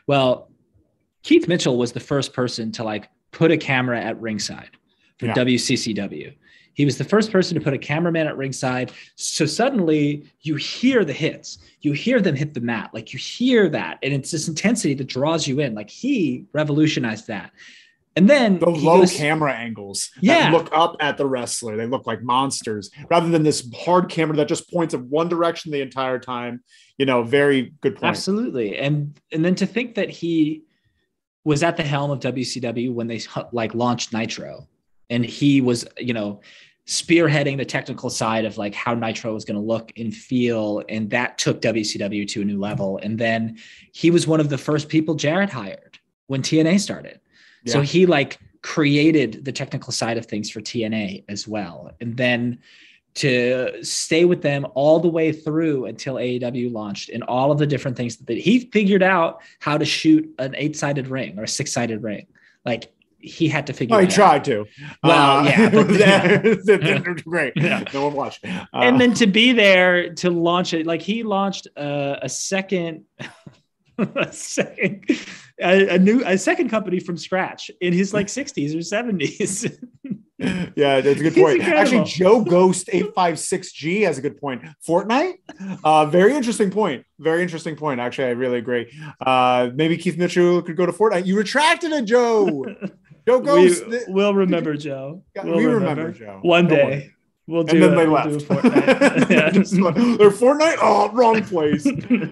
Well, 0.07 0.49
Keith 1.23 1.47
Mitchell 1.47 1.77
was 1.77 1.91
the 1.91 1.99
first 1.99 2.33
person 2.33 2.71
to 2.73 2.83
like 2.83 3.09
put 3.31 3.49
a 3.51 3.57
camera 3.57 3.99
at 3.99 4.21
ringside 4.21 4.69
for 5.17 5.25
Yeah. 5.25 5.33
WCCW. 5.33 6.33
He 6.75 6.85
was 6.85 6.97
the 6.97 7.05
first 7.05 7.31
person 7.31 7.55
to 7.57 7.61
put 7.63 7.73
a 7.73 7.77
cameraman 7.77 8.27
at 8.27 8.37
ringside. 8.37 8.91
So 9.15 9.45
suddenly 9.45 10.25
you 10.41 10.55
hear 10.55 11.03
the 11.05 11.13
hits, 11.13 11.57
you 11.81 11.93
hear 11.93 12.19
them 12.21 12.35
hit 12.35 12.53
the 12.53 12.59
mat, 12.61 12.91
like 12.93 13.11
you 13.13 13.17
hear 13.19 13.69
that, 13.69 13.97
and 14.03 14.13
it's 14.13 14.29
this 14.29 14.47
intensity 14.49 14.93
that 14.95 15.07
draws 15.07 15.47
you 15.47 15.61
in. 15.61 15.73
Like 15.73 15.89
he 15.89 16.45
revolutionized 16.53 17.27
that. 17.27 17.51
And 18.17 18.29
then 18.29 18.59
the 18.59 18.69
low 18.69 18.99
goes- 19.01 19.13
camera 19.13 19.53
angles 19.53 20.09
Yeah. 20.21 20.49
that 20.49 20.53
look 20.53 20.69
up 20.71 20.95
at 21.01 21.17
the 21.17 21.25
wrestler. 21.25 21.75
They 21.75 21.85
look 21.85 22.07
like 22.07 22.23
monsters 22.23 22.89
rather 23.09 23.27
than 23.29 23.43
this 23.43 23.69
hard 23.75 24.09
camera 24.09 24.37
that 24.37 24.47
just 24.47 24.71
points 24.71 24.93
in 24.93 25.01
one 25.09 25.27
direction 25.27 25.71
the 25.71 25.81
entire 25.81 26.17
time. 26.19 26.63
You 26.97 27.05
know, 27.05 27.23
very 27.23 27.73
good 27.81 27.95
point. 27.95 28.05
Absolutely. 28.05 28.77
And 28.77 29.19
and 29.33 29.43
then 29.43 29.55
to 29.55 29.65
think 29.65 29.95
that 29.95 30.09
he 30.09 30.63
was 31.43 31.61
at 31.61 31.75
the 31.77 31.83
helm 31.83 32.09
of 32.09 32.19
WCW 32.21 32.93
when 32.93 33.07
they 33.07 33.19
like 33.51 33.75
launched 33.75 34.13
Nitro 34.13 34.67
and 35.09 35.25
he 35.25 35.59
was, 35.61 35.85
you 35.99 36.13
know, 36.13 36.39
spearheading 36.87 37.57
the 37.57 37.65
technical 37.65 38.09
side 38.09 38.45
of 38.45 38.57
like 38.57 38.73
how 38.73 38.93
Nitro 38.93 39.33
was 39.33 39.43
going 39.43 39.55
to 39.55 39.61
look 39.61 39.91
and 39.97 40.13
feel 40.13 40.83
and 40.87 41.09
that 41.09 41.37
took 41.37 41.59
WCW 41.61 42.27
to 42.29 42.41
a 42.41 42.45
new 42.45 42.59
level 42.59 42.99
and 43.03 43.17
then 43.17 43.57
he 43.91 44.09
was 44.11 44.25
one 44.27 44.39
of 44.39 44.49
the 44.49 44.57
first 44.57 44.87
people 44.87 45.15
Jarrett 45.15 45.49
hired 45.49 45.97
when 46.27 46.41
TNA 46.41 46.79
started. 46.79 47.19
So 47.65 47.81
he 47.81 48.05
like 48.05 48.39
created 48.61 49.45
the 49.45 49.51
technical 49.51 49.91
side 49.91 50.17
of 50.17 50.25
things 50.25 50.49
for 50.49 50.59
TNA 50.61 51.23
as 51.29 51.47
well. 51.47 51.91
And 52.01 52.15
then 52.17 52.59
to 53.15 53.83
stay 53.83 54.25
with 54.25 54.41
them 54.41 54.67
all 54.75 54.99
the 54.99 55.07
way 55.07 55.31
through 55.31 55.85
until 55.85 56.15
AEW 56.15 56.71
launched 56.71 57.09
and 57.09 57.23
all 57.23 57.51
of 57.51 57.57
the 57.59 57.65
different 57.67 57.95
things 57.95 58.17
that 58.17 58.37
he 58.37 58.59
figured 58.71 59.01
out 59.03 59.41
how 59.59 59.77
to 59.77 59.85
shoot 59.85 60.29
an 60.39 60.53
eight 60.57 60.75
sided 60.75 61.07
ring 61.07 61.39
or 61.39 61.43
a 61.43 61.47
six 61.47 61.71
sided 61.71 62.03
ring. 62.03 62.27
Like 62.65 62.91
he 63.19 63.47
had 63.47 63.67
to 63.67 63.73
figure 63.73 63.95
Oh, 63.95 63.99
he 63.99 64.05
that 64.07 64.11
out. 64.11 64.15
tried 64.15 64.43
to. 64.45 64.65
Well, 65.03 65.45
yeah, 65.45 65.69
but- 66.65 66.65
They're 66.65 66.99
great. 67.15 67.53
Yeah. 67.55 67.83
No 67.93 68.05
one 68.07 68.13
watched. 68.15 68.43
Uh, 68.45 68.65
and 68.73 68.99
then 68.99 69.13
to 69.15 69.27
be 69.27 69.53
there 69.53 70.13
to 70.15 70.29
launch 70.29 70.73
it, 70.73 70.85
like 70.85 71.01
he 71.01 71.23
launched 71.23 71.67
a, 71.77 72.19
a 72.23 72.29
second, 72.29 73.05
a 73.97 74.31
second, 74.33 75.05
a, 75.61 75.95
a 75.95 75.99
new, 75.99 76.23
a 76.25 76.37
second 76.37 76.69
company 76.69 76.99
from 76.99 77.17
scratch 77.17 77.71
in 77.81 77.93
his 77.93 78.13
like 78.13 78.27
60s 78.27 78.73
or 78.73 78.79
70s. 78.79 79.77
yeah, 80.75 81.01
that's 81.01 81.19
a 81.19 81.23
good 81.23 81.35
point. 81.35 81.61
Actually. 81.61 82.03
Joe 82.05 82.43
Ghost 82.43 82.87
856G 82.87 84.05
has 84.05 84.17
a 84.17 84.21
good 84.21 84.39
point. 84.39 84.63
Fortnite, 84.87 85.35
uh, 85.83 86.05
very 86.05 86.35
interesting 86.35 86.71
point. 86.71 87.05
Very 87.19 87.41
interesting 87.41 87.75
point. 87.75 87.99
Actually, 87.99 88.27
I 88.27 88.31
really 88.31 88.57
agree. 88.57 88.91
Uh, 89.25 89.69
maybe 89.73 89.97
Keith 89.97 90.17
Mitchell 90.17 90.61
could 90.61 90.75
go 90.75 90.85
to 90.85 90.91
Fortnite. 90.91 91.25
You 91.25 91.37
retracted 91.37 91.91
it, 91.91 92.05
Joe. 92.05 92.65
Joe 93.27 93.39
Ghost. 93.39 93.87
we, 93.87 93.99
will 94.07 94.35
remember 94.35 94.75
Joe. 94.77 95.23
Yeah, 95.35 95.45
We'll 95.45 95.57
we 95.57 95.65
remember, 95.65 96.11
Joe. 96.11 96.39
One 96.41 96.67
day. 96.67 97.11
Worry. 97.47 97.57
We'll 97.57 97.63
do 97.63 97.73
and 97.75 97.83
then 97.83 97.93
a- 97.93 97.95
they 97.95 98.07
we'll 98.07 98.13
left. 98.13 98.29
do 98.29 98.35
a 98.35 98.57
Fortnite. 98.61 99.29
Yeah. 99.29 99.49
Just 99.51 99.71
They're 99.73 100.29
Fortnite. 100.31 100.77
Oh, 100.81 101.11
wrong 101.13 101.43
place. 101.43 101.85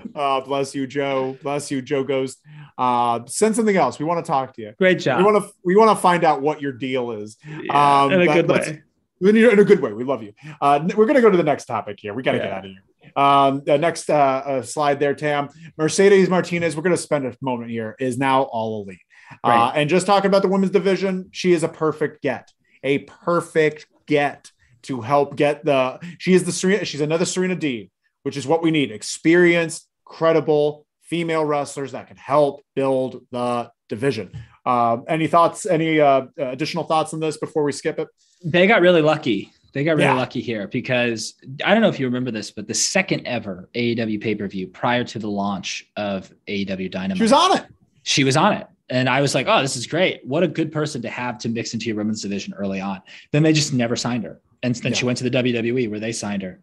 uh, 0.16 0.42
bless 0.42 0.74
you, 0.76 0.88
Joe. 0.88 1.38
Bless 1.44 1.70
you, 1.72 1.82
Joe 1.82 2.04
Ghost. 2.04 2.40
Uh, 2.78 3.20
send 3.28 3.56
something 3.56 3.76
else. 3.78 4.00
We 4.00 4.06
want 4.06 4.26
to 4.26 4.30
talk 4.30 4.54
to 4.56 4.62
you. 4.62 4.74
Great 4.78 5.00
job. 5.00 5.20
We 5.20 5.24
want 5.32 5.44
to. 5.44 5.52
We 5.64 5.76
want 5.76 5.90
to 5.96 6.02
find 6.02 6.24
out 6.24 6.42
what 6.42 6.62
your 6.62 6.72
deal 6.74 7.12
is. 7.12 7.38
Yeah, 7.48 8.02
um, 8.04 8.12
in 8.12 8.22
a 8.22 8.26
that- 8.26 8.34
good 8.34 8.50
way. 8.50 8.82
In 9.22 9.60
a 9.60 9.64
good 9.64 9.80
way. 9.80 9.94
We 9.94 10.04
love 10.04 10.22
you. 10.22 10.34
Uh, 10.60 10.82
we're 10.98 11.06
going 11.06 11.16
to 11.16 11.22
go 11.22 11.30
to 11.30 11.38
the 11.38 11.44
next 11.44 11.66
topic 11.66 11.98
here. 12.02 12.14
We 12.14 12.24
got 12.24 12.34
to 12.34 12.40
get 12.40 12.52
out 12.52 12.66
of 12.66 12.72
here. 12.72 12.82
Um, 13.16 13.62
the 13.66 13.78
next 13.78 14.10
uh, 14.10 14.14
uh, 14.16 14.62
slide 14.64 15.00
there, 15.00 15.14
Tam. 15.14 15.48
Mercedes 15.78 16.28
Martinez. 16.30 16.76
We're 16.76 16.82
going 16.82 16.96
to 16.96 17.02
spend 17.02 17.26
a 17.26 17.34
moment 17.40 17.70
here. 17.72 17.96
Is 18.00 18.18
now 18.18 18.42
all 18.44 18.84
elite. 18.84 19.00
Uh, 19.44 19.48
Right. 19.50 19.74
and 19.76 19.90
just 19.90 20.06
talking 20.06 20.28
about 20.28 20.42
the 20.42 20.50
women's 20.50 20.72
division, 20.72 21.30
she 21.32 21.54
is 21.54 21.64
a 21.64 21.70
perfect 21.70 22.22
get. 22.22 22.52
A 22.84 23.00
perfect 23.00 23.88
get 24.08 24.52
to 24.84 25.02
help 25.02 25.36
get 25.36 25.66
the. 25.66 26.00
She 26.20 26.34
is 26.34 26.44
the 26.44 26.52
Serena. 26.52 26.86
She's 26.86 27.02
another 27.02 27.26
Serena 27.26 27.56
Deeb, 27.56 27.90
which 28.24 28.38
is 28.38 28.46
what 28.48 28.62
we 28.64 28.72
need: 28.72 28.92
experienced, 28.92 29.88
credible 30.06 30.86
female 31.02 31.46
wrestlers 31.46 31.92
that 31.92 32.08
can 32.08 32.18
help 32.18 32.62
build 32.76 33.26
the 33.32 33.72
division. 33.90 34.32
Um, 34.66 35.04
any 35.08 35.28
thoughts? 35.28 35.66
Any 35.66 36.00
uh, 36.00 36.28
additional 36.38 36.84
thoughts 36.86 37.14
on 37.14 37.20
this 37.20 37.38
before 37.38 37.64
we 37.64 37.72
skip 37.72 38.00
it? 38.00 38.08
They 38.44 38.68
got 38.68 38.82
really 38.82 39.02
lucky. 39.02 39.52
They 39.74 39.84
got 39.84 39.94
really 39.94 40.04
Yeah. 40.04 40.14
lucky 40.16 40.40
here 40.40 40.68
because 40.68 41.34
I 41.66 41.74
don't 41.74 41.82
know 41.82 41.90
if 41.90 42.00
you 42.00 42.06
remember 42.06 42.30
this, 42.32 42.52
but 42.52 42.68
the 42.68 42.74
second 42.76 43.26
ever 43.26 43.70
AEW 43.74 44.22
pay 44.22 44.36
per 44.36 44.48
view 44.48 44.68
prior 44.68 45.04
to 45.06 45.18
the 45.20 45.30
launch 45.30 45.90
of 45.98 46.32
AEW 46.48 46.92
Dynamite, 46.92 47.18
She 47.18 47.24
was 47.24 47.34
on 47.34 47.58
it. 47.58 47.66
she 48.04 48.24
was 48.24 48.38
on 48.38 48.54
it. 48.54 48.68
And 48.90 49.10
I 49.10 49.22
was 49.22 49.34
like, 49.34 49.48
oh, 49.50 49.62
this 49.62 49.76
is 49.76 49.88
great. 49.88 50.24
What 50.26 50.44
a 50.44 50.48
good 50.48 50.72
person 50.72 51.02
to 51.02 51.10
have 51.10 51.40
to 51.40 51.50
mix 51.50 51.74
into 51.74 51.88
your 51.88 51.96
women's 51.96 52.22
division 52.22 52.54
early 52.54 52.82
on. 52.82 53.02
Then 53.32 53.42
they 53.42 53.52
just 53.54 53.74
never 53.74 53.96
signed 53.96 54.26
her. 54.26 54.40
And 54.64 54.76
then 54.76 54.94
she 54.94 55.06
went 55.06 55.18
to 55.20 55.30
the 55.30 55.38
WWE 55.38 55.90
where 55.90 56.00
they 56.00 56.12
signed 56.12 56.42
her. 56.42 56.60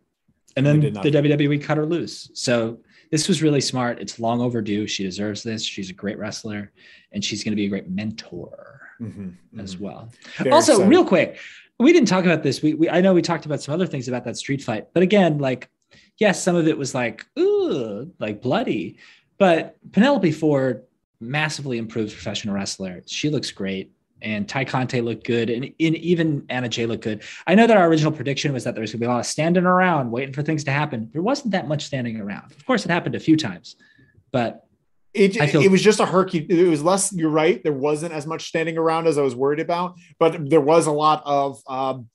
And 0.57 0.67
then 0.67 0.81
the 0.81 0.91
WWE 0.91 1.63
cut 1.63 1.77
her 1.77 1.87
loose. 1.87 2.31
So 2.35 2.81
this 3.11 3.29
was 3.29 3.43
really 3.43 3.61
smart. 3.61 4.01
It's 4.01 4.19
long 4.19 4.41
overdue. 4.41 4.87
She 4.87 5.05
deserves 5.05 5.43
this. 5.43 5.63
She's 5.65 5.91
a 5.91 5.93
great 5.93 6.19
wrestler 6.19 6.73
and 7.13 7.25
she's 7.25 7.45
going 7.45 7.53
to 7.53 7.57
be 7.57 7.67
a 7.67 7.69
great 7.69 7.89
mentor 7.89 8.81
mm-hmm, 9.01 9.29
mm-hmm. 9.29 9.61
as 9.61 9.79
well. 9.79 10.11
Very 10.39 10.51
also, 10.51 10.73
excited. 10.73 10.91
real 10.91 11.05
quick, 11.05 11.39
we 11.79 11.93
didn't 11.93 12.09
talk 12.09 12.25
about 12.25 12.43
this. 12.43 12.63
We, 12.63 12.75
we 12.75 12.89
I 12.89 13.01
know 13.01 13.15
we 13.15 13.23
talked 13.23 13.47
about 13.47 13.63
some 13.63 13.75
other 13.75 13.87
things 13.87 14.09
about 14.09 14.25
that 14.25 14.37
street 14.37 14.63
fight, 14.63 14.89
but 14.93 15.03
again, 15.03 15.39
like, 15.39 15.69
yes, 16.19 16.43
some 16.43 16.57
of 16.57 16.69
it 16.69 16.77
was 16.77 16.95
like, 16.95 17.27
ooh, 17.39 18.13
like 18.19 18.43
bloody, 18.43 18.99
but 19.39 19.77
Penelope 19.93 20.33
Ford 20.33 20.85
massively 21.21 21.79
improved 21.79 22.13
professional 22.13 22.55
wrestler. 22.55 23.03
She 23.07 23.31
looks 23.31 23.51
great. 23.51 23.93
And 24.23 24.49
Tay 24.49 24.65
Conti 24.65 25.01
looked 25.01 25.25
good, 25.27 25.49
and, 25.51 25.65
and 25.65 25.97
even 25.97 26.45
Anna 26.49 26.69
Jay 26.69 26.87
looked 26.87 27.05
good. 27.05 27.23
I 27.47 27.55
know 27.55 27.67
that 27.67 27.77
our 27.77 27.89
original 27.89 28.13
prediction 28.13 28.53
was 28.53 28.65
that 28.65 28.75
there 28.75 28.83
was 28.83 28.91
going 28.91 29.01
to 29.01 29.05
be 29.05 29.07
a 29.07 29.11
lot 29.11 29.21
of 29.21 29.27
standing 29.27 29.65
around, 29.65 30.11
waiting 30.11 30.35
for 30.35 30.43
things 30.43 30.65
to 30.65 30.71
happen. 30.71 31.09
There 31.13 31.23
wasn't 31.23 31.53
that 31.53 31.69
much 31.69 31.85
standing 31.85 32.21
around. 32.21 32.53
Of 32.53 32.65
course, 32.67 32.85
it 32.85 32.91
happened 32.91 33.15
a 33.15 33.21
few 33.21 33.37
times, 33.37 33.77
but 34.33 34.67
It, 35.15 35.37
feel- 35.51 35.63
it 35.63 35.71
was 35.71 35.83
just 35.83 36.01
a 36.01 36.07
herky. 36.07 36.39
It 36.49 36.69
was 36.69 36.83
less. 36.83 37.13
You're 37.13 37.31
right. 37.31 37.63
There 37.63 37.73
wasn't 37.73 38.13
as 38.13 38.27
much 38.27 38.47
standing 38.47 38.79
around 38.79 39.07
as 39.09 39.19
I 39.19 39.23
was 39.23 39.35
worried 39.35 39.61
about, 39.61 39.95
but 40.19 40.49
there 40.51 40.61
was 40.61 40.87
a 40.87 40.93
lot 40.93 41.23
of. 41.25 41.61
Um, 41.67 42.09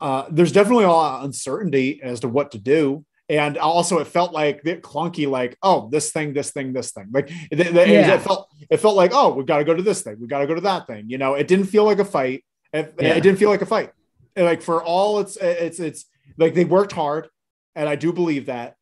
uh, 0.00 0.24
there's 0.30 0.52
definitely 0.52 0.84
a 0.84 0.88
lot 0.90 1.18
of 1.18 1.24
uncertainty 1.26 2.00
as 2.02 2.20
to 2.20 2.28
what 2.28 2.52
to 2.52 2.58
do, 2.58 3.04
and 3.30 3.56
also 3.56 3.98
it 3.98 4.06
felt 4.08 4.32
like 4.32 4.62
the 4.62 4.76
clunky. 4.76 5.26
Like, 5.28 5.56
oh, 5.62 5.88
this 5.90 6.10
thing, 6.12 6.34
this 6.34 6.50
thing, 6.50 6.72
this 6.72 6.90
thing. 6.92 7.08
Like 7.12 7.30
it, 7.50 7.58
it- 7.60 7.74
Yeah. 7.74 8.14
it 8.14 8.22
felt. 8.22 8.48
It 8.68 8.78
felt 8.78 8.96
like, 8.96 9.12
oh, 9.14 9.32
we 9.34 9.44
got 9.44 9.58
to 9.58 9.64
go 9.64 9.74
to 9.74 9.82
this 9.82 10.02
thing. 10.02 10.16
We 10.20 10.26
got 10.26 10.40
to 10.40 10.46
go 10.46 10.54
to 10.54 10.60
that 10.72 10.86
thing. 10.86 11.04
You 11.08 11.18
know, 11.18 11.34
it 11.34 11.46
didn't 11.48 11.66
feel 11.66 11.84
like 11.84 12.00
a 12.00 12.04
fight. 12.04 12.44
It, 12.72 12.94
Yeah. 13.00 13.14
it 13.14 13.22
didn't 13.22 13.38
feel 13.38 13.50
like 13.50 13.62
a 13.62 13.66
fight. 13.66 13.90
And 14.36 14.44
like 14.46 14.62
for 14.62 14.82
all 14.82 15.20
it's 15.20 15.36
it's 15.36 15.80
it's 15.80 16.04
like 16.38 16.54
they 16.54 16.64
worked 16.64 16.92
hard, 16.92 17.28
and 17.74 17.88
I 17.88 17.96
do 17.96 18.12
believe 18.12 18.46
that 18.46 18.74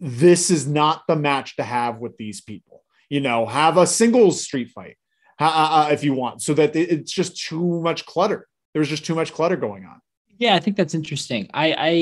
this 0.00 0.50
is 0.50 0.66
not 0.66 1.02
the 1.08 1.16
match 1.16 1.56
to 1.56 1.62
have 1.62 1.98
with 1.98 2.16
these 2.16 2.40
people. 2.40 2.84
You 3.08 3.20
know, 3.20 3.46
have 3.46 3.76
a 3.76 3.86
singles 3.86 4.42
street 4.42 4.70
fight 4.70 4.96
uh, 5.40 5.86
uh, 5.88 5.88
if 5.92 6.02
you 6.04 6.14
want, 6.14 6.42
so 6.42 6.54
that 6.54 6.74
it's 6.76 7.12
just 7.12 7.36
too 7.48 7.80
much 7.80 8.04
clutter. 8.06 8.48
There's 8.74 8.88
just 8.88 9.04
too 9.04 9.14
much 9.14 9.32
clutter 9.32 9.56
going 9.56 9.84
on. 9.84 10.00
Yeah, 10.38 10.54
I 10.54 10.60
think 10.60 10.76
that's 10.76 10.94
interesting. 10.94 11.48
I 11.54 11.74
I 11.78 11.92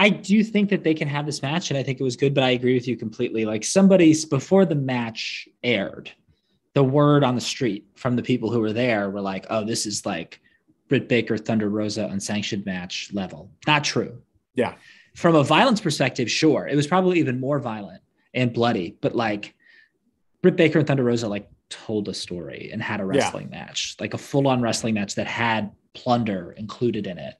I 0.00 0.08
do 0.08 0.42
think 0.42 0.70
that 0.70 0.82
they 0.82 0.94
can 0.94 1.08
have 1.08 1.26
this 1.26 1.42
match, 1.42 1.70
and 1.70 1.76
I 1.76 1.82
think 1.82 2.00
it 2.00 2.02
was 2.04 2.16
good. 2.16 2.32
But 2.32 2.42
I 2.42 2.50
agree 2.50 2.72
with 2.72 2.88
you 2.88 2.96
completely. 2.96 3.44
Like 3.44 3.64
somebody's 3.64 4.24
before 4.24 4.64
the 4.64 4.74
match 4.74 5.46
aired, 5.62 6.10
the 6.72 6.82
word 6.82 7.22
on 7.22 7.34
the 7.34 7.40
street 7.40 7.86
from 7.96 8.16
the 8.16 8.22
people 8.22 8.50
who 8.50 8.60
were 8.60 8.72
there 8.72 9.10
were 9.10 9.20
like, 9.20 9.44
"Oh, 9.50 9.62
this 9.62 9.84
is 9.84 10.06
like 10.06 10.40
Britt 10.88 11.06
Baker 11.06 11.36
Thunder 11.36 11.68
Rosa 11.68 12.06
unsanctioned 12.06 12.64
match 12.64 13.10
level." 13.12 13.50
Not 13.66 13.84
true. 13.84 14.22
Yeah. 14.54 14.74
From 15.16 15.34
a 15.34 15.44
violence 15.44 15.82
perspective, 15.82 16.30
sure, 16.30 16.66
it 16.66 16.76
was 16.76 16.86
probably 16.86 17.18
even 17.18 17.38
more 17.38 17.58
violent 17.58 18.00
and 18.32 18.54
bloody. 18.54 18.96
But 19.02 19.14
like 19.14 19.54
Britt 20.40 20.56
Baker 20.56 20.78
and 20.78 20.88
Thunder 20.88 21.04
Rosa 21.04 21.28
like 21.28 21.50
told 21.68 22.08
a 22.08 22.14
story 22.14 22.70
and 22.72 22.82
had 22.82 23.00
a 23.00 23.02
Yeah. 23.02 23.08
wrestling 23.10 23.50
match, 23.50 23.96
like 24.00 24.14
a 24.14 24.18
full-on 24.18 24.62
wrestling 24.62 24.94
match 24.94 25.14
that 25.16 25.26
had 25.26 25.72
plunder 25.92 26.52
included 26.52 27.06
in 27.06 27.18
it. 27.18 27.34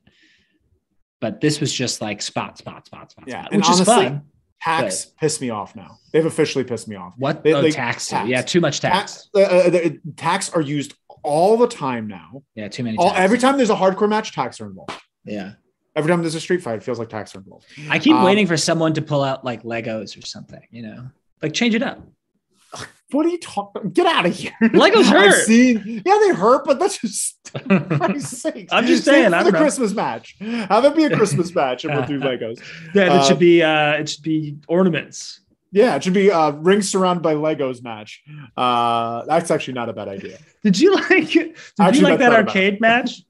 But 1.21 1.41
this 1.41 1.61
was 1.61 1.73
just 1.73 2.01
like 2.01 2.23
spot, 2.23 2.57
spot, 2.59 2.87
spot, 2.87 3.11
spot, 3.11 3.25
Yeah, 3.29 3.43
spot, 3.43 3.53
and 3.53 3.61
which 3.62 3.71
is 3.71 3.77
honestly, 3.89 4.09
fun. 4.09 4.23
Tacks 4.62 5.07
pissed 5.18 5.41
me 5.41 5.51
off 5.51 5.75
now. 5.77 5.99
They've 6.12 6.25
officially 6.27 6.64
pissed 6.64 6.89
me 6.89 6.97
off. 6.97 7.14
What 7.16 7.43
they- 7.43 7.53
oh, 7.55 7.62
they- 7.62 7.71
tacks? 7.71 8.09
tacks. 8.09 8.29
Yeah, 8.29 8.43
too 8.43 8.61
much 8.61 8.81
tacks. 8.81 9.29
Tacks, 9.35 9.53
uh, 9.53 9.71
uh, 9.87 9.89
tacks 10.16 10.51
are 10.51 10.61
used 10.61 10.95
all 11.23 11.57
the 11.57 11.66
time 11.68 12.07
now. 12.09 12.43
Yeah, 12.55 12.68
too 12.68 12.83
many. 12.85 12.97
All, 12.99 13.12
every 13.14 13.39
time 13.39 13.57
there's 13.57 13.71
a 13.71 13.75
hardcore 13.77 14.09
match, 14.09 14.33
tacks 14.35 14.61
are 14.61 14.66
involved. 14.66 14.93
Yeah, 15.25 15.53
Every 15.97 16.09
time 16.11 16.21
there's 16.23 16.35
a 16.37 16.41
street 16.41 16.62
fight, 16.62 16.77
it 16.77 16.83
feels 16.85 16.99
like 16.99 17.09
tacks 17.09 17.35
are 17.35 17.39
involved. 17.39 17.66
I 17.91 17.99
keep 17.99 18.14
Um, 18.14 18.23
waiting 18.25 18.47
for 18.47 18.57
someone 18.57 18.95
to 18.95 19.03
pull 19.03 19.23
out 19.25 19.45
like 19.45 19.64
Legos 19.64 20.16
or 20.16 20.25
something. 20.25 20.61
You 20.71 20.83
know, 20.83 21.11
like 21.43 21.53
change 21.53 21.75
it 21.75 21.83
up. 21.83 22.01
What 23.11 23.27
are 23.27 23.29
you 23.29 23.39
talking? 23.39 23.91
Get 23.91 24.07
out 24.07 24.25
of 24.25 24.35
here. 24.37 24.53
Legos 24.62 25.07
hurt. 25.11 25.45
seen, 25.47 26.03
yeah, 26.07 26.18
they 26.23 26.29
hurt, 26.35 26.64
but 26.64 26.79
that's 26.79 26.99
just 26.99 27.37
for 27.39 27.39
Christ's 27.39 27.39
sakes. 27.39 27.39
I'm 27.70 28.14
just 28.18 28.40
saying, 28.40 28.66
it 29.26 29.32
I 29.34 29.42
the 29.42 29.51
know. 29.53 29.59
Christmas 29.59 29.94
match. 29.94 30.36
Have 30.40 30.84
it 30.84 30.96
be 30.96 31.05
a 31.05 31.16
Christmas 31.16 31.55
match, 31.55 31.84
and 31.84 31.94
we'll 31.94 32.07
do 32.07 32.18
Legos. 32.20 32.61
Yeah, 32.94 33.05
it 33.05 33.09
Uh, 33.11 33.22
should 33.24 33.38
be 33.38 33.62
uh 33.62 33.92
it 33.92 34.09
should 34.09 34.22
be 34.22 34.57
ornaments. 34.68 35.40
Yeah, 35.72 35.94
it 35.96 36.03
should 36.03 36.14
be 36.14 36.30
a 36.30 36.51
ring 36.51 36.82
surrounded 36.82 37.22
by 37.22 37.34
Legos 37.34 37.82
match. 37.82 38.22
Uh, 38.57 39.24
that's 39.26 39.51
actually 39.53 39.74
not 39.74 39.88
a 39.88 39.92
bad 39.92 40.09
idea. 40.09 40.38
Did 40.64 40.78
you 40.80 40.94
like 40.94 41.09
did 41.32 41.55
Actually, 41.78 41.98
you 42.01 42.05
like 42.05 42.18
that 42.18 42.30
not 42.30 42.40
a 42.40 42.44
bad 42.44 42.48
arcade 42.48 42.80
match? 42.80 43.22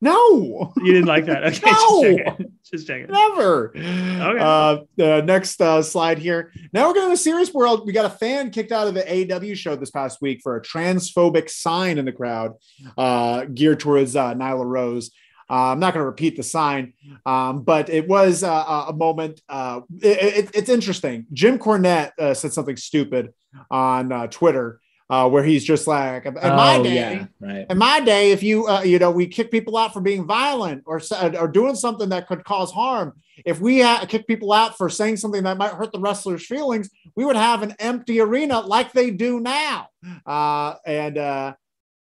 No, 0.00 0.72
You 0.78 0.92
didn't 0.94 1.08
like 1.08 1.26
that. 1.26 1.44
Okay, 1.44 1.60
No. 1.70 1.72
just 2.02 2.16
checking. 2.26 2.52
Just 2.70 2.86
checking. 2.86 3.06
never. 3.08 3.72
Uh, 3.76 4.78
the 4.96 5.22
next 5.22 5.60
uh, 5.60 5.82
slide 5.82 6.18
here. 6.18 6.52
Now 6.72 6.88
we're 6.88 6.94
going 6.94 7.06
to 7.06 7.10
the 7.10 7.16
serious 7.16 7.52
world. 7.52 7.86
We 7.86 7.92
got 7.92 8.06
a 8.06 8.10
fan 8.16 8.50
kicked 8.50 8.72
out 8.72 8.86
of 8.88 8.94
the 8.94 9.04
AW 9.34 9.54
show 9.54 9.76
this 9.76 9.90
past 9.90 10.22
week 10.22 10.40
for 10.42 10.56
a 10.56 10.62
transphobic 10.62 11.50
sign 11.50 11.98
in 11.98 12.04
the 12.04 12.12
crowd, 12.12 12.54
uh, 12.96 13.44
geared 13.44 13.80
towards 13.80 14.16
uh, 14.16 14.34
Nyla 14.34 14.64
Rose. 14.64 15.10
Uh, 15.50 15.72
I'm 15.72 15.80
not 15.80 15.92
going 15.94 16.02
to 16.02 16.06
repeat 16.06 16.36
the 16.36 16.44
sign, 16.44 16.92
um, 17.26 17.62
but 17.64 17.90
it 17.90 18.06
was 18.06 18.44
uh, 18.44 18.48
a 18.48 18.86
a 18.90 18.92
moment. 18.92 19.40
Uh, 19.48 19.80
it- 20.00 20.44
it- 20.44 20.50
it's 20.54 20.68
interesting. 20.70 21.26
Jim 21.32 21.58
Cornette 21.58 22.12
uh, 22.20 22.34
said 22.34 22.52
something 22.52 22.76
stupid 22.76 23.34
on 23.68 24.12
uh, 24.12 24.28
Twitter, 24.28 24.79
uh, 25.10 25.28
where 25.28 25.42
he's 25.42 25.64
just 25.64 25.86
like, 25.86 26.24
"In 26.24 26.34
my 26.34 26.76
Oh, 26.76 26.84
day, 26.84 26.94
yeah, 26.94 27.26
right. 27.40 27.66
in 27.68 27.76
my 27.76 28.00
day, 28.00 28.30
if 28.32 28.42
you 28.42 28.66
uh, 28.68 28.82
you 28.82 28.98
know 28.98 29.10
we 29.10 29.26
kick 29.26 29.50
people 29.50 29.76
out 29.76 29.92
for 29.92 30.00
being 30.00 30.24
violent 30.26 30.84
or 30.86 30.96
s- 30.98 31.12
or 31.12 31.48
doing 31.48 31.74
something 31.74 32.08
that 32.10 32.28
could 32.28 32.44
cause 32.44 32.70
harm, 32.70 33.14
if 33.44 33.60
we 33.60 33.82
uh, 33.82 34.06
kick 34.06 34.26
people 34.26 34.52
out 34.52 34.76
for 34.78 34.88
saying 34.88 35.16
something 35.16 35.42
that 35.42 35.58
might 35.58 35.72
hurt 35.72 35.92
the 35.92 35.98
wrestlers' 36.00 36.46
feelings, 36.46 36.88
we 37.16 37.24
would 37.24 37.36
have 37.36 37.62
an 37.62 37.74
empty 37.80 38.20
arena 38.20 38.60
like 38.60 38.92
they 38.92 39.10
do 39.10 39.40
now. 39.40 39.88
Uh, 40.24 40.74
and 40.86 41.18
uh, 41.18 41.52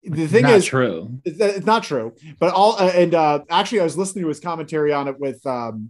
the 0.03 0.27
thing 0.27 0.43
Not 0.43 0.53
is, 0.53 0.65
true. 0.65 1.19
it's, 1.25 1.39
it's 1.39 1.65
not 1.65 1.83
true. 1.83 2.13
But 2.39 2.53
all 2.53 2.75
uh, 2.77 2.91
and 2.93 3.15
uh, 3.15 3.39
actually, 3.49 3.81
I 3.81 3.83
was 3.85 3.97
listening 3.97 4.23
to 4.23 4.29
his 4.29 4.39
commentary 4.39 4.93
on 4.93 5.07
it 5.07 5.19
with. 5.19 5.43
Um, 5.45 5.89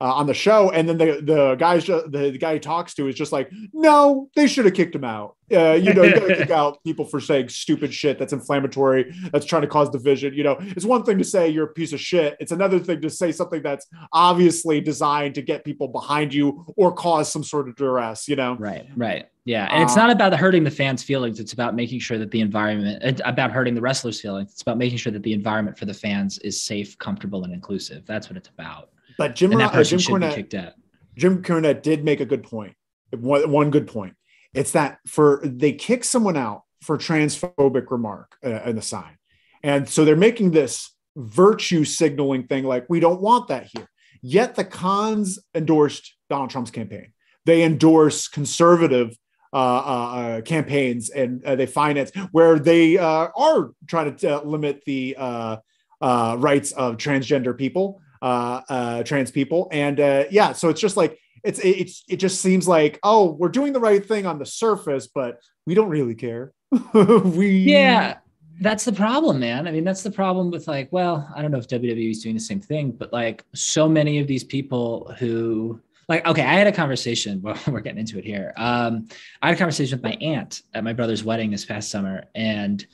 uh, 0.00 0.14
on 0.14 0.26
the 0.26 0.34
show, 0.34 0.70
and 0.70 0.88
then 0.88 0.96
the 0.96 1.20
the 1.22 1.56
guys 1.56 1.86
the, 1.86 2.08
the 2.08 2.38
guy 2.38 2.54
he 2.54 2.60
talks 2.60 2.94
to 2.94 3.08
is 3.08 3.14
just 3.14 3.32
like, 3.32 3.50
no, 3.72 4.28
they 4.36 4.46
should 4.46 4.64
have 4.64 4.74
kicked 4.74 4.94
him 4.94 5.04
out. 5.04 5.36
Uh, 5.50 5.72
you 5.72 5.92
know, 5.94 6.02
you 6.02 6.14
gotta 6.14 6.36
kick 6.36 6.50
out 6.62 6.78
people 6.84 7.04
for 7.04 7.20
saying 7.20 7.48
stupid 7.48 7.92
shit 7.92 8.18
that's 8.18 8.32
inflammatory, 8.32 9.12
that's 9.32 9.46
trying 9.46 9.62
to 9.62 9.68
cause 9.68 9.90
division. 9.90 10.34
You 10.34 10.44
know, 10.44 10.56
it's 10.60 10.84
one 10.84 11.04
thing 11.04 11.18
to 11.18 11.24
say 11.24 11.48
you're 11.48 11.66
a 11.66 11.72
piece 11.72 11.92
of 11.92 12.00
shit. 12.00 12.36
It's 12.38 12.52
another 12.52 12.78
thing 12.78 13.00
to 13.00 13.10
say 13.10 13.32
something 13.32 13.62
that's 13.62 13.86
obviously 14.12 14.80
designed 14.80 15.34
to 15.36 15.42
get 15.42 15.64
people 15.64 15.88
behind 15.88 16.32
you 16.32 16.64
or 16.76 16.92
cause 16.92 17.32
some 17.32 17.42
sort 17.42 17.68
of 17.68 17.76
duress. 17.76 18.28
You 18.28 18.36
know, 18.36 18.56
Right, 18.56 18.86
right. 18.94 19.26
Yeah. 19.46 19.66
And 19.70 19.82
it's 19.82 19.96
Uh, 19.96 20.06
not 20.06 20.10
about 20.10 20.34
hurting 20.34 20.62
the 20.62 20.70
fans' 20.70 21.02
feelings. 21.02 21.40
It's 21.40 21.54
about 21.54 21.74
making 21.74 22.00
sure 22.00 22.18
that 22.18 22.30
the 22.30 22.40
environment, 22.42 23.20
about 23.24 23.50
hurting 23.50 23.74
the 23.74 23.80
wrestlers' 23.80 24.20
feelings. 24.20 24.52
It's 24.52 24.62
about 24.62 24.76
making 24.76 24.98
sure 24.98 25.10
that 25.10 25.22
the 25.22 25.32
environment 25.32 25.78
for 25.78 25.86
the 25.86 25.94
fans 25.94 26.38
is 26.40 26.60
safe, 26.60 26.98
comfortable, 26.98 27.44
and 27.44 27.54
inclusive. 27.54 28.04
That's 28.06 28.28
what 28.28 28.36
it's 28.36 28.50
about. 28.50 28.90
But 29.18 29.34
Jim 29.34 29.52
And 29.52 29.60
that 29.60 29.86
Jim 29.86 29.98
Cornette 29.98 30.34
kicked 30.34 30.54
out. 30.54 30.72
Jim 31.16 31.42
Cornette 31.42 31.82
did 31.82 32.04
make 32.04 32.20
a 32.20 32.24
good 32.24 32.44
point. 32.44 32.74
One, 33.10 33.50
one 33.50 33.70
good 33.70 33.88
point. 33.88 34.14
It's 34.54 34.72
that 34.72 34.98
for 35.06 35.42
they 35.44 35.72
kick 35.72 36.04
someone 36.04 36.36
out 36.36 36.62
for 36.82 36.96
transphobic 36.96 37.90
remark 37.90 38.36
uh, 38.44 38.62
in 38.62 38.76
the 38.76 38.82
sign, 38.82 39.18
and 39.62 39.88
so 39.88 40.04
they're 40.04 40.16
making 40.16 40.52
this 40.52 40.94
virtue 41.16 41.84
signaling 41.84 42.46
thing 42.46 42.64
like 42.64 42.86
we 42.88 43.00
don't 43.00 43.20
want 43.20 43.48
that 43.48 43.68
here. 43.74 43.88
Yet 44.22 44.54
the 44.54 44.64
Khans 44.64 45.38
endorsed 45.54 46.14
Donald 46.30 46.50
Trump's 46.50 46.70
campaign. 46.70 47.12
They 47.44 47.62
endorse 47.62 48.28
conservative 48.28 49.16
uh, 49.52 49.56
uh, 49.56 49.60
uh, 49.60 50.40
campaigns 50.42 51.08
and 51.10 51.42
uh, 51.44 51.56
they 51.56 51.66
finance 51.66 52.10
where 52.32 52.58
they 52.58 52.98
uh, 52.98 53.28
are 53.34 53.70
trying 53.86 54.14
to 54.14 54.40
uh, 54.40 54.42
limit 54.42 54.82
the 54.84 55.16
uh, 55.18 55.56
uh, 56.00 56.36
rights 56.38 56.72
of 56.72 56.96
transgender 56.96 57.56
people, 57.56 58.00
uh, 58.22 58.60
uh, 58.68 59.02
trans 59.02 59.30
people, 59.30 59.68
and 59.70 60.00
uh, 60.00 60.24
yeah, 60.30 60.52
so 60.52 60.68
it's 60.68 60.80
just 60.80 60.96
like 60.96 61.18
it's 61.44 61.58
it, 61.60 61.68
it's 61.68 62.04
it 62.08 62.16
just 62.16 62.40
seems 62.40 62.66
like 62.66 62.98
oh 63.02 63.32
we're 63.32 63.48
doing 63.48 63.72
the 63.72 63.80
right 63.80 64.04
thing 64.04 64.26
on 64.26 64.38
the 64.38 64.46
surface, 64.46 65.06
but 65.06 65.40
we 65.66 65.74
don't 65.74 65.88
really 65.88 66.14
care. 66.14 66.52
we 66.94 67.50
Yeah. 67.50 68.18
That's 68.60 68.84
the 68.84 68.92
problem, 68.92 69.38
man. 69.38 69.68
I 69.68 69.70
mean, 69.70 69.84
that's 69.84 70.02
the 70.02 70.10
problem 70.10 70.50
with 70.50 70.66
like, 70.66 70.88
well, 70.90 71.32
I 71.36 71.42
don't 71.42 71.52
know 71.52 71.58
if 71.58 71.68
WWE 71.68 72.10
is 72.10 72.24
doing 72.24 72.34
the 72.34 72.40
same 72.40 72.60
thing, 72.60 72.90
but 72.90 73.12
like 73.12 73.44
so 73.54 73.88
many 73.88 74.18
of 74.18 74.26
these 74.26 74.42
people 74.42 75.14
who 75.16 75.80
like, 76.08 76.26
okay, 76.26 76.42
I 76.42 76.54
had 76.54 76.66
a 76.66 76.72
conversation. 76.72 77.40
Well, 77.48 77.56
we're 77.68 77.80
getting 77.80 78.00
into 78.00 78.18
it 78.18 78.24
here. 78.24 78.52
Um, 78.56 79.08
I 79.42 79.48
had 79.48 79.56
a 79.56 79.58
conversation 79.58 79.98
with 79.98 80.04
my 80.04 80.18
aunt 80.20 80.62
at 80.74 80.82
my 80.82 80.92
brother's 80.92 81.22
wedding 81.22 81.50
this 81.50 81.64
past 81.64 81.90
summer, 81.90 82.24
and 82.34 82.84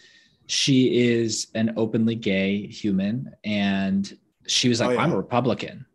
she 0.47 1.09
is 1.15 1.47
an 1.55 1.73
openly 1.77 2.15
gay 2.15 2.67
human. 2.67 3.35
And 3.45 4.13
she 4.47 4.69
was 4.69 4.81
oh, 4.81 4.87
like, 4.87 4.93
Oh, 4.93 4.99
yeah. 4.99 5.05
I'm 5.05 5.13
a 5.13 5.17
Republican. 5.17 5.87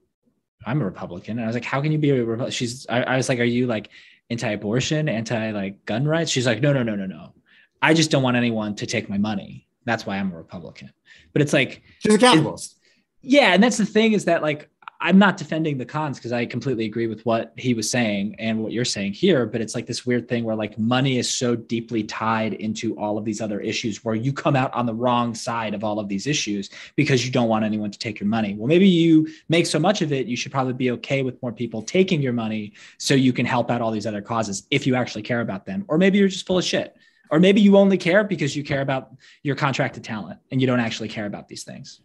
I'm 0.65 0.81
a 0.81 0.85
Republican. 0.85 1.37
And 1.37 1.45
I 1.45 1.47
was 1.47 1.55
like, 1.55 1.65
how 1.65 1.81
can 1.81 1.91
you 1.91 1.97
be 1.97 2.09
a 2.09 2.15
Republican? 2.15 2.51
She's, 2.51 2.85
I, 2.89 3.03
I 3.03 3.17
was 3.17 3.29
like, 3.29 3.39
are 3.39 3.43
you 3.43 3.67
like 3.67 3.89
anti-abortion, 4.29 5.07
anti 5.09 5.51
like 5.51 5.85
gun 5.85 6.05
rights? 6.05 6.31
She's 6.31 6.45
like, 6.45 6.61
no, 6.61 6.73
no, 6.73 6.83
no, 6.83 6.95
no, 6.95 7.05
no. 7.05 7.33
I 7.81 7.93
just 7.93 8.11
don't 8.11 8.23
want 8.23 8.37
anyone 8.37 8.75
to 8.75 8.85
take 8.85 9.09
my 9.09 9.17
money. 9.17 9.67
That's 9.85 10.05
why 10.05 10.17
I'm 10.17 10.31
a 10.33 10.37
Republican. 10.37 10.91
But 11.33 11.41
it's 11.41 11.53
like, 11.53 11.81
she's 11.99 12.15
a 12.15 12.17
capitalist. 12.17 12.77
yeah, 13.21 13.53
and 13.53 13.63
that's 13.63 13.77
the 13.77 13.85
thing 13.85 14.13
is 14.13 14.25
that 14.25 14.41
like 14.41 14.69
I'm 15.01 15.17
not 15.17 15.37
defending 15.37 15.77
the 15.77 15.85
Khans 15.85 16.17
because 16.17 16.33
I 16.33 16.45
completely 16.45 16.83
agree 16.83 17.07
with 17.07 17.25
what 17.25 17.53
he 17.55 17.73
was 17.73 17.89
saying 17.89 18.35
and 18.37 18.61
what 18.61 18.73
you're 18.73 18.83
saying 18.83 19.13
here, 19.13 19.45
but 19.45 19.61
it's 19.61 19.73
like 19.73 19.85
this 19.85 20.05
weird 20.05 20.27
thing 20.27 20.43
where 20.43 20.57
like 20.57 20.77
money 20.77 21.17
is 21.17 21.29
so 21.29 21.55
deeply 21.55 22.03
tied 22.03 22.53
into 22.55 22.99
all 22.99 23.17
of 23.17 23.23
these 23.23 23.39
other 23.39 23.61
issues 23.61 24.03
where 24.03 24.15
you 24.15 24.33
come 24.33 24.57
out 24.57 24.73
on 24.73 24.85
the 24.85 24.93
wrong 24.93 25.33
side 25.33 25.73
of 25.73 25.85
all 25.85 25.99
of 25.99 26.09
these 26.09 26.27
issues 26.27 26.69
because 26.97 27.25
you 27.25 27.31
don't 27.31 27.47
want 27.47 27.63
anyone 27.63 27.91
to 27.91 27.97
take 27.97 28.19
your 28.19 28.27
money. 28.27 28.55
Well, 28.55 28.67
maybe 28.67 28.89
you 28.89 29.29
make 29.47 29.67
so 29.67 29.79
much 29.79 30.01
of 30.01 30.11
it, 30.11 30.27
you 30.27 30.35
should 30.35 30.51
probably 30.51 30.73
be 30.73 30.91
okay 30.91 31.23
with 31.23 31.41
more 31.41 31.53
people 31.53 31.81
taking 31.81 32.21
your 32.21 32.33
money 32.33 32.73
so 32.97 33.13
you 33.13 33.31
can 33.31 33.45
help 33.45 33.71
out 33.71 33.81
all 33.81 33.91
these 33.91 34.07
other 34.07 34.21
causes 34.21 34.67
if 34.69 34.85
you 34.85 34.95
actually 34.95 35.23
care 35.23 35.39
about 35.39 35.65
them. 35.65 35.85
Or 35.87 35.97
maybe 35.97 36.17
you're 36.17 36.27
just 36.27 36.45
full 36.45 36.57
of 36.57 36.65
shit. 36.65 36.97
Or 37.31 37.39
maybe 37.39 37.61
you 37.61 37.77
only 37.77 37.97
care 37.97 38.25
because 38.25 38.53
you 38.53 38.65
care 38.65 38.81
about 38.81 39.11
your 39.43 39.55
contracted 39.55 40.03
talent 40.03 40.41
and 40.51 40.59
you 40.59 40.67
don't 40.67 40.81
actually 40.81 41.07
care 41.07 41.25
about 41.25 41.47
these 41.47 41.63
things. 41.63 42.01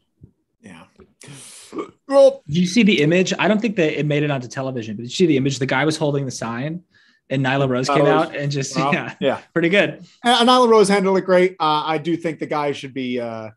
Yeah. 0.63 0.85
Well, 2.09 2.43
Did 2.47 2.57
you 2.59 2.67
see 2.67 2.83
the 2.83 3.03
image? 3.03 3.33
I 3.39 3.49
don't 3.49 3.61
think 3.61 3.77
that 3.77 3.99
it 3.99 4.07
made 4.07 4.23
it 4.23 4.31
onto 4.31 4.49
television, 4.49 4.97
but 4.97 5.03
did 5.03 5.11
you 5.11 5.15
see 5.17 5.27
the 5.27 5.37
image? 5.37 5.59
The 5.59 5.67
guy 5.67 5.85
was 5.85 5.97
holding 5.97 6.25
the 6.25 6.31
sign 6.31 6.83
and 7.31 7.45
Nyla 7.45 7.69
Rose 7.69 7.89
came 7.89 7.99
Nyla 8.05 8.05
Rose. 8.05 8.27
out 8.29 8.37
and 8.37 8.53
just, 8.53 8.77
well, 8.77 8.93
yeah, 8.93 9.15
yeah. 9.21 9.41
pretty 9.53 9.69
good. 9.71 10.05
And 10.23 10.49
Nyla 10.49 10.69
Rose 10.69 10.89
handled 10.89 11.17
it 11.19 11.23
great. 11.25 11.57
Uh, 11.59 11.83
I 11.87 11.99
do 11.99 12.17
think 12.17 12.39
the 12.39 12.47
guy 12.47 12.73
should 12.73 12.93
be 12.95 13.21
uh, 13.21 13.51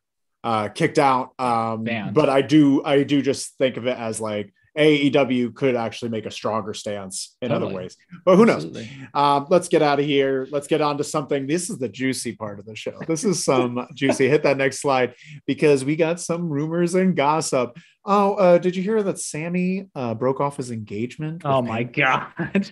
uh, 0.44 0.70
kicked 0.70 1.00
out. 1.00 1.34
Um, 1.40 1.84
Banned. 1.84 2.14
but 2.14 2.30
I 2.30 2.42
do, 2.42 2.84
I 2.84 3.04
do 3.04 3.22
just 3.22 3.58
think 3.58 3.78
of 3.78 3.86
it 3.88 3.98
as 3.98 4.22
like 4.22 4.54
AEW 4.78 5.56
could 5.56 5.76
actually 5.76 6.10
make 6.10 6.26
a 6.26 6.32
stronger 6.32 6.74
stance 6.74 7.36
in 7.42 7.52
other 7.52 7.68
ways. 7.68 7.98
But 8.26 8.36
who 8.36 8.46
knows? 8.46 8.66
Um, 9.14 9.48
let's 9.50 9.68
get 9.68 9.82
out 9.82 10.00
of 10.00 10.06
here. 10.06 10.48
Let's 10.52 10.68
get 10.68 10.82
on 10.82 10.98
to 11.00 11.04
something. 11.04 11.48
This 11.48 11.70
is 11.70 11.80
the 11.80 11.90
juicy 11.90 12.36
part 12.36 12.60
of 12.60 12.66
the 12.66 12.76
show. 12.76 12.98
This 13.08 13.24
is 13.24 13.44
some 13.44 13.88
juicy. 13.94 14.30
Hit 14.30 14.44
that 14.44 14.58
next 14.58 14.80
slide 14.80 15.16
because 15.46 15.84
we 15.84 15.96
got 15.96 16.20
some 16.20 16.50
rumors 16.50 16.96
and 16.96 17.16
gossip. 17.16 17.78
Oh, 18.06 18.36
uh, 18.36 18.58
did 18.58 18.76
you 18.76 18.84
hear 18.84 19.02
that 19.04 19.20
Sammy 19.20 19.88
uh, 19.96 20.14
broke 20.14 20.40
off 20.40 20.58
his 20.58 20.72
engagement? 20.72 21.42
Oh 21.44 21.62
my 21.62 21.80
Andy? 21.80 21.94
God. 21.94 22.32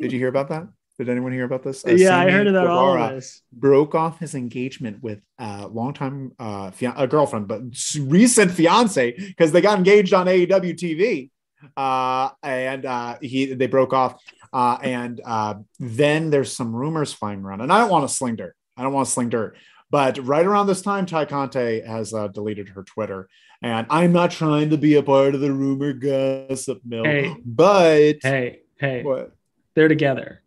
Did 0.00 0.12
you 0.12 0.18
hear 0.18 0.28
about 0.28 0.48
that? 0.48 0.66
Did 1.00 1.08
anyone 1.08 1.32
hear 1.32 1.44
about 1.46 1.62
this? 1.62 1.82
Uh, 1.86 1.92
yeah, 1.92 2.18
I 2.18 2.28
heard 2.30 2.46
about 2.46 2.66
all 2.66 2.92
Guevara 2.92 3.08
of 3.08 3.14
this. 3.14 3.40
broke 3.50 3.94
off 3.94 4.18
his 4.20 4.34
engagement 4.34 5.02
with 5.02 5.20
a 5.38 5.66
longtime 5.66 6.32
uh, 6.38 6.70
fia- 6.72 6.92
a 6.94 7.06
girlfriend, 7.06 7.48
but 7.48 7.62
recent 7.98 8.50
fiance 8.50 9.12
because 9.12 9.50
they 9.50 9.62
got 9.62 9.78
engaged 9.78 10.12
on 10.12 10.26
AEW 10.26 10.74
TV, 10.76 11.30
uh, 11.74 12.28
and 12.42 12.84
uh, 12.84 13.16
he 13.22 13.54
they 13.54 13.66
broke 13.66 13.94
off. 13.94 14.22
Uh, 14.52 14.76
and 14.82 15.22
uh, 15.24 15.54
then 15.78 16.28
there's 16.28 16.52
some 16.52 16.76
rumors 16.76 17.14
flying 17.14 17.40
around, 17.42 17.62
and 17.62 17.72
I 17.72 17.78
don't 17.78 17.88
want 17.90 18.06
to 18.06 18.14
sling 18.14 18.36
dirt. 18.36 18.54
I 18.76 18.82
don't 18.82 18.92
want 18.92 19.06
to 19.06 19.12
sling 19.12 19.30
dirt. 19.30 19.56
But 19.90 20.18
right 20.26 20.44
around 20.44 20.66
this 20.66 20.82
time, 20.82 21.06
Tay 21.06 21.24
Conti 21.24 21.80
has 21.80 22.12
uh, 22.12 22.28
deleted 22.28 22.68
her 22.70 22.82
Twitter, 22.82 23.26
and 23.62 23.86
I'm 23.88 24.12
not 24.12 24.32
trying 24.32 24.68
to 24.70 24.76
be 24.76 24.96
a 24.96 25.02
part 25.02 25.34
of 25.34 25.40
the 25.40 25.50
rumor 25.52 25.94
gossip 25.94 26.80
mill, 26.84 27.04
Hey. 27.04 27.34
but 27.44 28.16
Hey, 28.22 28.60
hey, 28.78 29.02
what? 29.02 29.32
they're 29.74 29.88
together. 29.88 30.42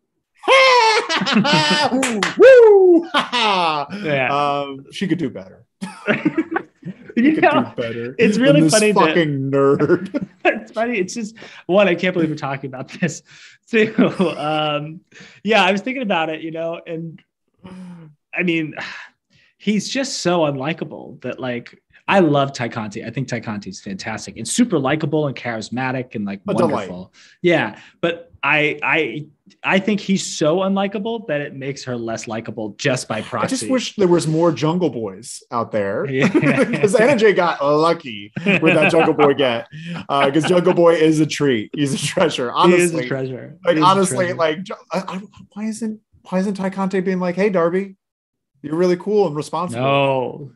Woo! 2.38 3.08
Yeah. 4.04 4.30
Um, 4.32 4.86
she 4.92 5.08
could 5.08 5.18
do 5.20 5.30
better. 5.30 5.66
You 7.16 7.34
could 7.36 7.44
know, 7.44 7.72
do 7.76 7.82
better. 7.82 8.16
it's 8.18 8.40
really 8.40 8.68
funny 8.68 8.92
Fucking 8.92 9.52
nerd. 9.52 10.28
it's 10.46 10.72
funny. 10.72 10.98
It's 10.98 11.14
just 11.14 11.36
one, 11.68 11.88
I 11.88 11.94
can't 11.94 12.12
believe 12.12 12.30
we're 12.30 12.36
talking 12.36 12.68
about 12.70 12.90
this. 12.90 13.22
Two, 13.70 13.94
um, 14.36 15.00
yeah, 15.44 15.64
I 15.64 15.72
was 15.72 15.82
thinking 15.82 16.02
about 16.02 16.30
it, 16.30 16.42
you 16.42 16.50
know, 16.50 16.82
and 16.88 17.22
I 18.34 18.42
mean, 18.44 18.74
he's 19.60 19.88
just 19.90 20.20
so 20.22 20.40
unlikable 20.42 21.22
that 21.22 21.40
like 21.40 21.80
I 22.08 22.20
love 22.20 22.52
Tay 22.52 22.68
Conti. 22.70 23.06
I 23.06 23.12
think 23.12 23.28
Tay 23.28 23.42
Conti 23.42 23.70
is 23.70 23.80
fantastic 23.80 24.38
and 24.38 24.48
super 24.48 24.80
likable 24.80 25.28
and 25.28 25.36
charismatic 25.38 26.16
and 26.16 26.26
like 26.26 26.42
A 26.48 26.54
delight. 26.56 26.72
wonderful. 26.74 27.14
Yeah, 27.44 27.80
but 28.02 28.32
I 28.42 28.80
I 28.82 29.28
I 29.66 29.80
think 29.80 30.00
he's 30.02 30.26
so 30.26 30.58
unlikable 30.58 31.26
that 31.28 31.40
it 31.42 31.56
makes 31.56 31.84
her 31.86 31.96
less 31.96 32.28
likable 32.28 32.76
just 32.78 33.08
by 33.08 33.22
proxy. 33.22 33.46
I 33.46 33.48
just 33.60 33.70
wish 33.70 33.96
there 33.96 34.08
was 34.08 34.28
more 34.28 34.52
Jungle 34.52 34.90
Boys 34.90 35.42
out 35.52 35.72
there 35.72 36.06
Yeah. 36.10 36.28
because 36.66 36.96
Anna 36.96 37.16
Jay 37.18 37.34
got 37.34 37.64
lucky 37.64 38.32
with 38.46 38.74
that 38.74 38.92
Jungle 38.92 39.14
Boy 39.14 39.34
get 39.34 39.68
uh, 40.10 40.26
because 40.26 40.44
Jungle 40.46 40.74
Boy 40.74 40.96
is 40.96 41.20
a 41.20 41.26
treat. 41.26 41.72
He's 41.74 41.94
a 41.94 41.98
treasure. 41.98 42.52
he 42.66 42.74
is 42.74 42.92
a 42.92 42.98
Honestly, 42.98 43.08
treasure. 43.08 43.58
like 43.66 43.78
honestly, 43.78 44.18
treasure. 44.18 44.36
like 44.36 44.58
I, 44.92 45.00
I, 45.16 45.22
why 45.54 45.64
isn't 45.66 46.00
why 46.30 46.40
isn't 46.40 46.56
Tay 46.56 46.70
Conti 46.70 47.00
being 47.00 47.20
like, 47.20 47.36
hey 47.36 47.50
Darby, 47.50 47.96
you're 48.62 48.76
really 48.76 48.98
cool 48.98 49.28
and 49.28 49.36
responsible. 49.36 49.82
no, 49.82 49.92
Oh, 49.92 50.52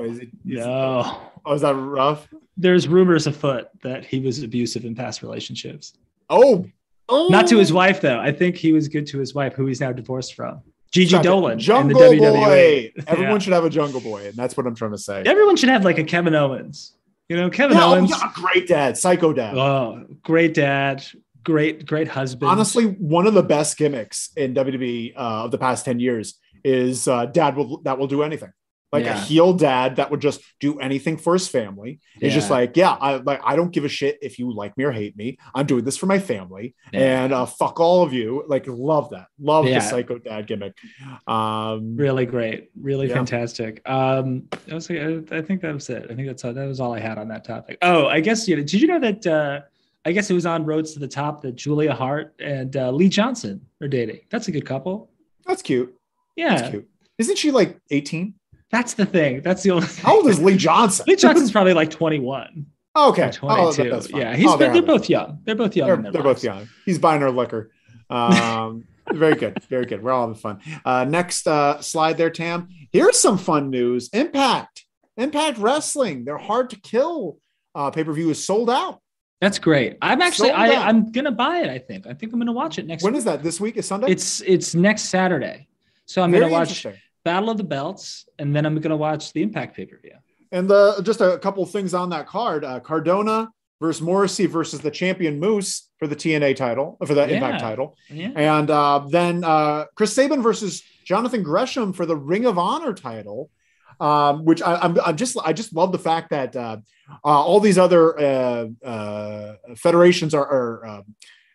no, 0.00 0.04
is 0.04 0.18
it- 0.18 0.28
is- 0.46 0.64
no. 0.64 1.20
Oh, 1.44 1.54
is 1.54 1.62
that 1.62 1.74
rough? 1.74 2.28
There's 2.56 2.86
rumors 2.86 3.26
afoot 3.26 3.66
that 3.82 4.04
he 4.04 4.20
was 4.20 4.42
abusive 4.42 4.84
in 4.84 4.94
past 4.94 5.22
relationships. 5.22 5.94
Oh, 6.30 6.66
oh, 7.08 7.28
Not 7.28 7.46
to 7.48 7.58
his 7.58 7.72
wife 7.72 8.00
though. 8.00 8.18
I 8.18 8.32
think 8.32 8.56
he 8.56 8.72
was 8.72 8.88
good 8.88 9.06
to 9.08 9.18
his 9.18 9.34
wife, 9.34 9.54
who 9.54 9.66
he's 9.66 9.80
now 9.80 9.92
divorced 9.92 10.34
from. 10.34 10.60
Gigi 10.92 11.08
Stop 11.10 11.24
it. 11.24 11.28
Dolin 11.28 11.52
in 11.52 11.58
the 11.58 11.62
Jungle 11.64 12.00
WWE. 12.00 12.20
Boy. 12.32 12.92
Everyone 13.06 13.32
Yeah. 13.34 13.38
should 13.38 13.52
have 13.54 13.64
a 13.64 13.70
Jungle 13.70 14.00
Boy, 14.00 14.26
and 14.26 14.34
that's 14.36 14.56
what 14.56 14.66
I'm 14.66 14.74
trying 14.74 14.90
to 14.92 14.98
say. 14.98 15.22
Everyone 15.24 15.56
should 15.56 15.70
have 15.70 15.84
like 15.84 15.98
a 15.98 16.04
Kevin 16.04 16.34
Owens. 16.34 16.94
You 17.28 17.36
know, 17.36 17.48
Kevin 17.48 17.78
Yeah, 17.78 17.84
oh, 17.86 17.94
Owens. 17.94 18.10
yeah, 18.10 18.30
great 18.34 18.68
dad, 18.68 18.98
psycho 18.98 19.32
dad. 19.32 19.56
Oh, 19.56 20.04
great 20.22 20.52
dad, 20.52 21.02
great, 21.44 21.86
great 21.86 22.08
husband. 22.08 22.50
Honestly, 22.50 22.84
one 22.84 23.26
of 23.26 23.32
the 23.32 23.42
best 23.42 23.78
gimmicks 23.78 24.30
in 24.36 24.52
WWE 24.54 25.14
uh, 25.16 25.44
of 25.44 25.50
the 25.50 25.56
past 25.58 25.86
10 25.86 25.98
years 25.98 26.34
is 26.62 27.08
uh, 27.08 27.24
dad 27.26 27.56
will 27.56 27.78
that 27.82 27.98
will 27.98 28.06
do 28.06 28.22
anything. 28.22 28.52
Like 28.92 29.06
a 29.06 29.14
heel 29.14 29.54
dad 29.54 29.96
that 29.96 30.10
would 30.10 30.20
just 30.20 30.42
do 30.60 30.78
anything 30.78 31.16
for 31.16 31.32
his 31.32 31.48
family. 31.48 31.98
It's 32.20 32.34
just 32.34 32.50
like, 32.50 32.76
yeah, 32.76 32.90
I 32.92 33.16
like 33.16 33.40
I 33.42 33.56
don't 33.56 33.70
give 33.70 33.84
a 33.84 33.88
shit 33.88 34.18
if 34.20 34.38
you 34.38 34.52
like 34.52 34.76
me 34.76 34.84
or 34.84 34.92
hate 34.92 35.16
me. 35.16 35.38
I'm 35.54 35.64
doing 35.64 35.82
this 35.84 35.96
for 35.96 36.04
my 36.06 36.18
family. 36.18 36.74
Yeah. 36.92 37.24
And 37.24 37.32
uh, 37.32 37.46
fuck 37.46 37.80
all 37.80 38.02
of 38.02 38.12
you. 38.12 38.44
Like, 38.48 38.66
love 38.66 39.08
that. 39.10 39.28
Love 39.40 39.66
Yeah. 39.66 39.78
the 39.78 39.84
psycho 39.86 40.18
dad 40.18 40.46
gimmick. 40.46 40.74
Um 41.26 41.96
really 41.96 42.26
great, 42.26 42.70
really 42.80 43.08
Yeah. 43.08 43.14
fantastic. 43.14 43.80
Um, 43.88 44.48
I 44.70 44.74
was, 44.74 44.90
I, 44.90 45.22
I 45.30 45.42
think 45.42 45.60
that 45.62 45.72
was 45.74 45.88
it. 45.90 46.06
I 46.10 46.14
think 46.14 46.26
that's 46.28 46.44
all, 46.44 46.52
that 46.52 46.66
was 46.66 46.80
all 46.80 46.92
I 46.94 47.00
had 47.00 47.18
on 47.18 47.28
that 47.28 47.44
topic. 47.44 47.78
Oh, 47.82 48.06
I 48.06 48.20
guess 48.20 48.46
you 48.48 48.56
know. 48.56 48.62
Did 48.62 48.80
you 48.80 48.88
know 48.88 49.00
that? 49.00 49.26
Uh, 49.26 49.60
I 50.04 50.10
guess 50.12 50.28
it 50.30 50.34
was 50.34 50.46
on 50.46 50.64
Roads 50.64 50.92
to 50.94 50.98
the 50.98 51.06
Top 51.08 51.42
that 51.42 51.54
Julia 51.54 51.94
Hart 51.94 52.34
and 52.40 52.76
uh, 52.76 52.90
Lee 52.90 53.08
Johnson 53.08 53.64
are 53.80 53.86
dating. 53.88 54.20
That's 54.30 54.48
a 54.48 54.52
good 54.52 54.66
couple. 54.66 55.10
that's 55.46 55.62
cute. 55.62 55.94
Yeah, 56.34 56.56
That's 56.56 56.70
cute. 56.70 56.88
Isn't 57.18 57.38
she 57.38 57.50
like 57.52 57.78
18? 57.90 58.34
That's 58.72 58.94
the 58.94 59.06
thing. 59.06 59.42
That's 59.42 59.62
the 59.62 59.70
only. 59.70 59.86
Thing. 59.86 60.04
How 60.04 60.16
old 60.16 60.28
is 60.28 60.40
Lee 60.42 60.56
Johnson? 60.56 61.04
Lee 61.06 61.16
Johnson's 61.16 61.52
probably 61.52 61.74
like 61.74 61.90
21 61.90 62.66
okay. 62.96 63.30
or 63.42 63.50
Oh, 63.52 63.72
22. 63.72 63.90
that's 63.90 64.06
fine. 64.10 64.20
yeah, 64.20 64.34
he's 64.36 64.48
Oh, 64.48 64.56
they're, 64.56 64.72
they're 64.72 64.82
both 64.82 65.08
young. 65.08 65.40
They're 65.44 65.54
both 65.54 65.76
young. 65.76 66.02
they're, 66.02 66.12
they're 66.12 66.22
both 66.22 66.42
young. 66.42 66.68
He's 66.84 66.98
buying 66.98 67.20
her 67.20 67.30
liquor. 67.30 67.70
Um, 68.10 68.84
very 69.12 69.34
good, 69.36 69.62
very 69.68 69.84
good. 69.86 70.02
We're 70.02 70.12
all 70.12 70.22
having 70.22 70.34
fun. 70.40 70.60
Uh, 70.84 71.04
next 71.04 71.46
uh, 71.46 71.80
slide 71.80 72.16
there, 72.16 72.30
Tam. 72.30 72.68
Here's 72.92 73.18
some 73.18 73.38
fun 73.38 73.70
news. 73.70 74.08
Impact, 74.12 74.84
Impact 75.16 75.58
Wrestling. 75.58 76.24
They're 76.24 76.38
hard 76.38 76.70
to 76.70 76.80
kill. 76.80 77.38
Uh, 77.74 77.90
Pay 77.90 78.04
per 78.04 78.12
view 78.12 78.30
is 78.30 78.44
sold 78.44 78.68
out. 78.70 79.00
That's 79.40 79.58
great. 79.58 79.96
I'm 80.00 80.22
actually 80.22 80.50
Sold 80.50 80.60
I, 80.60 80.74
out. 80.76 80.86
I'm 80.86 81.10
gonna 81.10 81.32
buy 81.32 81.58
it. 81.62 81.68
I 81.68 81.78
think. 81.78 82.06
I 82.06 82.14
think 82.14 82.32
I'm 82.32 82.38
gonna 82.38 82.52
watch 82.52 82.78
it 82.78 82.86
next. 82.86 83.02
When 83.02 83.12
week. 83.14 83.18
is 83.18 83.24
that? 83.24 83.42
This 83.42 83.60
week 83.60 83.76
is 83.76 83.86
Sunday. 83.86 84.08
It's 84.08 84.40
it's 84.42 84.74
next 84.74 85.06
Saturday. 85.06 85.66
So 86.06 86.22
I'm 86.22 86.30
Very 86.30 86.44
gonna 86.44 86.52
watch. 86.52 86.86
Battle 87.24 87.50
of 87.50 87.56
the 87.56 87.64
Belts, 87.64 88.26
and 88.38 88.54
then 88.54 88.66
I'm 88.66 88.78
gonna 88.80 88.96
watch 88.96 89.32
the 89.32 89.42
Impact 89.42 89.76
pay 89.76 89.86
per 89.86 89.98
view. 90.00 90.12
And 90.50 90.68
the 90.68 91.00
just 91.02 91.20
a 91.20 91.38
couple 91.38 91.64
things 91.66 91.94
on 91.94 92.10
that 92.10 92.26
card: 92.26 92.64
uh, 92.64 92.80
Cardona 92.80 93.50
versus 93.80 94.02
Morrissey 94.02 94.46
versus 94.46 94.80
the 94.80 94.90
champion 94.90 95.40
Moose 95.40 95.88
for 95.98 96.06
the 96.06 96.16
TNA 96.16 96.56
title 96.56 96.96
for 97.06 97.14
the 97.14 97.22
Yeah. 97.22 97.34
Impact 97.36 97.60
title, 97.60 97.96
Yeah. 98.10 98.30
and 98.36 98.70
uh, 98.70 99.04
then 99.08 99.44
uh, 99.44 99.86
Chris 99.94 100.14
Sabin 100.14 100.42
versus 100.42 100.82
Jonathan 101.04 101.42
Gresham 101.42 101.92
for 101.92 102.06
the 102.06 102.16
Ring 102.16 102.44
of 102.46 102.58
Honor 102.58 102.92
title. 102.94 103.50
Um, 104.00 104.44
which 104.44 104.60
I, 104.62 104.76
I'm, 104.76 104.98
I'm 105.04 105.16
just 105.16 105.36
I 105.44 105.52
just 105.52 105.72
love 105.76 105.92
the 105.92 105.98
fact 105.98 106.30
that 106.30 106.56
uh, 106.56 106.78
uh, 107.24 107.28
all 107.28 107.60
these 107.60 107.78
other 107.78 108.18
uh, 108.18 108.66
uh, 108.84 109.54
federations 109.76 110.34
are, 110.34 110.46
are 110.46 110.86
um, 110.86 111.02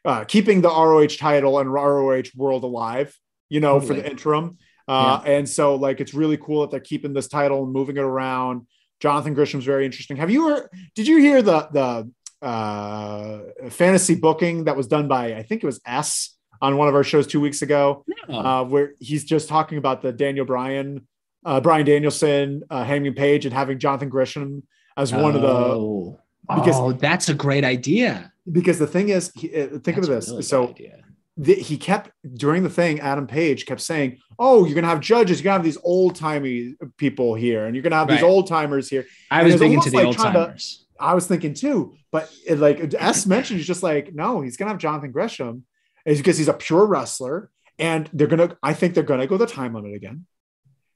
uh, 0.05 0.23
keeping 0.23 0.61
the 0.61 0.69
ROH 0.69 1.17
title 1.17 1.59
and 1.59 1.73
ROH 1.73 2.23
world 2.35 2.63
alive. 2.63 3.17
You 3.49 3.59
know, 3.59 3.79
for 3.81 3.87
the 3.87 3.95
Totally. 3.95 4.11
interim. 4.11 4.57
Uh, 4.87 5.21
And 5.25 5.47
so, 5.49 5.75
like, 5.75 5.99
it's 5.99 6.13
really 6.13 6.37
cool 6.37 6.61
that 6.61 6.71
they're 6.71 6.79
keeping 6.79 7.13
this 7.13 7.27
title 7.27 7.63
and 7.63 7.73
moving 7.73 7.97
it 7.97 8.01
around. 8.03 8.67
Jonathan 8.99 9.33
Gresham's 9.33 9.65
very 9.65 9.85
interesting. 9.85 10.17
Have 10.17 10.31
you 10.31 10.47
heard? 10.47 10.69
Did 10.95 11.07
you 11.07 11.17
hear 11.17 11.41
the 11.41 11.67
the 11.71 12.11
uh, 12.45 13.39
fantasy 13.69 14.15
booking 14.15 14.63
that 14.65 14.75
was 14.77 14.87
done 14.87 15.07
by 15.07 15.33
I 15.35 15.43
think 15.43 15.63
it 15.63 15.65
was 15.65 15.79
S 15.85 16.35
on 16.61 16.77
one 16.77 16.87
of 16.87 16.95
our 16.95 17.03
shows 17.03 17.27
two 17.27 17.39
weeks 17.41 17.61
ago, 17.61 18.03
No. 18.27 18.39
uh, 18.39 18.63
where 18.63 18.93
he's 18.99 19.23
just 19.25 19.47
talking 19.49 19.77
about 19.77 20.01
the 20.01 20.11
Daniel 20.11 20.45
Bryan, 20.45 21.05
uh, 21.45 21.59
Bryan 21.61 21.85
Danielson, 21.85 22.63
uh, 22.69 22.83
Hangman 22.83 23.13
Page, 23.13 23.45
and 23.45 23.53
having 23.53 23.77
Jonathan 23.77 24.09
Gresham 24.09 24.63
as 24.95 25.13
one 25.13 25.35
of 25.35 25.41
the 25.43 25.47
Oh. 25.47 26.19
because- 26.55 26.75
oh, 26.79 26.91
that's 26.93 27.29
a 27.29 27.33
great 27.35 27.63
idea. 27.63 28.31
because 28.51 28.79
the 28.79 28.87
thing 28.87 29.09
is, 29.09 29.31
he, 29.35 29.47
uh, 29.53 29.67
think 29.67 29.83
That's 29.97 30.07
of 30.07 30.15
this. 30.15 30.29
really 30.29 30.41
so 30.43 30.69
idea. 30.69 31.03
The, 31.37 31.53
he 31.53 31.77
kept 31.77 32.11
during 32.33 32.63
the 32.63 32.69
thing. 32.69 32.99
Adam 32.99 33.27
Page 33.27 33.65
kept 33.65 33.81
saying, 33.81 34.17
"Oh, 34.39 34.65
you're 34.65 34.75
gonna 34.75 34.87
have 34.87 34.99
judges. 34.99 35.39
You're 35.39 35.45
gonna 35.45 35.59
have 35.59 35.63
these 35.63 35.77
old 35.83 36.15
timey 36.15 36.75
people 36.97 37.35
here, 37.35 37.65
and 37.65 37.75
you're 37.75 37.83
gonna 37.83 37.95
have 37.95 38.07
these 38.07 38.23
old 38.23 38.47
timers 38.47 38.89
here." 38.89 39.05
I 39.29 39.41
and 39.41 39.45
was 39.51 39.61
into 39.61 39.65
almost 39.65 39.91
the 39.91 39.97
like 39.97 40.05
old 40.07 40.17
timers. 40.17 40.85
I 40.99 41.13
was 41.13 41.27
thinking 41.27 41.53
too, 41.53 41.95
but 42.11 42.31
it, 42.45 42.57
like 42.57 42.93
S 42.97 43.25
mentioned, 43.25 43.59
he's 43.59 43.67
just 43.67 43.83
like, 43.83 44.13
no, 44.13 44.41
he's 44.41 44.57
gonna 44.57 44.71
have 44.71 44.79
Jonathan 44.79 45.11
Gresham, 45.11 45.65
is 46.05 46.17
because 46.17 46.37
he's 46.37 46.47
a 46.47 46.53
pure 46.53 46.85
wrestler, 46.85 47.51
and 47.77 48.09
they're 48.13 48.27
gonna. 48.27 48.57
I 48.63 48.73
think 48.73 48.93
they're 48.93 49.03
gonna 49.03 49.27
go 49.27 49.37
the 49.37 49.45
time 49.45 49.73
limit 49.73 49.93
again. 49.93 50.25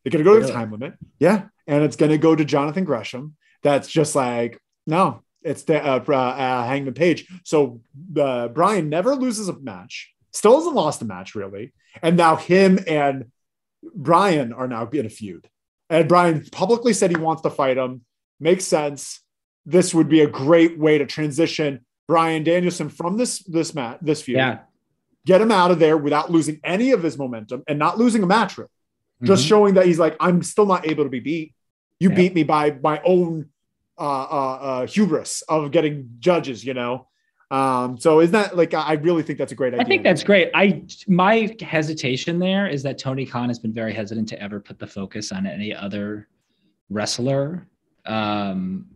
They're 0.04 0.12
gonna 0.12 0.24
go 0.24 0.40
to 0.40 0.46
the 0.46 0.52
time 0.52 0.72
limit, 0.72 0.96
yeah, 1.20 1.44
and 1.68 1.84
it's 1.84 1.96
gonna 1.96 2.18
go 2.18 2.36
to 2.36 2.44
Jonathan 2.44 2.84
Gresham. 2.84 3.36
That's 3.62 3.88
just 3.88 4.16
like 4.16 4.60
no, 4.88 5.22
it's 5.44 5.64
the 5.64 5.84
uh, 5.84 6.00
uh, 6.00 6.66
Hangman 6.66 6.94
Page. 6.94 7.28
So 7.44 7.82
uh, 8.20 8.48
Bryan 8.50 8.90
never 8.90 9.16
loses 9.16 9.50
a 9.50 9.60
match, 9.60 10.12
still 10.32 10.56
hasn't 10.58 10.76
lost 10.76 11.02
a 11.02 11.06
match 11.06 11.36
really, 11.36 11.74
and 12.02 12.18
now 12.18 12.36
him 12.36 12.80
and 12.88 13.26
Bryan 13.96 14.54
are 14.54 14.68
now 14.68 14.88
in 14.90 15.06
a 15.06 15.10
feud. 15.10 15.50
And 15.90 16.08
Bryan 16.08 16.46
publicly 16.52 16.94
said 16.94 17.10
he 17.10 17.18
wants 17.18 17.42
to 17.42 17.50
fight 17.50 17.78
him. 17.78 18.02
Makes 18.40 18.66
sense. 18.66 19.20
This 19.66 19.94
would 19.94 20.08
be 20.10 20.22
a 20.22 20.28
great 20.28 20.78
way 20.80 20.98
to 20.98 21.06
transition 21.06 21.86
Bryan 22.08 22.44
Danielson 22.44 22.90
from 22.90 23.18
this 23.18 23.40
this 23.44 23.74
match 23.76 24.00
this 24.02 24.22
feud. 24.22 24.38
Yeah. 24.38 24.60
Get 25.26 25.42
him 25.42 25.52
out 25.52 25.70
of 25.72 25.80
there 25.80 25.98
without 25.98 26.32
losing 26.32 26.60
any 26.64 26.92
of 26.92 27.04
his 27.04 27.18
momentum 27.18 27.64
and 27.68 27.78
not 27.78 27.98
losing 27.98 28.24
a 28.24 28.26
match. 28.28 28.58
Really. 28.58 28.70
Just 29.24 29.46
Mhm. 29.46 29.48
showing 29.50 29.74
that 29.76 29.86
he's 29.86 30.00
like, 30.00 30.16
I'm 30.20 30.42
still 30.42 30.66
not 30.66 30.88
able 30.88 31.04
to 31.04 31.10
be 31.10 31.20
beat. 31.20 31.54
You 32.00 32.10
Yeah. 32.10 32.16
beat 32.16 32.34
me 32.34 32.44
by 32.44 32.72
my 32.84 33.02
own 33.04 33.50
uh, 34.00 34.04
uh, 34.04 34.60
uh, 34.62 34.88
hubris 34.88 35.44
of 35.48 35.70
getting 35.72 36.16
judges. 36.20 36.66
You 36.66 36.74
know. 36.74 37.08
Um, 37.52 38.00
so 38.00 38.22
is 38.22 38.32
that 38.32 38.56
like 38.56 38.74
I 38.74 38.94
really 38.94 39.24
think 39.24 39.38
that's 39.38 39.52
a 39.52 39.56
great 39.56 39.74
idea. 39.74 39.86
I 39.86 39.88
think 39.88 40.04
that's 40.04 40.24
great. 40.24 40.50
I 40.54 40.84
my 41.08 41.54
hesitation 41.62 42.40
there 42.40 42.66
is 42.68 42.82
that 42.84 42.98
Tony 42.98 43.26
Khan 43.26 43.50
has 43.50 43.60
been 43.60 43.74
very 43.74 43.94
hesitant 43.94 44.30
to 44.30 44.42
ever 44.42 44.60
put 44.62 44.80
the 44.80 44.88
focus 44.88 45.32
on 45.34 45.46
any 45.46 45.76
other 45.76 46.30
wrestler. 46.90 47.68
Um, 48.06 48.88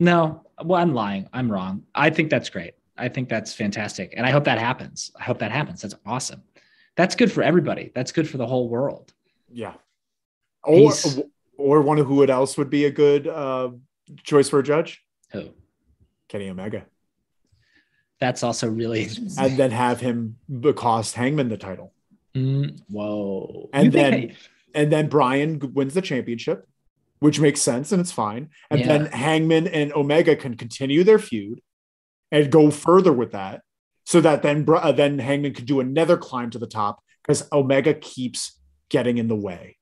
no, 0.00 0.44
well, 0.64 0.80
I'm 0.82 0.94
lying. 0.94 1.28
I'm 1.32 1.50
wrong. 1.50 1.84
I 1.94 2.10
think 2.10 2.28
that's 2.28 2.50
great. 2.50 2.74
I 2.98 3.08
think 3.08 3.28
that's 3.28 3.54
fantastic, 3.54 4.14
and 4.16 4.26
I 4.26 4.30
hope 4.30 4.44
that 4.44 4.58
happens. 4.58 5.12
I 5.18 5.22
hope 5.22 5.38
that 5.38 5.52
happens. 5.52 5.80
That's 5.82 5.94
awesome. 6.04 6.42
That's 6.96 7.14
good 7.14 7.30
for 7.30 7.42
everybody. 7.42 7.92
That's 7.94 8.10
good 8.12 8.28
for 8.28 8.36
the 8.36 8.46
whole 8.46 8.68
world. 8.68 9.14
yeah. 9.50 9.74
Or 10.64 10.76
He's- 10.76 11.18
or 11.56 11.80
one 11.82 11.98
of 11.98 12.06
who 12.06 12.16
would 12.16 12.28
else 12.30 12.58
would 12.58 12.68
be 12.68 12.84
a 12.86 12.90
good 12.90 13.26
uh, 13.26 13.70
choice 14.24 14.48
for 14.50 14.58
a 14.58 14.62
judge? 14.62 15.02
Who? 15.32 15.50
Kenny 16.28 16.48
Omega. 16.50 16.84
That's 18.20 18.42
also 18.42 18.68
really 18.68 19.08
and 19.38 19.56
then 19.56 19.70
have 19.70 20.00
him 20.00 20.36
cost 20.76 21.14
Hangman 21.14 21.48
the 21.48 21.56
title. 21.56 21.92
Mm, 22.34 22.80
whoa. 22.88 23.70
And 23.72 23.86
You 23.86 23.90
think 23.92 24.10
then- 24.28 24.36
And 24.72 24.92
then 24.92 25.08
Bryan 25.08 25.58
wins 25.74 25.94
the 25.94 26.02
championship, 26.02 26.68
which 27.18 27.40
makes 27.40 27.60
sense 27.60 27.90
and 27.90 28.00
it's 28.00 28.12
fine. 28.12 28.50
And 28.70 28.80
Yeah. 28.80 28.86
then 28.86 29.06
Hangman 29.06 29.66
and 29.66 29.92
Omega 29.94 30.36
can 30.36 30.56
continue 30.56 31.02
their 31.02 31.18
feud 31.18 31.60
and 32.30 32.52
go 32.52 32.70
further 32.70 33.12
with 33.12 33.32
that, 33.32 33.62
so 34.04 34.20
that 34.20 34.42
then 34.42 34.64
uh, 34.68 34.92
then 34.92 35.18
Hangman 35.18 35.54
could 35.54 35.66
do 35.66 35.80
another 35.80 36.16
climb 36.16 36.50
to 36.50 36.58
the 36.58 36.66
top 36.68 37.02
because 37.22 37.48
Omega 37.52 37.94
keeps 37.94 38.60
getting 38.90 39.18
in 39.18 39.26
the 39.26 39.34
way. 39.34 39.76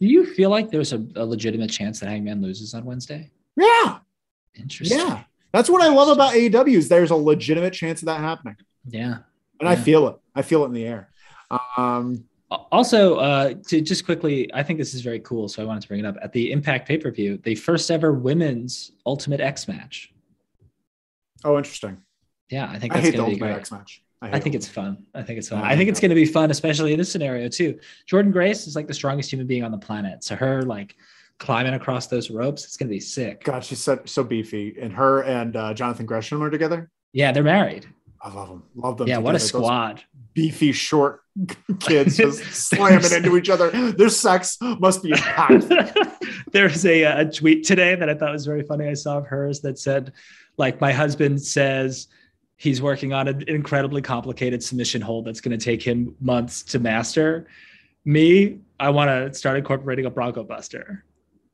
Do 0.00 0.06
you 0.08 0.24
feel 0.34 0.50
like 0.50 0.70
there's 0.70 0.92
a, 0.92 1.06
a 1.14 1.24
legitimate 1.24 1.70
chance 1.70 2.00
that 2.00 2.08
Hangman 2.08 2.40
loses 2.42 2.74
on 2.74 2.84
Wednesday? 2.84 3.30
Yeah, 3.56 3.98
Interesting. 4.58 4.98
yeah. 4.98 5.24
That's 5.52 5.68
what 5.68 5.82
I 5.82 5.88
love 5.88 6.08
about 6.08 6.34
AEW 6.34 6.76
is 6.76 6.88
there's 6.88 7.10
a 7.10 7.16
legitimate 7.16 7.72
chance 7.72 8.02
of 8.02 8.06
that 8.06 8.20
happening, 8.20 8.56
Yeah. 8.88 9.18
and 9.58 9.68
I 9.68 9.76
feel 9.76 10.08
it. 10.08 10.16
I 10.34 10.42
feel 10.42 10.62
it 10.64 10.66
in 10.66 10.72
the 10.72 10.84
air. 10.86 11.10
Um, 11.76 12.24
Also, 12.72 13.14
uh, 13.16 13.54
to 13.68 13.80
just 13.80 14.04
quickly, 14.04 14.52
I 14.52 14.62
think 14.64 14.78
this 14.80 14.92
is 14.94 15.02
very 15.02 15.20
cool, 15.20 15.48
so 15.48 15.62
I 15.62 15.66
wanted 15.66 15.82
to 15.82 15.88
bring 15.88 16.00
it 16.00 16.06
up. 16.06 16.16
At 16.20 16.32
the 16.32 16.50
Impact 16.50 16.88
pay 16.88 16.98
per 16.98 17.10
view, 17.12 17.38
the 17.44 17.54
first 17.54 17.90
ever 17.92 18.12
women's 18.12 18.90
Ultimate 19.06 19.40
X 19.40 19.68
match. 19.68 20.12
oh, 21.44 21.56
interesting. 21.56 21.98
Yeah, 22.50 22.68
I 22.68 22.78
think 22.78 22.92
I 22.92 22.96
that's 22.96 23.06
hate 23.06 23.10
the 23.12 23.16
going 23.18 23.30
to 23.30 23.36
be 23.36 23.42
Ultimate 23.42 23.52
great. 23.54 23.60
X 23.60 23.70
match. 23.72 24.02
I, 24.22 24.38
think 24.40 24.54
it's 24.54 24.68
fun. 24.68 25.06
I 25.14 25.22
think 25.22 25.38
it's 25.38 25.48
fun. 25.48 25.62
I 25.62 25.76
think 25.76 25.88
it's 25.88 26.00
going 26.00 26.10
to 26.10 26.14
be 26.16 26.26
fun, 26.26 26.50
especially 26.50 26.92
in 26.92 26.98
this 26.98 27.10
scenario 27.10 27.48
too. 27.48 27.78
Jordynne 28.10 28.32
Grace 28.32 28.66
is 28.66 28.74
like 28.76 28.86
the 28.86 28.92
strongest 28.94 29.32
human 29.32 29.46
being 29.46 29.62
on 29.64 29.70
the 29.70 29.78
planet. 29.78 30.22
So 30.24 30.34
her 30.36 30.62
like 30.62 30.96
climbing 31.40 31.74
across 31.74 32.06
those 32.06 32.30
ropes, 32.30 32.64
it's 32.64 32.76
going 32.76 32.88
to 32.88 32.94
be 32.94 33.00
sick. 33.00 33.42
God, 33.42 33.64
she's 33.64 33.82
so, 33.82 33.98
so 34.04 34.22
beefy. 34.22 34.76
And 34.80 34.92
her 34.92 35.22
and 35.22 35.56
uh, 35.56 35.74
Jonathan 35.74 36.06
Gresham 36.06 36.40
are 36.42 36.50
together. 36.50 36.90
Yeah, 37.12 37.32
they're 37.32 37.42
married. 37.42 37.86
I 38.22 38.32
love 38.32 38.48
them. 38.48 38.62
Love 38.76 38.98
them. 38.98 39.08
Yeah, 39.08 39.14
together. 39.16 39.24
what 39.24 39.34
a 39.34 39.38
Those 39.38 39.48
squad. 39.48 40.04
beefy, 40.34 40.70
short 40.72 41.22
kids 41.80 42.18
just 42.18 42.44
slamming 42.44 43.12
into 43.12 43.36
each 43.36 43.48
other. 43.48 43.70
Their 43.92 44.10
sex 44.10 44.58
must 44.60 45.02
be 45.02 45.10
packed. 45.12 45.66
There's 46.52 46.84
a, 46.84 47.02
a 47.02 47.24
tweet 47.24 47.64
today 47.64 47.94
that 47.94 48.08
I 48.08 48.14
thought 48.14 48.32
was 48.32 48.44
very 48.46 48.62
funny. 48.62 48.86
I 48.86 48.94
saw 48.94 49.18
of 49.18 49.26
hers 49.26 49.60
that 49.62 49.78
said, 49.78 50.12
like, 50.58 50.80
my 50.80 50.92
husband 50.92 51.40
says 51.40 52.08
he's 52.58 52.82
working 52.82 53.14
on 53.14 53.26
an 53.26 53.42
incredibly 53.48 54.02
complicated 54.02 54.62
submission 54.62 55.00
hold 55.00 55.24
that's 55.24 55.40
going 55.40 55.58
to 55.58 55.64
take 55.64 55.82
him 55.82 56.14
months 56.20 56.62
to 56.64 56.78
master. 56.78 57.46
Me, 58.04 58.58
I 58.78 58.90
want 58.90 59.08
to 59.08 59.32
start 59.38 59.56
incorporating 59.56 60.04
a 60.04 60.10
Bronco 60.10 60.44
Buster. 60.44 61.04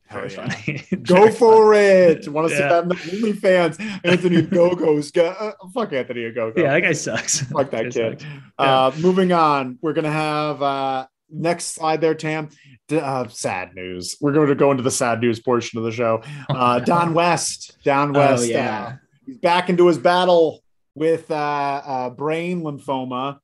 Hell 0.09 0.21
Very 0.21 0.33
yeah. 0.35 0.49
funny. 0.49 0.85
Go 1.03 1.15
Very 1.17 1.33
for 1.33 1.75
it. 1.75 2.29
Want 2.29 2.49
to 2.49 2.57
see 2.57 2.63
that 2.63 2.83
in 2.85 2.89
the 2.89 2.95
OnlyFans? 2.95 4.01
Anthony 4.05 4.43
Gogo's 4.57 5.11
got 5.11 5.41
uh, 5.41 5.53
fuck 5.75 5.93
Anthony 5.93 6.31
Gogo. 6.31 6.61
Yeah, 6.61 6.73
that 6.75 6.81
guy 6.81 6.93
sucks. 6.93 7.41
Fuck 7.41 7.71
that 7.71 7.85
guy 7.85 7.91
kid. 7.91 8.21
sucks. 8.21 8.25
Uh, 8.59 8.93
moving 9.01 9.33
on, 9.33 9.79
we're 9.83 9.93
gonna 9.95 10.11
have 10.13 10.63
uh, 10.63 11.07
next 11.31 11.75
slide 11.75 12.01
there, 12.01 12.15
Tam. 12.15 12.49
D- 12.89 12.99
uh, 12.99 13.27
sad 13.29 13.75
news. 13.75 14.17
We're 14.21 14.33
going 14.33 14.47
to 14.47 14.55
go 14.55 14.71
into 14.71 14.85
the 14.85 14.93
sad 14.93 15.21
news 15.21 15.41
portion 15.41 15.77
of 15.79 15.85
the 15.85 15.91
show. 15.91 16.23
Uh, 16.49 16.79
Don 16.79 17.15
West, 17.15 17.77
Don 17.83 18.15
Oh, 18.17 18.21
West, 18.21 18.45
uh, 18.45 18.47
yeah. 18.47 18.97
he's 19.27 19.39
back 19.39 19.69
into 19.69 19.89
his 19.89 19.99
battle 19.99 20.63
with 20.95 21.29
uh, 21.29 21.35
uh, 21.35 22.11
brain 22.11 22.63
lymphoma. 22.63 23.39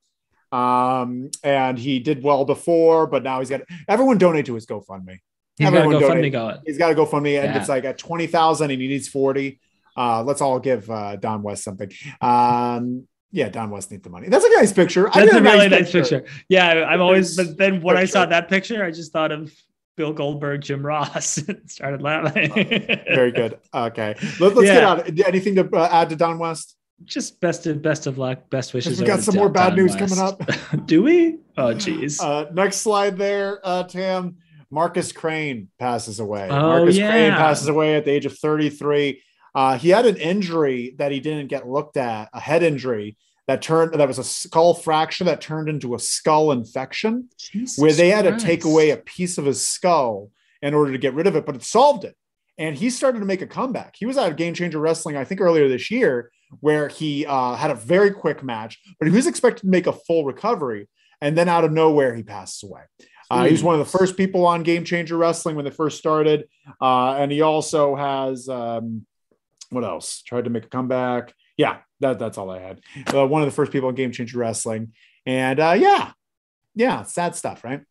Um, 0.52 1.30
and 1.42 1.76
he 1.76 1.98
did 1.98 2.22
well 2.22 2.44
before, 2.44 3.08
but 3.08 3.24
now 3.24 3.40
he's 3.40 3.50
got 3.50 3.62
everyone 3.88 4.18
donate 4.18 4.46
to 4.46 4.54
his 4.54 4.64
GoFundMe. 4.66 5.18
He's 5.62 5.70
got 5.70 5.84
to 5.84 5.98
go 5.98 6.08
fund 6.08 6.20
me 6.20 6.30
going. 6.30 6.56
He's 6.66 6.78
got 6.78 6.88
to 6.88 6.94
go 6.94 7.06
fund 7.06 7.24
me, 7.24 7.36
and 7.36 7.46
Yeah. 7.52 7.58
it's 7.58 7.68
like 7.68 7.84
at 7.84 7.98
twenty 7.98 8.26
thousand, 8.26 8.70
and 8.70 8.80
he 8.80 8.88
needs 8.88 9.08
forty. 9.08 9.60
Uh, 9.96 10.22
let's 10.22 10.40
all 10.40 10.58
give 10.58 10.88
uh, 10.90 11.16
Don 11.16 11.42
West 11.42 11.64
something. 11.64 11.90
Um, 12.20 13.06
yeah, 13.30 13.48
Don 13.48 13.70
West 13.70 13.90
needs 13.90 14.02
the 14.02 14.10
money. 14.10 14.28
That's 14.28 14.44
a 14.44 14.50
nice 14.56 14.72
picture. 14.72 15.10
That's 15.12 15.32
a 15.32 15.42
really 15.42 15.68
nice 15.68 15.90
picture. 15.90 16.24
Yeah, 16.48 16.84
I'm 16.88 17.00
always. 17.00 17.36
But 17.36 17.56
then 17.56 17.80
when 17.82 17.96
I 17.96 18.04
saw 18.04 18.26
that 18.26 18.48
picture, 18.48 18.84
I 18.84 18.90
just 18.90 19.12
thought 19.12 19.32
of 19.32 19.52
Bill 19.96 20.12
Goldberg, 20.12 20.62
Jim 20.62 20.84
Ross, 20.84 21.38
and 21.48 21.70
started 21.70 22.02
laughing. 22.02 22.52
Very 22.52 23.32
good. 23.32 23.58
Okay, 23.74 24.14
Let, 24.40 24.56
us 24.56 24.62
get 24.64 24.82
out. 24.82 25.08
Anything 25.26 25.54
to 25.56 25.68
uh, 25.76 25.88
add 25.90 26.10
to 26.10 26.16
Don 26.16 26.38
West? 26.38 26.76
Just 27.04 27.40
best 27.40 27.66
of 27.66 27.82
best 27.82 28.06
of 28.06 28.16
luck, 28.18 28.48
best 28.48 28.74
wishes. 28.74 29.00
we 29.00 29.06
got 29.06 29.20
some 29.20 29.34
more 29.34 29.48
bad 29.48 29.70
Don 29.70 29.76
news 29.78 29.96
West. 29.96 30.14
coming 30.16 30.24
up. 30.24 30.86
Do 30.86 31.02
we? 31.02 31.38
Oh, 31.56 31.62
jeez. 31.74 32.22
Uh, 32.22 32.50
next 32.52 32.76
slide 32.78 33.16
there, 33.18 33.60
uh, 33.64 33.82
Tam. 33.84 34.36
Marcus 34.72 35.12
Crane 35.12 35.68
passes 35.78 36.18
away. 36.18 36.48
Oh, 36.50 36.60
Marcus 36.60 36.96
Crane 36.96 37.32
passes 37.32 37.68
away 37.68 37.94
at 37.94 38.06
the 38.06 38.10
age 38.10 38.24
of 38.24 38.36
33. 38.38 39.22
Uh, 39.54 39.76
he 39.76 39.90
had 39.90 40.06
an 40.06 40.16
injury 40.16 40.94
that 40.96 41.12
he 41.12 41.20
didn't 41.20 41.48
get 41.48 41.68
looked 41.68 41.98
at, 41.98 42.30
a 42.32 42.40
head 42.40 42.62
injury 42.62 43.18
that 43.46 43.60
turned 43.60 43.92
that 43.92 44.08
was 44.08 44.18
a 44.18 44.24
skull 44.24 44.72
fracture 44.72 45.24
that 45.24 45.42
turned 45.42 45.68
into 45.68 45.94
a 45.94 45.98
skull 45.98 46.52
infection, 46.52 47.28
Jesus 47.38 47.76
where 47.76 47.92
they 47.92 48.08
had 48.08 48.22
to 48.22 48.38
take 48.38 48.64
away 48.64 48.90
a 48.90 48.96
piece 48.96 49.36
of 49.36 49.44
his 49.44 49.66
skull 49.66 50.30
in 50.62 50.72
order 50.72 50.90
to 50.92 50.98
get 50.98 51.12
rid 51.12 51.26
of 51.26 51.36
it, 51.36 51.44
but 51.44 51.54
it 51.54 51.62
solved 51.62 52.04
it. 52.04 52.16
And 52.56 52.74
he 52.74 52.88
started 52.88 53.18
to 53.18 53.26
make 53.26 53.42
a 53.42 53.46
comeback. 53.46 53.96
He 53.98 54.06
was 54.06 54.16
out 54.16 54.30
of 54.30 54.36
Game 54.36 54.54
Changer 54.54 54.78
Wrestling, 54.78 55.16
I 55.16 55.24
think, 55.24 55.40
earlier 55.42 55.68
this 55.68 55.90
year, 55.90 56.30
where 56.60 56.88
he 56.88 57.26
uh, 57.26 57.56
had 57.56 57.70
a 57.70 57.74
very 57.74 58.10
quick 58.10 58.42
match, 58.42 58.78
but 58.98 59.06
he 59.08 59.14
was 59.14 59.26
expected 59.26 59.62
to 59.62 59.68
make 59.68 59.86
a 59.86 59.92
full 59.92 60.24
recovery. 60.24 60.88
And 61.20 61.36
then 61.36 61.48
out 61.48 61.64
of 61.64 61.72
nowhere, 61.72 62.14
he 62.14 62.22
passes 62.22 62.62
away. 62.62 62.82
Uh, 63.30 63.44
he 63.44 63.52
was 63.52 63.62
one 63.62 63.78
of 63.78 63.84
the 63.84 63.98
first 63.98 64.16
people 64.16 64.46
on 64.46 64.62
Game 64.62 64.84
Changer 64.84 65.16
Wrestling 65.16 65.56
when 65.56 65.64
they 65.64 65.70
first 65.70 65.98
started. 65.98 66.48
Uh, 66.80 67.14
and 67.14 67.32
he 67.32 67.40
also 67.40 67.94
has, 67.94 68.48
um, 68.48 69.06
what 69.70 69.84
else? 69.84 70.22
Tried 70.22 70.44
to 70.44 70.50
make 70.50 70.64
a 70.64 70.68
comeback. 70.68 71.34
Yeah, 71.56 71.78
that, 72.00 72.18
that's 72.18 72.38
all 72.38 72.50
I 72.50 72.60
had. 72.60 72.80
Uh, 73.12 73.26
one 73.26 73.42
of 73.42 73.46
the 73.46 73.54
first 73.54 73.72
people 73.72 73.88
on 73.88 73.94
Game 73.94 74.12
Changer 74.12 74.38
Wrestling. 74.38 74.92
And 75.26 75.60
uh, 75.60 75.76
yeah, 75.78 76.12
yeah, 76.74 77.02
sad 77.04 77.36
stuff, 77.36 77.64
right? 77.64 77.82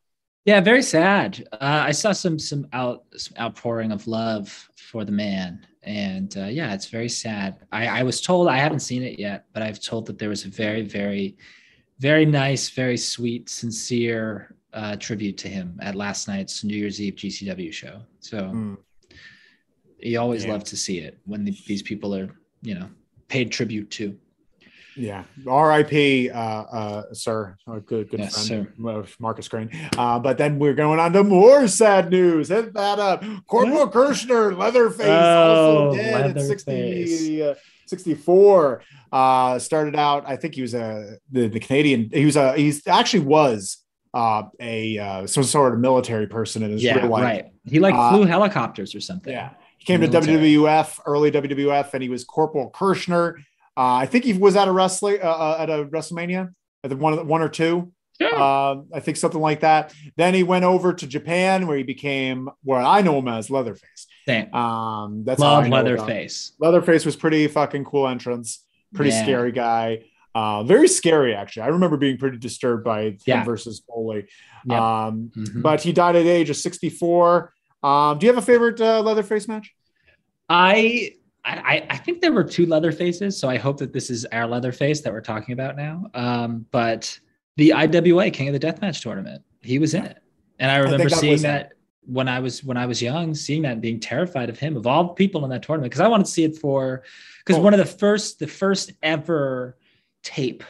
Yeah, 0.45 0.59
very 0.59 0.81
sad. 0.81 1.47
Uh, 1.51 1.83
I 1.85 1.91
saw 1.91 2.11
some 2.13 2.39
some 2.39 2.67
out 2.73 3.03
some 3.15 3.37
outpouring 3.39 3.91
of 3.91 4.07
love 4.07 4.69
for 4.75 5.05
the 5.05 5.11
man, 5.11 5.67
and 5.83 6.35
uh, 6.35 6.45
yeah, 6.45 6.73
it's 6.73 6.87
very 6.87 7.09
sad. 7.09 7.59
I, 7.71 7.99
I 7.99 8.03
was 8.03 8.21
told 8.21 8.47
I 8.47 8.57
haven't 8.57 8.79
seen 8.79 9.03
it 9.03 9.19
yet, 9.19 9.45
but 9.53 9.61
I've 9.61 9.79
told 9.79 10.07
that 10.07 10.17
there 10.17 10.29
was 10.29 10.45
a 10.45 10.49
very 10.49 10.81
very 10.81 11.37
very 12.01 12.25
nice, 12.25 12.69
very 12.71 12.97
sweet, 12.97 13.47
sincere 13.47 14.55
uh, 14.73 14.95
tribute 14.95 15.37
to 15.37 15.47
him 15.47 15.77
at 15.81 15.93
last 15.95 16.27
night's 16.27 16.63
New 16.63 16.75
Year's 16.75 16.99
Eve 16.99 17.15
GCW 17.15 17.71
show. 17.71 18.01
So 18.21 18.37
Mm. 18.53 18.77
you 19.99 20.19
always 20.19 20.43
Yeah. 20.45 20.51
love 20.53 20.63
to 20.65 20.75
see 20.77 20.97
it 20.99 21.19
when 21.25 21.43
the, 21.45 21.55
these 21.67 21.83
people 21.83 22.15
are 22.15 22.29
you 22.63 22.73
know 22.75 22.89
paid 23.27 23.51
tribute 23.51 23.89
to. 23.91 24.17
Yeah, 24.97 25.23
R.I.P. 25.47 26.29
Uh, 26.31 26.37
uh, 26.37 27.03
sir, 27.13 27.55
a 27.67 27.79
good 27.79 28.09
good 28.09 28.19
Yes, 28.19 28.47
friend, 28.47 28.67
uh, 28.85 29.03
Marcus 29.19 29.47
Crane. 29.47 29.69
Uh, 29.97 30.19
but 30.19 30.37
then 30.37 30.59
we're 30.59 30.73
going 30.73 30.99
on 30.99 31.13
to 31.13 31.23
more 31.23 31.65
sad 31.67 32.09
news. 32.11 32.49
Hit 32.49 32.73
that 32.73 32.99
up. 32.99 33.23
Corporal 33.47 33.87
Kirchner, 33.87 34.53
Leatherface, 34.53 35.07
Oh, 35.07 35.89
also 35.91 35.95
dead 35.95 36.37
at 36.37 36.41
60, 36.45 37.43
uh, 37.43 37.55
64. 37.95 38.81
Uh, 39.11 39.59
started 39.59 39.95
out, 39.95 40.23
I 40.25 40.35
think 40.37 40.55
he 40.55 40.61
was 40.61 40.73
a 40.73 41.17
the, 41.31 41.47
the 41.47 41.59
Canadian. 41.59 42.09
He 42.11 42.25
was 42.25 42.35
a 42.37 42.53
he's 42.55 42.87
actually 42.87 43.25
was 43.25 43.77
uh, 44.13 44.43
a 44.59 44.97
uh, 44.97 45.27
some 45.27 45.43
sort 45.43 45.73
of 45.73 45.79
military 45.79 46.27
person 46.27 46.63
in 46.63 46.71
his 46.71 46.83
Yeah, 46.83 46.95
real 46.99 47.09
life. 47.09 47.23
right. 47.23 47.45
He 47.65 47.79
like 47.79 47.93
Uh, 47.95 48.09
flew 48.11 48.23
helicopters 48.25 48.95
or 48.95 49.01
something. 49.01 49.33
Yeah. 49.33 49.49
He 49.77 49.85
came 49.85 49.99
Military. 50.01 50.25
to 50.25 50.33
WWF, 50.61 50.99
early 51.05 51.31
WWF, 51.31 51.93
and 51.93 52.01
he 52.03 52.09
was 52.09 52.23
Corporal 52.23 52.69
Kirchner 52.69 53.37
Uh, 53.77 53.95
I 54.03 54.05
think 54.05 54.25
he 54.25 54.33
was 54.33 54.55
at 54.55 54.67
a 54.67 54.71
wrestling 54.71 55.19
uh, 55.23 55.27
uh, 55.45 55.55
at 55.63 55.69
a 55.69 55.85
WrestleMania, 55.85 56.43
at 56.83 56.89
the 56.91 56.97
one 56.97 57.13
one 57.27 57.41
or 57.41 57.49
two. 57.49 57.91
Yeah. 58.21 58.69
Um, 58.71 58.87
I 58.93 58.99
think 58.99 59.17
something 59.17 59.41
like 59.41 59.61
that. 59.61 59.93
Then 60.15 60.33
he 60.33 60.43
went 60.43 60.63
over 60.65 60.93
to 60.93 61.07
Japan, 61.07 61.67
where 61.67 61.77
he 61.77 61.83
became 61.83 62.49
what 62.63 62.83
I 62.85 63.01
know 63.01 63.17
him 63.19 63.27
as 63.27 63.49
Leatherface. 63.49 64.07
Same. 64.27 64.53
Um, 64.53 65.23
that's 65.23 65.39
Love 65.39 65.63
I 65.65 65.67
know 65.69 65.77
him. 65.77 65.85
Leatherface. 65.85 66.53
Leatherface 66.59 67.05
was 67.05 67.15
pretty 67.15 67.47
fucking 67.47 67.85
cool 67.85 68.07
entrance. 68.07 68.63
Pretty 68.93 69.11
Yeah. 69.11 69.23
scary 69.23 69.51
guy. 69.51 70.03
Uh, 70.35 70.63
very 70.63 70.87
scary 70.87 71.33
actually. 71.35 71.63
I 71.63 71.67
remember 71.67 71.97
being 71.97 72.17
pretty 72.17 72.37
disturbed 72.37 72.83
by 72.83 73.01
him 73.03 73.17
Yeah. 73.25 73.43
versus 73.43 73.81
Foley. 73.87 74.27
Yep. 74.65 74.79
Um, 74.79 75.31
Mhm. 75.35 75.61
but 75.61 75.81
he 75.81 75.91
died 75.91 76.15
at 76.15 76.23
the 76.23 76.29
age 76.29 76.49
of 76.49 76.55
64. 76.57 77.53
Um, 77.83 78.17
do 78.19 78.25
you 78.27 78.31
have 78.31 78.41
a 78.41 78.45
favorite 78.45 78.79
uh, 78.79 79.01
Leatherface 79.01 79.47
match? 79.47 79.73
I, 80.49 81.13
I 81.43 81.85
I 81.89 81.97
think 81.97 82.21
there 82.21 82.31
were 82.31 82.43
two 82.43 82.65
leather 82.67 82.91
faces, 82.91 83.37
so 83.39 83.49
I 83.49 83.57
hope 83.57 83.77
that 83.79 83.93
this 83.93 84.09
is 84.09 84.25
our 84.25 84.45
leather 84.47 84.71
face 84.71 85.01
that 85.01 85.11
we're 85.11 85.21
talking 85.21 85.53
about 85.53 85.75
now. 85.75 86.05
Um, 86.13 86.65
but 86.71 87.17
the 87.57 87.73
IWA 87.73 88.31
King 88.31 88.47
of 88.53 88.59
the 88.59 88.65
Deathmatch 88.65 89.01
tournament, 89.01 89.43
he 89.61 89.79
was 89.79 89.93
in 89.93 90.05
it, 90.05 90.17
and 90.59 90.71
I 90.71 90.77
remember 90.77 91.09
that 91.09 91.19
seeing 91.19 91.41
that 91.43 91.73
when 92.05 92.27
I 92.27 92.39
was 92.39 92.63
when 92.63 92.77
I 92.77 92.85
was 92.85 93.01
young, 93.01 93.33
seeing 93.35 93.61
that 93.63 93.73
and 93.73 93.81
being 93.81 93.99
terrified 93.99 94.49
of 94.49 94.57
him 94.57 94.75
of 94.75 94.87
all 94.87 95.03
the 95.05 95.13
people 95.13 95.43
in 95.43 95.49
that 95.51 95.61
tournament 95.63 95.91
because 95.91 96.01
I 96.01 96.07
wanted 96.07 96.25
to 96.25 96.31
see 96.31 96.43
it 96.43 96.57
for 96.57 97.03
because 97.39 97.59
Oh. 97.59 97.61
one 97.61 97.73
of 97.73 97.77
the 97.77 97.85
first 97.85 98.39
the 98.39 98.47
first 98.47 98.91
ever 99.03 99.77
tape 100.23 100.63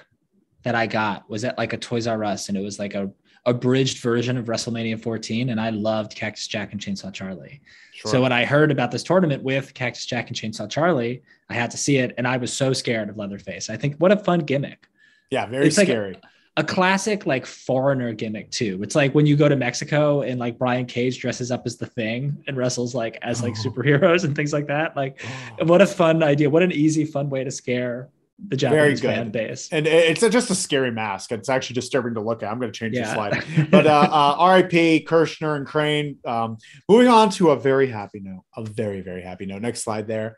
that 0.64 0.76
I 0.76 0.88
got 0.88 1.30
was 1.30 1.44
at 1.44 1.58
like 1.58 1.74
a 1.74 1.78
Toys 1.78 2.06
R 2.08 2.24
Us, 2.24 2.50
and 2.50 2.58
it 2.58 2.62
was 2.62 2.80
like 2.80 2.94
a 2.96 3.10
abridged 3.48 3.98
version 4.04 4.38
of 4.38 4.46
WrestleMania 4.46 5.02
14, 5.02 5.50
and 5.50 5.60
I 5.60 5.72
loved 5.72 6.16
Cactus 6.16 6.46
Jack 6.46 6.74
and 6.74 6.80
Chainsaw 6.82 7.12
Charlie. 7.12 7.60
So 8.06 8.22
when 8.22 8.32
I 8.32 8.46
heard 8.46 8.70
about 8.72 8.92
this 8.92 9.02
tournament 9.02 9.42
with 9.42 9.74
Cactus 9.74 10.06
Jack 10.06 10.28
and 10.28 10.38
Chainsaw 10.38 10.70
Charlie, 10.70 11.24
I 11.50 11.56
had 11.56 11.72
to 11.72 11.78
see 11.78 11.98
it, 11.98 12.14
and 12.20 12.28
I 12.28 12.38
was 12.38 12.54
so 12.54 12.72
scared 12.74 13.10
of 13.10 13.18
Leatherface. 13.18 13.70
I 13.70 13.78
think 13.78 13.96
what 13.98 14.12
a 14.12 14.18
fun 14.18 14.42
gimmick, 14.42 14.86
yeah, 15.32 15.46
very 15.48 15.66
it's 15.68 15.78
like- 15.78 15.88
scary. 15.88 16.20
A 16.62 16.64
classic 16.64 17.26
like 17.26 17.46
foreigner 17.48 18.14
gimmick 18.14 18.52
too. 18.52 18.80
It's 18.84 18.94
like 18.96 19.16
when 19.16 19.26
you 19.26 19.36
go 19.36 19.50
to 19.50 19.56
Mexico 19.56 20.22
and 20.22 20.40
like 20.40 20.60
Brian 20.60 20.86
Cage 20.86 21.20
dresses 21.20 21.50
up 21.52 21.64
as 21.66 21.78
the 21.78 21.88
Thing 21.88 22.38
and 22.48 22.56
wrestles 22.56 22.94
like 22.94 23.18
as 23.24 23.42
like 23.42 23.56
Oh. 23.58 23.64
superheroes 23.70 24.24
and 24.26 24.36
things 24.36 24.54
like 24.54 24.68
that. 24.68 24.96
Like 24.96 25.20
what 25.64 25.82
a 25.82 25.88
fun 25.88 26.22
idea! 26.22 26.50
What 26.52 26.62
an 26.62 26.72
easy, 26.72 27.04
fun 27.06 27.30
way 27.32 27.44
to 27.44 27.50
scare 27.50 28.10
the 28.48 28.56
Japanese 28.58 29.02
fan 29.02 29.30
base. 29.32 29.70
and 29.72 29.86
it- 29.88 30.10
it's 30.12 30.22
just 30.34 30.50
a 30.52 30.56
scary 30.56 30.92
mask. 30.92 31.32
It's 31.32 31.50
actually 31.50 31.76
disturbing 31.76 32.14
to 32.16 32.22
look 32.22 32.42
at. 32.44 32.52
I'm 32.52 32.60
going 32.60 32.72
to 32.72 32.80
change 32.80 32.96
the 32.96 33.06
slide. 33.06 33.44
But 33.72 33.86
uh, 33.88 34.08
uh, 34.12 34.36
R.I.P. 34.38 35.02
Kirchner 35.02 35.56
and 35.56 35.66
Crane. 35.66 36.18
Um, 36.26 36.58
moving 36.90 37.08
on 37.08 37.30
to 37.32 37.52
a 37.52 37.56
very 37.60 37.88
happy 37.88 38.20
note. 38.20 38.44
A 38.56 38.64
very 38.64 39.02
very 39.02 39.22
happy 39.24 39.46
note. 39.46 39.62
Next 39.62 39.84
slide 39.84 40.08
there. 40.08 40.38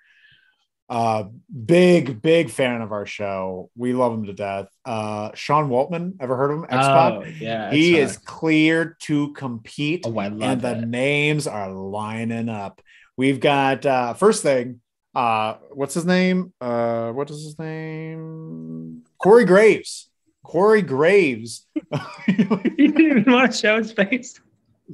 Uh, 0.93 1.23
big 1.65 2.21
big 2.21 2.51
fan 2.51 2.81
of 2.81 2.91
our 2.91 3.07
show. 3.07 3.71
We 3.75 3.93
love 3.93 4.13
him 4.13 4.25
to 4.25 4.33
death. 4.33 4.67
Uh, 4.85 5.31
Sean 5.33 5.67
Waltman. 5.69 6.13
Ever 6.19 6.37
heard 6.37 6.51
of 6.51 6.59
him? 6.59 6.65
X 6.65 6.85
Pac. 6.85 7.13
Oh 7.13 7.23
yeah, 7.39 7.71
he 7.71 7.99
X-Pac. 7.99 8.09
is 8.09 8.17
cleared 8.19 8.99
to 9.01 9.33
compete. 9.33 10.03
Oh, 10.05 10.15
I 10.19 10.27
love 10.27 10.41
and 10.51 10.61
the 10.61 10.75
names 10.85 11.47
are 11.47 11.71
lining 11.71 12.47
up. 12.47 12.79
We've 13.17 13.39
got 13.39 13.87
uh 13.87 14.13
first 14.13 14.43
thing, 14.43 14.81
uh 15.15 15.55
what's 15.71 15.95
his 15.95 16.05
name? 16.05 16.53
Uh 16.61 17.11
what 17.11 17.31
is 17.31 17.43
his 17.43 17.57
name? 17.57 19.01
Corey 19.17 19.45
Graves. 19.45 20.09
Corey 20.43 20.83
Graves. 20.83 21.65
you 22.27 22.45
didn't 22.45 23.01
even 23.01 23.33
want 23.33 23.51
to 23.51 23.57
show 23.57 23.77
his 23.77 23.91
face. 23.91 24.39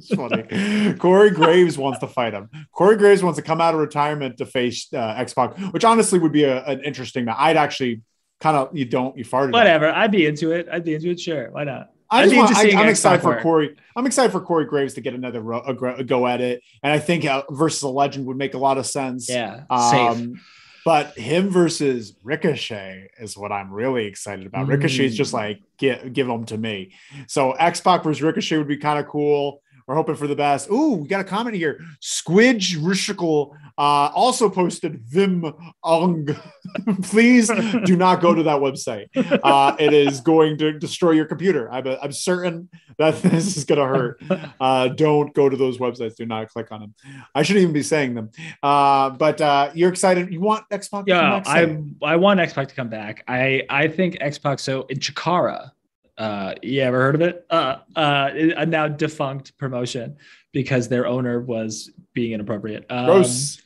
It's 0.00 0.14
funny. 0.14 0.94
Corey 0.98 1.30
Graves 1.30 1.76
wants 1.76 1.98
to 2.00 2.06
fight 2.06 2.32
him. 2.32 2.48
Corey 2.72 2.96
Graves 2.96 3.22
wants 3.22 3.38
to 3.38 3.42
come 3.42 3.60
out 3.60 3.74
of 3.74 3.80
retirement 3.80 4.38
to 4.38 4.46
face 4.46 4.88
uh, 4.92 5.14
X 5.16 5.34
Pac, 5.34 5.56
which 5.72 5.84
honestly 5.84 6.18
would 6.18 6.32
be 6.32 6.44
a, 6.44 6.64
an 6.64 6.82
interesting. 6.82 7.28
I'd 7.28 7.56
actually 7.56 8.02
kind 8.40 8.56
of 8.56 8.76
you 8.76 8.84
don't 8.84 9.16
you 9.16 9.24
farted. 9.24 9.52
Whatever. 9.52 9.90
I'd 9.90 10.12
be 10.12 10.26
into 10.26 10.52
it. 10.52 10.68
I'd 10.70 10.84
be 10.84 10.94
into 10.94 11.10
it. 11.10 11.20
Sure. 11.20 11.50
Why 11.50 11.64
not? 11.64 11.90
I 12.12 12.24
just 12.24 12.36
want, 12.36 12.56
I, 12.56 12.64
am 12.64 12.88
excited 12.88 13.22
for 13.22 13.40
Corey. 13.40 13.76
I'm 13.94 14.04
excited 14.04 14.32
for 14.32 14.40
Corey 14.40 14.64
Graves 14.64 14.94
to 14.94 15.00
get 15.00 15.14
another 15.14 15.40
ro- 15.40 15.62
a, 15.64 16.00
a 16.00 16.04
go 16.04 16.26
at 16.26 16.40
it, 16.40 16.60
and 16.82 16.92
I 16.92 16.98
think 16.98 17.24
uh, 17.24 17.44
versus 17.50 17.82
a 17.82 17.88
legend 17.88 18.26
would 18.26 18.36
make 18.36 18.54
a 18.54 18.58
lot 18.58 18.78
of 18.78 18.86
sense. 18.86 19.28
Yeah, 19.30 19.62
um, 19.70 20.40
but 20.84 21.16
him 21.16 21.50
versus 21.50 22.16
Ricochet 22.24 23.10
is 23.20 23.36
what 23.36 23.52
I'm 23.52 23.72
really 23.72 24.06
excited 24.06 24.44
about. 24.44 24.66
Mm. 24.66 24.70
Ricochet's 24.70 25.14
just 25.14 25.32
like 25.32 25.62
give 25.78 26.12
give 26.12 26.26
them 26.26 26.46
to 26.46 26.58
me. 26.58 26.94
So 27.28 27.52
X 27.52 27.80
Pac 27.80 28.02
versus 28.02 28.22
Ricochet 28.22 28.58
would 28.58 28.68
be 28.68 28.78
kind 28.78 28.98
of 28.98 29.06
cool. 29.06 29.62
We're 29.90 29.96
hoping 29.96 30.14
for 30.14 30.28
the 30.28 30.36
best. 30.36 30.70
Ooh, 30.70 30.98
we 30.98 31.08
got 31.08 31.20
a 31.20 31.24
comment 31.24 31.56
here. 31.56 31.80
Squidge 32.00 32.76
Rishical 32.76 33.56
uh, 33.76 34.12
also 34.14 34.48
posted 34.48 35.00
Vim 35.00 35.52
Ung. 35.82 36.28
Please 37.02 37.48
do 37.84 37.96
not 37.96 38.20
go 38.20 38.32
to 38.32 38.44
that 38.44 38.60
website. 38.60 39.08
Uh, 39.42 39.74
it 39.80 39.92
is 39.92 40.20
going 40.20 40.58
to 40.58 40.78
destroy 40.78 41.10
your 41.10 41.24
computer. 41.24 41.68
I'm, 41.72 41.84
I'm 42.00 42.12
certain 42.12 42.68
that 42.98 43.20
this 43.22 43.56
is 43.56 43.64
going 43.64 43.80
to 43.80 43.86
hurt. 43.86 44.22
Uh, 44.60 44.86
don't 44.86 45.34
go 45.34 45.48
to 45.48 45.56
those 45.56 45.78
websites. 45.78 46.14
Do 46.14 46.24
not 46.24 46.50
click 46.50 46.70
on 46.70 46.82
them. 46.82 46.94
I 47.34 47.42
shouldn't 47.42 47.64
even 47.64 47.72
be 47.72 47.82
saying 47.82 48.14
them. 48.14 48.30
Uh, 48.62 49.10
but 49.10 49.40
uh, 49.40 49.72
you're 49.74 49.90
excited. 49.90 50.32
You 50.32 50.40
want 50.40 50.66
X 50.70 50.88
Pac? 50.88 51.06
Yeah, 51.08 51.42
I 51.44 51.82
I 52.00 52.14
want 52.14 52.38
X 52.38 52.52
Pac 52.52 52.68
to 52.68 52.76
come 52.76 52.90
back. 52.90 53.24
I 53.26 53.64
I 53.68 53.88
think 53.88 54.18
X 54.20 54.38
Pac. 54.38 54.60
So 54.60 54.82
in 54.82 55.00
Chikara 55.00 55.72
uh, 56.20 56.54
you 56.62 56.82
ever 56.82 57.00
heard 57.00 57.14
of 57.14 57.22
it? 57.22 57.46
Uh, 57.48 57.76
uh, 57.96 58.30
a 58.34 58.66
now 58.66 58.86
defunct 58.86 59.56
promotion 59.56 60.18
because 60.52 60.86
their 60.86 61.06
owner 61.06 61.40
was 61.40 61.90
being 62.12 62.32
inappropriate. 62.32 62.84
Um, 62.90 63.06
Gross. 63.06 63.62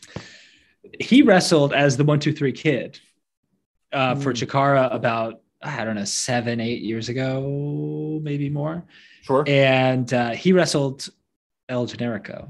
He 1.00 1.22
wrestled 1.22 1.72
as 1.72 1.96
the 1.96 2.05
one 2.05 2.20
two 2.20 2.32
three 2.32 2.52
kid 2.52 3.00
uh, 3.92 4.14
mm. 4.14 4.22
for 4.22 4.30
hmm. 4.30 4.36
Chikara 4.36 4.94
about 4.94 5.40
I 5.61 5.84
don't 5.84 5.96
know 5.96 6.05
seven 6.05 6.61
eight 6.61 6.82
years 6.82 7.09
ago, 7.09 8.20
maybe 8.22 8.48
more. 8.48 8.84
Sure. 9.22 9.42
And 9.48 10.12
uh, 10.14 10.30
he 10.30 10.52
wrestled 10.52 11.09
El 11.68 11.88
Generico, 11.88 12.48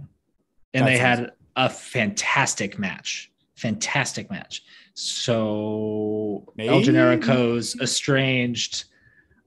and 0.74 0.86
they 0.86 0.98
had 0.98 1.32
a 1.56 1.70
fantastic 1.70 2.78
match. 2.78 3.30
Fantastic 3.54 4.30
match. 4.30 4.64
So 4.92 6.52
maybe. 6.56 6.68
El 6.68 6.82
Generico's 6.82 7.74
estranged 7.80 8.84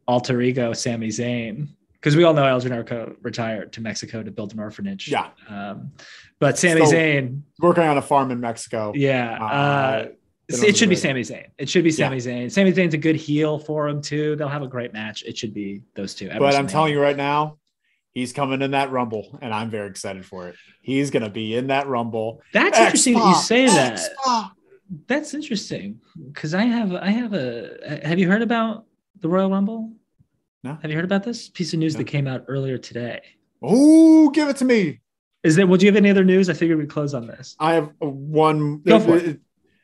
alter 0.08 0.42
ego 0.42 0.74
Sami 0.74 1.10
Zayn 1.10 1.68
because 1.94 2.16
we 2.16 2.24
all 2.24 2.34
know 2.34 2.46
El 2.46 2.62
Generico 2.62 3.16
retired 3.22 3.74
to 3.74 3.82
Mexico 3.82 4.24
to 4.24 4.32
build 4.32 4.54
an 4.54 4.60
orphanage. 4.60 5.10
Yeah. 5.10 5.30
Um, 5.50 5.92
but 6.40 6.58
Sami 6.58 6.86
Still 6.86 7.00
Zayn 7.00 7.42
working 7.60 7.84
on 7.84 7.98
a 7.98 8.02
farm 8.02 8.32
in 8.32 8.40
Mexico. 8.40 8.94
Yeah. 8.96 9.38
Uh, 9.42 9.46
uh, 9.46 10.08
it 10.50 10.78
should 10.78 10.90
be 10.90 10.96
Sami 10.96 11.22
Zayn. 11.22 11.48
It 11.58 11.68
should 11.68 11.84
be 11.84 11.92
Sami 11.92 12.18
yeah. 12.18 12.32
Zayn. 12.32 12.52
Sami 12.52 12.72
Zayn's 12.72 12.94
a 12.94 12.98
good 12.98 13.18
heel 13.18 13.60
for 13.60 13.88
him 13.90 14.02
too. 14.02 14.36
They'll 14.38 14.48
have 14.48 14.62
a 14.62 14.68
great 14.68 14.94
match. 14.94 15.24
It 15.24 15.38
should 15.38 15.54
be 15.54 15.82
those 15.96 16.16
two. 16.16 16.30
But 16.38 16.56
I'm 16.56 16.68
telling 16.68 16.94
you 16.94 17.02
right 17.02 17.18
now, 17.18 17.58
he's 18.14 18.32
coming 18.32 18.62
in 18.62 18.72
that 18.72 18.90
rumble, 18.92 19.38
and 19.42 19.54
I'm 19.54 19.70
very 19.70 19.90
excited 19.90 20.26
for 20.26 20.48
it. 20.48 20.56
He's 20.82 21.12
gonna 21.12 21.30
be 21.30 21.56
in 21.56 21.68
that 21.68 21.88
rumble. 21.88 22.42
That's 22.54 22.68
X-Pac, 22.68 22.86
interesting 22.86 23.14
that 23.16 23.28
you 23.28 23.36
say 23.36 23.66
that. 23.68 24.52
That's 25.08 25.34
interesting 25.34 26.00
because 26.32 26.54
I 26.54 26.62
have 26.62 26.94
I 26.94 27.10
have 27.10 27.34
a. 27.34 28.00
Have 28.06 28.20
you 28.20 28.30
heard 28.30 28.42
about 28.42 28.86
the 29.20 29.28
Royal 29.28 29.50
Rumble? 29.50 29.92
No. 30.64 30.78
Have 30.82 30.90
you 30.90 30.96
heard 30.96 31.06
about 31.06 31.24
this 31.24 31.50
piece 31.50 31.74
of 31.74 31.80
news 31.80 31.94
no. 31.94 32.00
that 32.00 32.06
came 32.06 32.28
out 32.28 32.46
earlier 32.48 32.78
today? 32.78 33.22
Oh, 33.62 34.30
give 34.30 34.50
it 34.50 34.58
to 34.58 34.66
me. 34.66 35.02
Is 35.44 35.56
there? 35.56 35.68
Would 35.68 35.82
you 35.82 35.88
have 35.88 35.96
any 35.96 36.10
other 36.10 36.24
news? 36.24 36.50
I 36.50 36.54
figured 36.54 36.78
we'd 36.78 36.90
close 36.90 37.14
on 37.14 37.28
this. 37.28 37.56
I 37.60 37.76
have 37.76 37.92
one. 38.00 38.82
Go 38.82 39.00
for 39.00 39.18
it. 39.18 39.26
it, 39.26 39.40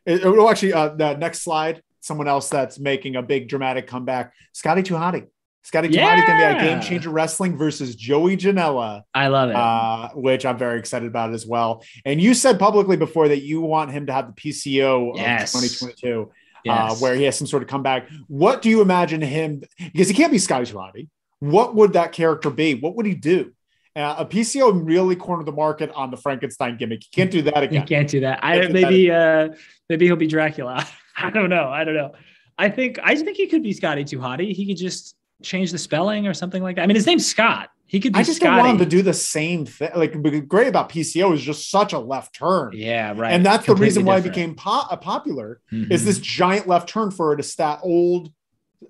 it, 0.05 0.26
it 0.26 0.49
actually, 0.49 0.74
uh, 0.74 0.89
the 0.89 1.15
next 1.15 1.41
slide. 1.41 1.82
Someone 2.01 2.28
else 2.28 2.49
that's 2.49 2.80
making 2.80 3.15
a 3.15 3.21
big 3.21 3.47
dramatic 3.47 3.88
comeback. 3.88 4.34
Scotty 4.51 4.84
2 4.84 4.93
Hotty. 4.95 5.28
Scotty 5.63 5.88
yeah. 5.88 6.15
2 6.15 6.21
Hotty 6.21 6.26
can 6.26 6.38
be 6.38 6.59
a 6.59 6.61
game 6.61 6.82
changer 6.82 7.09
wrestling 7.11 7.57
versus 7.57 7.95
Joey 7.95 8.36
Janela. 8.36 9.03
I 9.13 9.28
love 9.28 9.51
it. 9.51 9.55
Uh, 9.55 10.09
which 10.13 10.45
I'm 10.45 10.57
very 10.57 10.80
excited 10.80 11.07
about 11.07 11.34
as 11.34 11.47
well. 11.47 11.82
And 12.03 12.19
you 12.19 12.34
said 12.34 12.59
publicly 12.59 12.97
before 12.97 13.30
that 13.30 13.41
you 13.41 13.61
want 13.61 13.91
him 13.91 14.07
to 14.07 14.13
have 14.13 14.28
the 14.28 14.34
PCO 14.34 15.15
yes. 15.15 15.55
of 15.55 15.61
2022 15.61 16.32
yes. 16.64 16.91
uh, 16.91 16.95
where 16.97 17.16
he 17.16 17.24
has 17.24 17.38
some 17.38 17.47
sort 17.47 17.64
of 17.64 17.70
comeback. 17.70 18.09
What 18.28 18.61
do 18.61 18.70
you 18.70 18.82
imagine 18.82 19.22
him? 19.22 19.64
Because 19.78 20.07
he 20.07 20.14
can't 20.14 20.32
be 20.32 20.39
Scotty 20.39 20.72
Roddy. 20.74 21.09
What 21.39 21.76
would 21.76 21.93
that 21.93 22.11
character 22.11 22.49
be? 22.49 22.76
What 22.76 22.95
would 22.95 23.05
he 23.05 23.16
do? 23.16 23.53
Uh, 23.95 24.16
a 24.20 24.26
PCO 24.26 24.82
really 24.84 25.16
cornered 25.16 25.45
the 25.45 25.51
market 25.51 25.91
on 25.91 26.09
the 26.09 26.18
Frankenstein 26.18 26.78
gimmick. 26.78 27.03
He 27.03 27.09
can't 27.11 27.30
do 27.30 27.43
that 27.43 27.61
again. 27.61 27.82
He 27.82 27.88
can't 27.88 28.09
do 28.09 28.22
that. 28.22 28.39
I 28.41 28.68
maybe 28.68 29.11
uh, 29.11 29.49
maybe 29.88 30.05
he'll 30.05 30.16
be 30.16 30.26
Dracula. 30.28 30.88
I 31.18 31.30
don't 31.30 31.49
know. 31.49 31.68
I 31.68 31.84
don't 31.84 31.93
know. 31.93 32.14
I 32.57 32.70
think 32.70 32.99
I 33.03 33.16
think 33.16 33.38
he 33.38 33.47
could 33.47 33.61
be 33.61 33.72
Scotty 33.72 34.03
Too 34.03 34.18
Hottie. 34.18 34.53
He 34.53 34.66
could 34.66 34.78
just 34.78 35.16
change 35.43 35.72
the 35.72 35.78
spelling 35.78 36.28
or 36.28 36.34
something 36.34 36.64
like 36.64 36.78
that. 36.78 36.84
I 36.84 36.88
mean, 36.88 36.95
his 36.95 37.05
name's 37.05 37.28
Scott. 37.28 37.70
He 37.86 38.00
could. 38.00 38.16
I 38.16 38.24
just 38.24 38.38
Scotty. 38.38 38.56
don't 38.56 38.66
want 38.66 38.72
him 38.72 38.78
to 38.80 38.90
do 38.90 39.02
the 39.02 39.14
same 39.14 39.66
thing. 39.66 39.92
Like 39.96 40.48
great 40.48 40.68
about 40.68 40.90
PCO 40.90 41.34
is 41.34 41.42
just 41.42 41.70
such 41.70 41.94
a 41.94 42.00
left 42.00 42.34
turn. 42.36 42.72
Yeah, 42.74 43.14
right. 43.16 43.32
And 43.34 43.46
that's 43.46 43.66
Completely 43.66 43.76
the 43.76 43.84
reason 43.90 44.06
why 44.06 44.16
different. 44.16 44.38
it 44.38 44.40
became 44.40 44.56
po- 44.56 44.88
uh, 44.90 44.96
popular. 44.98 45.62
Mm-hmm. 45.72 45.92
Is 45.92 46.04
this 46.06 46.20
giant 46.20 46.68
left 46.68 46.90
turn 46.90 47.12
for 47.12 47.34
an 47.34 47.40
esta- 47.40 47.80
old 47.84 48.32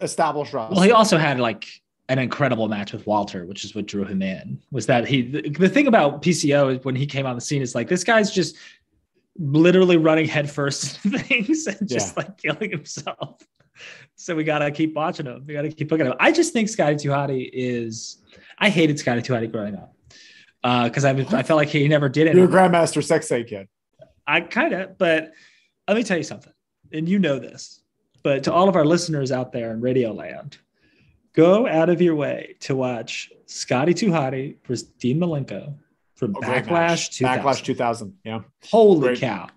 established 0.02 0.54
roster. 0.54 0.76
Well, 0.76 0.84
he 0.84 0.92
also 0.92 1.18
had 1.18 1.40
like 1.40 1.68
an 2.10 2.20
incredible 2.20 2.68
match 2.68 2.94
with 2.94 3.06
Walter, 3.08 3.46
which 3.46 3.64
is 3.64 3.76
what 3.76 3.86
drew 3.86 4.06
him 4.06 4.22
in. 4.22 4.60
Was 4.72 4.86
that 4.88 5.08
he? 5.08 5.22
The, 5.22 5.50
the 5.50 5.70
thing 5.70 5.88
about 5.88 6.22
PCO 6.22 6.78
is 6.78 6.86
when 6.86 6.96
he 6.96 7.06
came 7.06 7.26
on 7.26 7.36
the 7.36 7.42
scene 7.42 7.62
is 7.62 7.76
like 7.76 7.88
this 7.88 8.04
guy's 8.04 8.32
just 8.32 8.58
literally 9.38 9.98
running 9.98 10.28
headfirst 10.28 11.04
into 11.06 11.20
things 11.24 11.68
and 11.68 11.88
just 11.88 12.16
yeah. 12.16 12.24
like 12.24 12.38
killing 12.38 12.72
himself. 12.72 13.42
So 14.16 14.36
we 14.36 14.44
gotta 14.44 14.70
keep 14.72 14.94
watching 14.94 15.26
him. 15.26 15.44
We 15.48 15.54
gotta 15.54 15.70
keep 15.70 15.92
looking 15.92 16.06
at 16.06 16.12
him. 16.14 16.18
I 16.20 16.32
just 16.32 16.54
think 16.54 16.70
Scotty 16.70 16.96
2 16.96 17.10
Hotty 17.10 17.50
is 17.52 18.22
I 18.58 18.70
hated 18.70 19.00
Scotty 19.00 19.22
2 19.22 19.34
Hotty 19.34 19.52
growing 19.52 19.76
up 19.76 19.96
because 20.62 21.06
uh, 21.06 21.10
I, 21.10 21.40
I 21.40 21.44
felt 21.44 21.58
like 21.58 21.70
he 21.70 21.88
never 21.88 22.10
did 22.10 22.28
it. 22.28 22.36
You're 22.36 22.46
a 22.46 22.48
grandmaster 22.48 23.04
sex 23.04 23.28
sexay 23.28 23.48
kid. 23.48 23.68
I 24.26 24.42
kind 24.42 24.74
of, 24.74 24.98
but 24.98 25.34
let 25.88 25.98
me 25.98 26.04
tell 26.04 26.18
you 26.18 26.24
something, 26.24 26.54
and 26.92 27.08
you 27.10 27.20
know 27.20 27.40
this, 27.40 27.82
but 28.24 28.44
to 28.46 28.54
all 28.54 28.70
of 28.70 28.76
our 28.76 28.86
listeners 28.86 29.32
out 29.32 29.52
there 29.52 29.72
in 29.72 29.82
Radio 29.82 30.14
Land, 30.14 30.58
go 31.34 31.68
out 31.68 31.90
of 31.90 32.02
your 32.02 32.16
way 32.16 32.56
to 32.62 32.76
watch 32.76 33.32
Scotty 33.48 33.94
2 33.94 34.08
Hotty 34.08 34.58
versus 34.66 34.88
Dean 34.88 35.20
Malenko 35.20 35.76
from 36.16 36.36
oh, 36.38 36.40
Backlash 36.40 37.12
2000. 37.12 37.44
Backlash 37.44 37.64
2000. 37.64 38.18
Yeah. 38.24 38.40
Holy 38.70 39.08
great. 39.10 39.20
cow. 39.20 39.50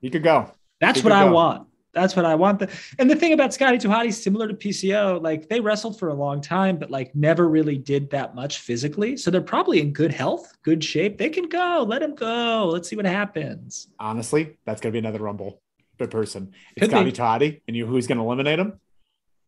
You 0.00 0.10
could 0.10 0.22
go. 0.22 0.52
That's 0.80 0.98
you 0.98 1.04
what 1.04 1.12
I 1.12 1.24
go. 1.24 1.32
want. 1.32 1.68
That's 1.94 2.16
what 2.16 2.24
I 2.24 2.34
want. 2.34 2.58
The, 2.58 2.70
and 2.98 3.10
the 3.10 3.16
thing 3.16 3.32
about 3.32 3.52
Scotty 3.52 3.76
2 3.76 3.88
Hotty, 3.88 4.12
similar 4.12 4.48
to 4.48 4.54
PCO, 4.54 5.22
like 5.22 5.48
they 5.48 5.60
wrestled 5.60 5.98
for 5.98 6.08
a 6.08 6.14
long 6.14 6.40
time, 6.40 6.78
but 6.78 6.90
like 6.90 7.14
never 7.14 7.48
really 7.48 7.76
did 7.76 8.10
that 8.10 8.34
much 8.34 8.58
physically. 8.58 9.16
So 9.16 9.30
they're 9.30 9.42
probably 9.42 9.80
in 9.80 9.92
good 9.92 10.12
health, 10.12 10.52
good 10.62 10.82
shape. 10.82 11.18
They 11.18 11.28
can 11.28 11.48
go. 11.48 11.84
Let 11.86 12.00
them 12.00 12.14
go. 12.14 12.70
Let's 12.72 12.88
see 12.88 12.96
what 12.96 13.04
happens. 13.04 13.88
Honestly, 13.98 14.56
that's 14.64 14.80
gonna 14.80 14.92
be 14.92 14.98
another 14.98 15.20
rumble. 15.20 15.60
Good 15.98 16.10
person. 16.10 16.52
It's 16.76 16.86
Scotty 16.86 17.12
2 17.12 17.22
Hotty, 17.22 17.60
and 17.68 17.76
you 17.76 17.86
who's 17.86 18.06
gonna 18.06 18.24
eliminate 18.24 18.58
him? 18.58 18.80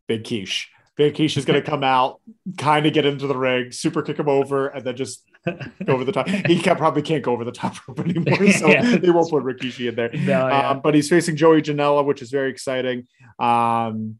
Big 0.07 0.23
Quiche. 0.23 0.69
Big 0.95 1.15
Quiche 1.15 1.37
is 1.37 1.45
gonna 1.45 1.63
come 1.63 1.83
out, 1.83 2.21
kind 2.57 2.85
of 2.85 2.93
get 2.93 3.05
into 3.05 3.25
the 3.25 3.37
ring, 3.37 3.71
super 3.71 4.03
kick 4.03 4.19
him 4.19 4.29
over, 4.29 4.67
and 4.67 4.85
then 4.85 4.95
just 4.95 5.23
over 5.87 6.03
the 6.03 6.11
top. 6.11 6.27
He 6.27 6.59
can, 6.59 6.75
probably 6.75 7.01
can't 7.01 7.23
go 7.23 7.31
over 7.31 7.43
the 7.43 7.51
top 7.51 7.75
rope 7.87 7.99
anymore, 7.99 8.51
so 8.51 8.67
yeah. 8.67 8.97
they 8.97 9.09
won't 9.09 9.29
put 9.29 9.43
Rikishi 9.43 9.89
in 9.89 9.95
there. 9.95 10.09
No, 10.13 10.47
yeah. 10.47 10.69
um, 10.69 10.81
but 10.81 10.95
he's 10.95 11.09
facing 11.09 11.35
Joey 11.35 11.61
Janela, 11.61 12.05
which 12.05 12.21
is 12.21 12.31
very 12.31 12.49
exciting. 12.49 13.07
Um, 13.39 14.19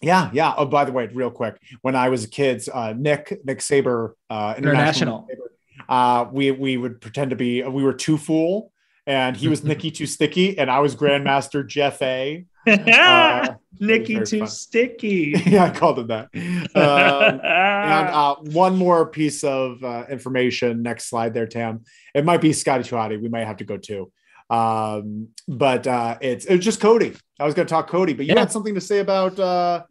yeah, 0.00 0.30
yeah. 0.32 0.54
Oh, 0.56 0.66
by 0.66 0.84
the 0.84 0.92
way, 0.92 1.08
real 1.12 1.30
quick, 1.30 1.56
when 1.82 1.96
I 1.96 2.08
was 2.08 2.24
a 2.24 2.28
kid, 2.28 2.62
uh, 2.72 2.94
Nick 2.96 3.40
Nick 3.44 3.60
Saber, 3.60 4.16
uh, 4.30 4.54
international, 4.56 5.26
international. 5.30 5.86
uh, 5.88 6.26
we 6.30 6.50
we 6.50 6.76
would 6.76 7.00
pretend 7.00 7.30
to 7.30 7.36
be 7.36 7.62
we 7.62 7.82
were 7.82 7.94
two 7.94 8.18
fool, 8.18 8.72
and 9.06 9.36
he 9.36 9.48
was 9.48 9.64
Nikki 9.64 9.90
too 9.90 10.06
sticky, 10.06 10.58
and 10.58 10.70
I 10.70 10.80
was 10.80 10.94
Grandmaster 10.96 11.66
Jeff 11.66 12.00
A. 12.02 12.44
Uh, 12.66 13.54
Nikki 13.80 14.20
too 14.20 14.40
fun. 14.40 14.48
sticky. 14.48 15.34
yeah, 15.46 15.64
I 15.64 15.70
called 15.70 15.98
him 15.98 16.06
that. 16.08 16.28
Um, 16.74 17.40
and 17.42 18.08
uh, 18.08 18.36
one 18.36 18.76
more 18.76 19.06
piece 19.06 19.42
of 19.44 19.82
uh, 19.82 20.04
information. 20.08 20.82
Next 20.82 21.08
slide 21.08 21.34
there, 21.34 21.46
Tam. 21.46 21.84
It 22.14 22.24
might 22.24 22.40
be 22.40 22.52
Scotty 22.52 22.84
2 22.84 22.94
Hotty. 22.94 23.20
We 23.20 23.28
might 23.28 23.46
have 23.46 23.58
to 23.58 23.64
go 23.64 23.76
too. 23.76 24.12
Um, 24.50 25.28
but 25.48 25.86
uh, 25.86 26.18
it's 26.20 26.44
it's 26.46 26.64
just 26.64 26.80
Cody. 26.80 27.14
I 27.40 27.44
was 27.44 27.54
going 27.54 27.66
to 27.66 27.70
talk 27.70 27.88
Cody, 27.88 28.12
but 28.12 28.26
you 28.26 28.34
yeah. 28.34 28.40
had 28.40 28.52
something 28.52 28.74
to 28.74 28.80
say 28.80 28.98
about. 28.98 29.38
Uh, 29.38 29.84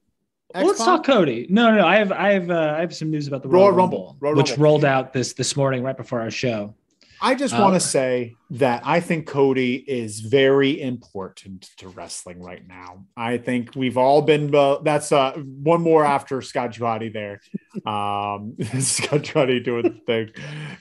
well, 0.54 0.68
let's 0.68 0.80
talk 0.80 1.04
Cody. 1.04 1.48
No, 1.50 1.72
no, 1.72 1.78
no. 1.78 1.88
I 1.88 1.96
have 1.98 2.12
I 2.12 2.34
have 2.34 2.52
uh, 2.52 2.76
I 2.78 2.82
have 2.82 2.94
some 2.94 3.10
news 3.10 3.28
about 3.28 3.42
the 3.42 3.50
Royal, 3.50 3.66
Royal 3.70 3.76
Rumble, 3.76 3.98
Rumble 4.00 4.18
Royal 4.20 4.36
which 4.36 4.52
Rumble. 4.52 4.64
rolled 4.64 4.86
out 4.86 5.12
this 5.12 5.34
this 5.34 5.56
morning 5.56 5.84
right 5.84 5.98
before 5.98 6.22
our 6.22 6.32
show. 6.32 6.76
I 7.22 7.36
just 7.36 7.58
want 7.58 7.74
to 7.76 7.80
say 7.80 8.36
that 8.52 8.82
I 8.86 9.00
think 9.00 9.28
Cody 9.28 9.76
is 9.76 10.20
very 10.20 10.82
important 10.82 11.70
to 11.78 11.88
wrestling 11.90 12.42
right 12.42 12.66
now. 12.68 13.06
I 13.16 13.38
think 13.38 13.76
we've 13.76 13.98
all 13.98 14.22
been. 14.22 14.54
Uh, 14.54 14.80
that's 14.84 15.12
uh, 15.12 15.34
one 15.34 15.82
more 15.82 16.06
after 16.06 16.42
Scott 16.42 16.72
Giotti 16.72 17.12
there. 17.12 17.42
Um, 17.86 18.56
Scott 18.82 19.22
Giotti 19.22 19.64
doing 19.64 19.84
the 19.84 20.00
thing. 20.06 20.30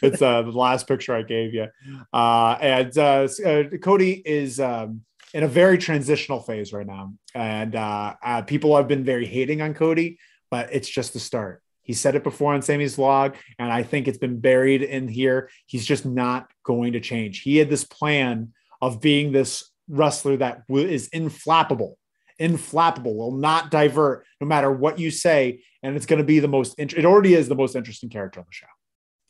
It's 0.03 0.21
uh, 0.21 0.43
the 0.43 0.51
last 0.51 0.87
picture 0.87 1.15
I 1.15 1.23
gave 1.23 1.55
you. 1.55 1.69
Uh, 2.13 2.57
and 2.61 2.99
uh, 2.99 3.29
uh, 3.45 3.65
Cody 3.83 4.23
is 4.25 4.61
um, 4.61 5.03
in 5.35 5.43
a 5.43 5.49
very 5.49 5.79
transitional 5.79 6.41
phase 6.41 6.73
right 6.73 6.87
now, 6.87 7.15
and 7.35 7.75
uh, 7.75 8.15
uh, 8.23 8.43
people 8.43 8.77
have 8.77 8.89
been 8.89 9.05
very 9.05 9.27
hating 9.27 9.63
on 9.63 9.75
Cody, 9.75 10.19
but 10.51 10.73
it's 10.73 10.89
just 10.89 11.13
the 11.13 11.21
start. 11.21 11.63
He 11.83 11.93
said 11.93 12.15
it 12.15 12.23
before 12.23 12.55
on 12.55 12.63
Sammy's 12.63 12.97
vlog, 12.97 13.35
and 13.59 13.73
I 13.73 13.83
think 13.83 14.07
it's 14.07 14.19
been 14.19 14.41
buried 14.41 14.83
in 14.83 15.09
here. 15.09 15.51
He's 15.67 15.85
just 15.85 16.07
not 16.07 16.51
going 16.65 16.93
to 16.93 17.01
change. 17.01 17.41
He 17.41 17.57
had 17.57 17.69
this 17.69 17.85
plan 17.85 18.53
of 18.81 19.01
being 19.01 19.33
this 19.33 19.71
wrestler 19.89 20.37
that 20.37 20.63
is 20.69 21.09
inflappable, 21.11 21.95
inflappable, 22.41 23.17
will 23.17 23.37
not 23.37 23.71
divert 23.71 24.25
no 24.41 24.47
matter 24.47 24.71
what 24.71 24.99
you 24.99 25.11
say, 25.11 25.63
and 25.83 25.97
it's 25.97 26.07
going 26.07 26.19
to 26.19 26.25
be 26.25 26.39
the 26.39 26.49
most. 26.49 26.75
It 26.79 27.05
already 27.05 27.35
is 27.35 27.49
the 27.49 27.55
most 27.57 27.75
interesting 27.77 28.09
character 28.09 28.41
on 28.41 28.47
the 28.49 28.55
show. 28.55 28.67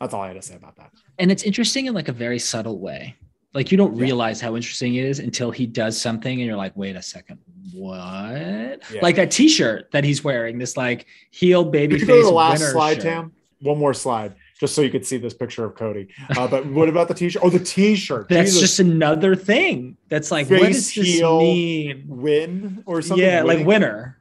That's 0.01 0.15
all 0.15 0.23
I 0.23 0.29
had 0.29 0.37
to 0.37 0.43
say 0.43 0.57
about 0.57 0.77
that. 0.77 0.91
and 1.19 1.31
it's 1.31 1.45
interesting 1.45 1.87
in 1.87 1.95
like 1.95 2.09
a 2.09 2.13
very 2.13 2.39
subtle 2.39 2.81
way. 2.81 3.17
Like 3.55 3.71
you 3.71 3.77
don't 3.79 3.95
Yeah. 3.97 4.03
realize 4.03 4.41
how 4.41 4.57
interesting 4.57 4.95
it 4.95 5.05
is 5.05 5.19
until 5.19 5.51
he 5.51 5.67
does 5.67 6.01
something, 6.01 6.39
and 6.41 6.47
you're 6.47 6.57
like, 6.57 6.77
"Wait 6.77 6.97
a 6.97 7.03
second, 7.03 7.39
what?" 7.75 7.93
Yeah. 8.93 9.01
Like 9.03 9.17
that 9.17 9.31
T-shirt 9.31 9.91
that 9.93 10.05
he's 10.05 10.25
wearing, 10.25 10.59
this 10.59 10.77
like 10.77 11.07
heel 11.31 11.65
baby 11.65 11.95
you 11.99 12.07
go 12.07 12.07
to 12.07 12.13
face 12.21 12.25
the 12.27 12.33
last 12.35 12.71
slide, 12.73 12.95
shirt. 12.95 13.03
Tam? 13.03 13.33
One 13.61 13.79
more 13.79 13.95
slide, 13.95 14.35
just 14.59 14.75
so 14.75 14.83
you 14.83 14.91
could 14.91 15.07
see 15.07 15.19
this 15.19 15.35
picture 15.35 15.65
of 15.65 15.75
Cody. 15.77 16.09
Uh, 16.37 16.49
but 16.49 16.67
what 16.67 16.89
about 16.89 17.07
the 17.09 17.15
t-shirt? 17.15 17.43
Oh, 17.45 17.51
the 17.51 17.61
t-shirt. 17.61 18.29
That's 18.29 18.51
Jesus. 18.53 18.61
just 18.61 18.81
another 18.81 19.37
thing. 19.37 19.97
That's 20.09 20.31
like, 20.33 20.51
what 20.51 20.61
does 20.63 20.91
Face, 20.91 20.95
this 20.97 21.19
heel, 21.19 21.39
mean? 21.41 22.05
win 22.09 22.83
or 22.87 23.03
something. 23.03 23.25
Yeah, 23.25 23.43
like 23.43 23.65
winner. 23.67 24.19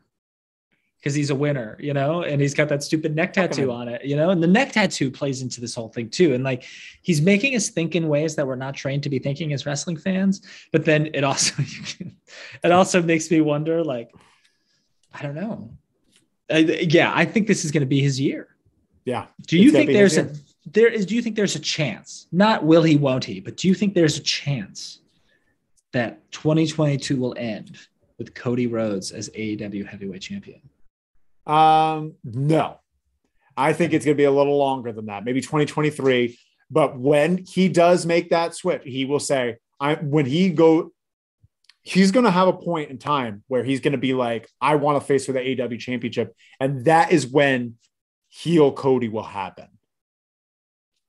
Because 1.01 1.15
he's 1.15 1.31
a 1.31 1.35
winner, 1.35 1.77
you 1.79 1.95
know, 1.95 2.21
and 2.21 2.39
he's 2.39 2.53
got 2.53 2.69
that 2.69 2.83
stupid 2.83 3.15
neck 3.15 3.33
tattoo 3.33 3.71
on 3.71 3.87
it, 3.87 4.05
you 4.05 4.15
know, 4.15 4.29
and 4.29 4.41
the 4.41 4.45
neck 4.47 4.71
tattoo 4.71 5.09
plays 5.09 5.41
into 5.41 5.59
this 5.59 5.73
whole 5.73 5.89
thing 5.89 6.11
too. 6.11 6.35
And 6.35 6.43
like 6.43 6.63
he's 7.01 7.21
making 7.21 7.55
us 7.55 7.69
think 7.69 7.95
in 7.95 8.07
ways 8.07 8.35
that 8.35 8.45
we're 8.45 8.55
not 8.55 8.75
trained 8.75 9.01
to 9.03 9.09
be 9.09 9.17
thinking 9.17 9.51
as 9.51 9.65
wrestling 9.65 9.97
fans. 9.97 10.43
But 10.71 10.85
then 10.85 11.09
it 11.15 11.23
also 11.23 11.55
it 12.63 12.71
also 12.71 13.01
makes 13.01 13.31
me 13.31 13.41
wonder, 13.41 13.83
like, 13.83 14.11
I 15.11 15.23
don't 15.23 15.35
know. 15.35 15.71
Uh, 16.53 16.57
yeah, 16.57 17.11
I 17.15 17.25
think 17.25 17.47
this 17.47 17.65
is 17.65 17.71
going 17.71 17.81
to 17.81 17.87
be 17.87 18.01
his 18.01 18.19
year. 18.19 18.49
Yeah. 19.05 19.25
Do 19.47 19.57
you 19.57 19.71
think 19.71 19.89
there's 19.89 20.17
a 20.17 20.31
there 20.65 20.87
is 20.87 21.05
do 21.05 21.15
you 21.15 21.21
think 21.21 21.35
there's 21.35 21.55
a 21.55 21.59
chance? 21.59 22.27
Not 22.31 22.63
will 22.63 22.83
he, 22.83 22.95
won't 22.95 23.23
he, 23.23 23.39
but 23.39 23.57
do 23.57 23.67
you 23.67 23.73
think 23.73 23.93
there's 23.93 24.17
a 24.17 24.21
chance 24.21 24.99
that 25.91 26.31
2022 26.31 27.17
will 27.17 27.35
end 27.37 27.77
with 28.17 28.33
Cody 28.33 28.67
Rhodes 28.67 29.11
as 29.11 29.29
AEW 29.29 29.85
heavyweight 29.87 30.21
champion? 30.21 30.61
Um, 31.45 32.15
no, 32.23 32.79
I 33.57 33.73
think 33.73 33.93
it's 33.93 34.05
going 34.05 34.15
to 34.15 34.21
be 34.21 34.25
a 34.25 34.31
little 34.31 34.57
longer 34.57 34.91
than 34.91 35.07
that, 35.07 35.25
maybe 35.25 35.41
2023. 35.41 36.37
But 36.69 36.97
when 36.97 37.45
he 37.45 37.67
does 37.67 38.05
make 38.05 38.29
that 38.29 38.55
switch, 38.55 38.81
he 38.85 39.05
will 39.05 39.19
say, 39.19 39.57
"I." 39.79 39.95
When 39.95 40.25
he 40.25 40.49
go, 40.49 40.91
he's 41.81 42.11
going 42.11 42.25
to 42.25 42.31
have 42.31 42.47
a 42.47 42.53
point 42.53 42.89
in 42.89 42.97
time 42.97 43.43
where 43.47 43.63
he's 43.63 43.81
going 43.81 43.91
to 43.91 43.97
be 43.97 44.13
like, 44.13 44.47
"I 44.61 44.75
want 44.75 44.99
to 44.99 45.05
face 45.05 45.25
for 45.25 45.33
the 45.33 45.61
AW 45.61 45.77
championship," 45.77 46.35
and 46.59 46.85
that 46.85 47.11
is 47.11 47.27
when 47.27 47.75
heel 48.29 48.71
Cody 48.71 49.09
will 49.09 49.23
happen 49.23 49.67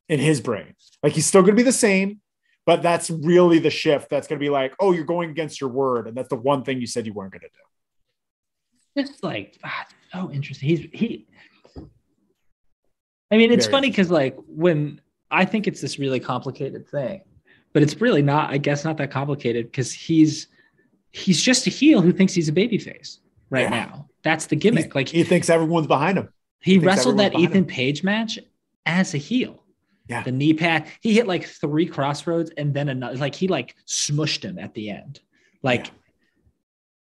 in 0.09 0.19
his 0.19 0.41
brain. 0.41 0.75
Like 1.03 1.13
he's 1.13 1.27
still 1.27 1.43
going 1.43 1.55
to 1.55 1.61
be 1.61 1.63
the 1.63 1.73
same, 1.73 2.21
but 2.67 2.83
that's 2.83 3.09
really 3.09 3.61
the 3.61 3.71
shift. 3.71 4.11
That's 4.11 4.27
going 4.27 4.39
to 4.39 4.45
be 4.45 4.51
like, 4.51 4.75
"Oh, 4.81 4.93
you're 4.93 5.05
going 5.05 5.31
against 5.31 5.61
your 5.61 5.71
word," 5.71 6.09
and 6.09 6.17
that's 6.17 6.29
the 6.29 6.37
one 6.37 6.65
thing 6.65 6.81
you 6.81 6.89
said 6.89 7.07
you 7.07 7.13
weren't 7.13 7.33
going 7.33 7.43
to 7.43 7.49
do. 7.49 9.01
It's 9.03 9.23
like 9.23 9.59
ah, 9.65 9.87
so 10.13 10.31
interesting. 10.31 10.69
He's 10.69 10.81
he. 10.93 11.27
I 13.31 13.37
mean, 13.39 13.51
it's 13.51 13.67
Very 13.67 13.73
funny 13.73 13.91
because 13.91 14.11
like 14.11 14.37
when 14.47 15.01
I 15.31 15.45
think 15.45 15.67
it's 15.67 15.81
this 15.81 15.99
really 15.99 16.21
complicated 16.21 16.89
thing, 16.89 17.23
but 17.73 17.83
it's 17.83 18.01
really 18.01 18.23
not. 18.23 18.51
I 18.51 18.59
guess 18.59 18.85
not 18.85 18.99
that 18.99 19.11
complicated 19.11 19.67
because 19.67 19.93
he's 19.93 20.49
he's 21.13 21.43
just 21.43 21.67
a 21.67 21.71
heel 21.71 22.01
who 22.03 22.13
thinks 22.13 22.35
he's 22.35 22.49
a 22.49 22.53
babyface 22.53 23.19
right 23.51 23.63
Yeah. 23.63 23.71
now. 23.71 24.09
That's 24.23 24.47
the 24.47 24.57
gimmick. 24.57 24.95
like 24.95 25.09
He 25.09 25.25
thinks 25.25 25.51
everyone's 25.51 25.87
behind 25.87 26.19
him. 26.19 26.29
he 26.61 26.75
thinks 26.75 26.87
wrestled 26.87 27.19
that 27.19 27.35
Ethan 27.35 27.59
him. 27.59 27.65
Page 27.67 28.05
match 28.05 28.39
as 28.87 29.15
a 29.15 29.19
heel. 29.19 29.65
Yeah. 30.09 30.23
The 30.23 30.33
knee 30.33 30.53
pad. 30.55 30.87
He 31.01 31.15
hit 31.15 31.27
like 31.27 31.47
three 31.47 31.87
crossroads 31.87 32.51
and 32.57 32.75
then 32.75 32.89
another. 32.89 33.17
Like 33.17 33.35
he 33.35 33.49
like 33.49 33.75
smushed 33.87 34.45
him 34.45 34.59
at 34.59 34.75
the 34.75 34.91
end. 34.91 35.21
Like 35.63 35.87
Yeah. 35.87 35.93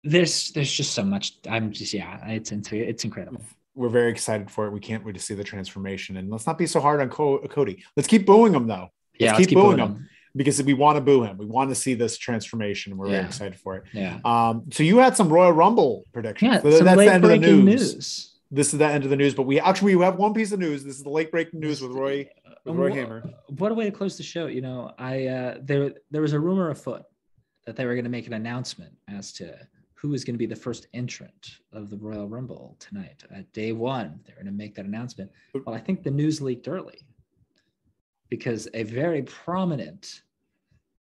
There's 0.05 0.51
there's 0.53 0.73
just 0.73 0.93
so 0.93 1.03
much. 1.03 1.35
I'm 1.49 1.73
just 1.73 1.93
yeah. 1.93 2.25
It's 2.29 2.53
it's 2.53 3.05
incredible. 3.05 3.43
we're 3.75 3.89
very 3.89 4.11
excited 4.11 4.51
for 4.51 4.67
it. 4.67 4.71
We 4.73 4.81
can't 4.81 5.05
wait 5.05 5.15
to 5.15 5.21
see 5.21 5.35
the 5.35 5.45
transformation. 5.45 6.17
And 6.17 6.31
let's 6.31 6.47
not 6.47 6.59
be 6.59 6.67
so 6.67 6.81
hard 6.81 7.01
on 7.01 7.09
Co- 7.11 7.39
Cody. 7.49 7.85
Let's 7.97 8.09
keep 8.09 8.27
booing 8.27 8.55
him 8.55 8.67
though, 8.67 8.89
Yeah, 9.19 9.29
Let's 9.33 9.39
let's 9.39 9.39
keep 9.39 9.49
keep 9.51 9.59
booing 9.59 9.77
going. 9.79 9.91
him. 9.97 10.09
because 10.37 10.63
we 10.63 10.75
want 10.75 10.97
to 10.97 11.01
boo 11.01 11.23
him. 11.25 11.37
We 11.39 11.47
want 11.47 11.71
to 11.71 11.75
see 11.75 11.95
this 11.95 12.17
transformation. 12.19 12.97
We're 12.97 13.09
very 13.11 13.25
excited 13.25 13.57
for 13.59 13.77
it. 13.77 13.85
Yeah. 13.93 14.19
Um, 14.25 14.65
so 14.71 14.83
you 14.83 14.99
had 14.99 15.17
some 15.17 15.29
Royal 15.29 15.53
Rumble 15.53 16.05
predictions. 16.13 16.53
Yeah. 16.53 16.61
So 16.61 16.85
that's 16.85 16.97
the 16.99 17.13
end 17.13 17.25
of 17.25 17.31
the 17.31 17.39
news. 17.39 17.65
news. 17.65 18.35
This 18.51 18.73
is 18.73 18.79
the 18.79 18.87
end 18.87 19.05
of 19.05 19.11
the 19.11 19.17
news. 19.17 19.35
But 19.35 19.43
we 19.43 19.61
actually 19.61 19.95
we 19.97 20.05
have 20.05 20.17
one 20.17 20.33
piece 20.33 20.53
of 20.53 20.59
news. 20.61 20.83
This 20.85 20.97
is 20.97 21.03
the 21.03 21.11
late 21.11 21.31
breaking 21.31 21.61
news 21.61 21.81
with 21.83 21.93
Roy 21.93 22.29
with 22.65 22.77
Roy 22.77 22.93
Hamer. 22.93 23.23
What 23.59 23.73
a 23.73 23.75
way 23.75 23.85
to 23.85 23.91
close 23.91 24.17
the 24.17 24.23
show. 24.23 24.47
You 24.47 24.61
know, 24.63 24.93
I 24.99 25.27
uh, 25.27 25.59
there 25.63 25.93
there 26.11 26.23
was 26.23 26.33
a 26.33 26.41
rumor 26.41 26.71
afoot 26.71 27.03
that 27.67 27.77
they 27.77 27.85
were 27.85 27.95
going 27.95 28.05
to 28.05 28.11
make 28.11 28.27
an 28.27 28.33
announcement 28.33 28.93
as 29.09 29.33
to 29.35 29.55
who 30.01 30.15
is 30.15 30.25
going 30.25 30.35
to 30.35 30.39
be 30.39 30.47
the 30.47 30.55
first 30.55 30.87
entrant 30.95 31.59
of 31.73 31.91
the 31.91 31.97
Royal 31.97 32.29
Rumble 32.29 32.77
tonight. 32.79 33.25
At 33.35 33.53
day 33.53 33.73
one, 33.73 34.21
they're 34.25 34.37
going 34.37 34.47
to 34.47 34.53
make 34.53 34.77
that 34.77 34.85
announcement. 34.85 35.31
Well, 35.55 35.75
I 35.75 35.81
think 35.81 36.05
the 36.05 36.11
news 36.11 36.41
leaked 36.41 36.69
early 36.69 37.01
because 38.29 38.69
a 38.75 38.85
very 38.85 39.23
prominent 39.23 40.23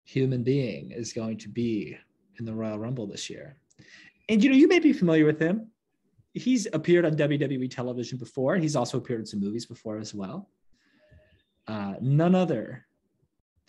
human 0.04 0.44
being 0.44 0.92
is 0.92 1.14
going 1.14 1.38
to 1.38 1.48
be 1.48 1.98
in 2.38 2.44
the 2.44 2.54
Royal 2.54 2.80
Rumble 2.80 3.08
this 3.08 3.30
year. 3.30 3.56
And 4.28 4.44
you 4.44 4.50
know, 4.50 4.58
you 4.58 4.68
may 4.68 4.80
be 4.80 4.92
familiar 4.92 5.26
with 5.26 5.40
him. 5.40 5.68
He's 6.34 6.68
appeared 6.74 7.06
on 7.06 7.16
WWE 7.16 7.72
television 7.72 8.18
before. 8.18 8.58
He's 8.58 8.76
also 8.76 8.98
appeared 8.98 9.22
in 9.22 9.26
some 9.26 9.40
movies 9.40 9.66
before 9.66 10.00
as 10.00 10.14
well. 10.14 10.50
Uh, 11.66 11.94
none 12.02 12.36
other 12.36 12.86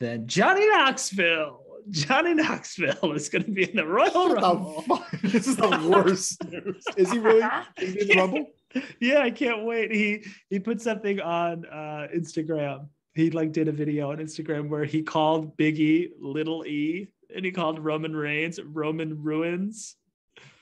than 0.00 0.26
Johnny 0.26 0.68
Knoxville. 0.68 1.71
Johnny 1.90 2.34
Knoxville 2.34 3.12
is 3.12 3.28
going 3.28 3.44
to 3.44 3.50
be 3.50 3.68
in 3.68 3.76
the 3.76 3.86
Royal 3.86 4.28
the 4.28 4.34
Rumble. 4.36 4.82
fuck? 4.82 5.10
This 5.22 5.46
is 5.46 5.56
the 5.56 5.68
worst 5.88 6.42
news. 6.50 6.84
Is 6.96 7.10
he 7.10 7.18
really? 7.18 7.46
Is 7.78 7.94
he 7.94 8.00
in 8.02 8.08
the 8.08 8.14
Rumble? 8.16 8.46
yeah, 9.00 9.20
I 9.20 9.30
can't 9.30 9.64
wait. 9.64 9.92
He 9.92 10.24
he 10.50 10.58
put 10.58 10.80
something 10.80 11.20
on 11.20 11.64
uh, 11.66 12.08
Instagram. 12.14 12.88
He 13.14 13.30
like 13.30 13.52
did 13.52 13.68
a 13.68 13.72
video 13.72 14.10
on 14.12 14.18
Instagram 14.18 14.68
where 14.68 14.84
he 14.84 15.02
called 15.02 15.56
Biggie 15.56 16.10
Little 16.20 16.64
E 16.66 17.08
and 17.34 17.44
he 17.44 17.50
called 17.52 17.78
Roman 17.78 18.14
Reigns 18.14 18.60
Roman 18.62 19.22
Ruins. 19.22 19.96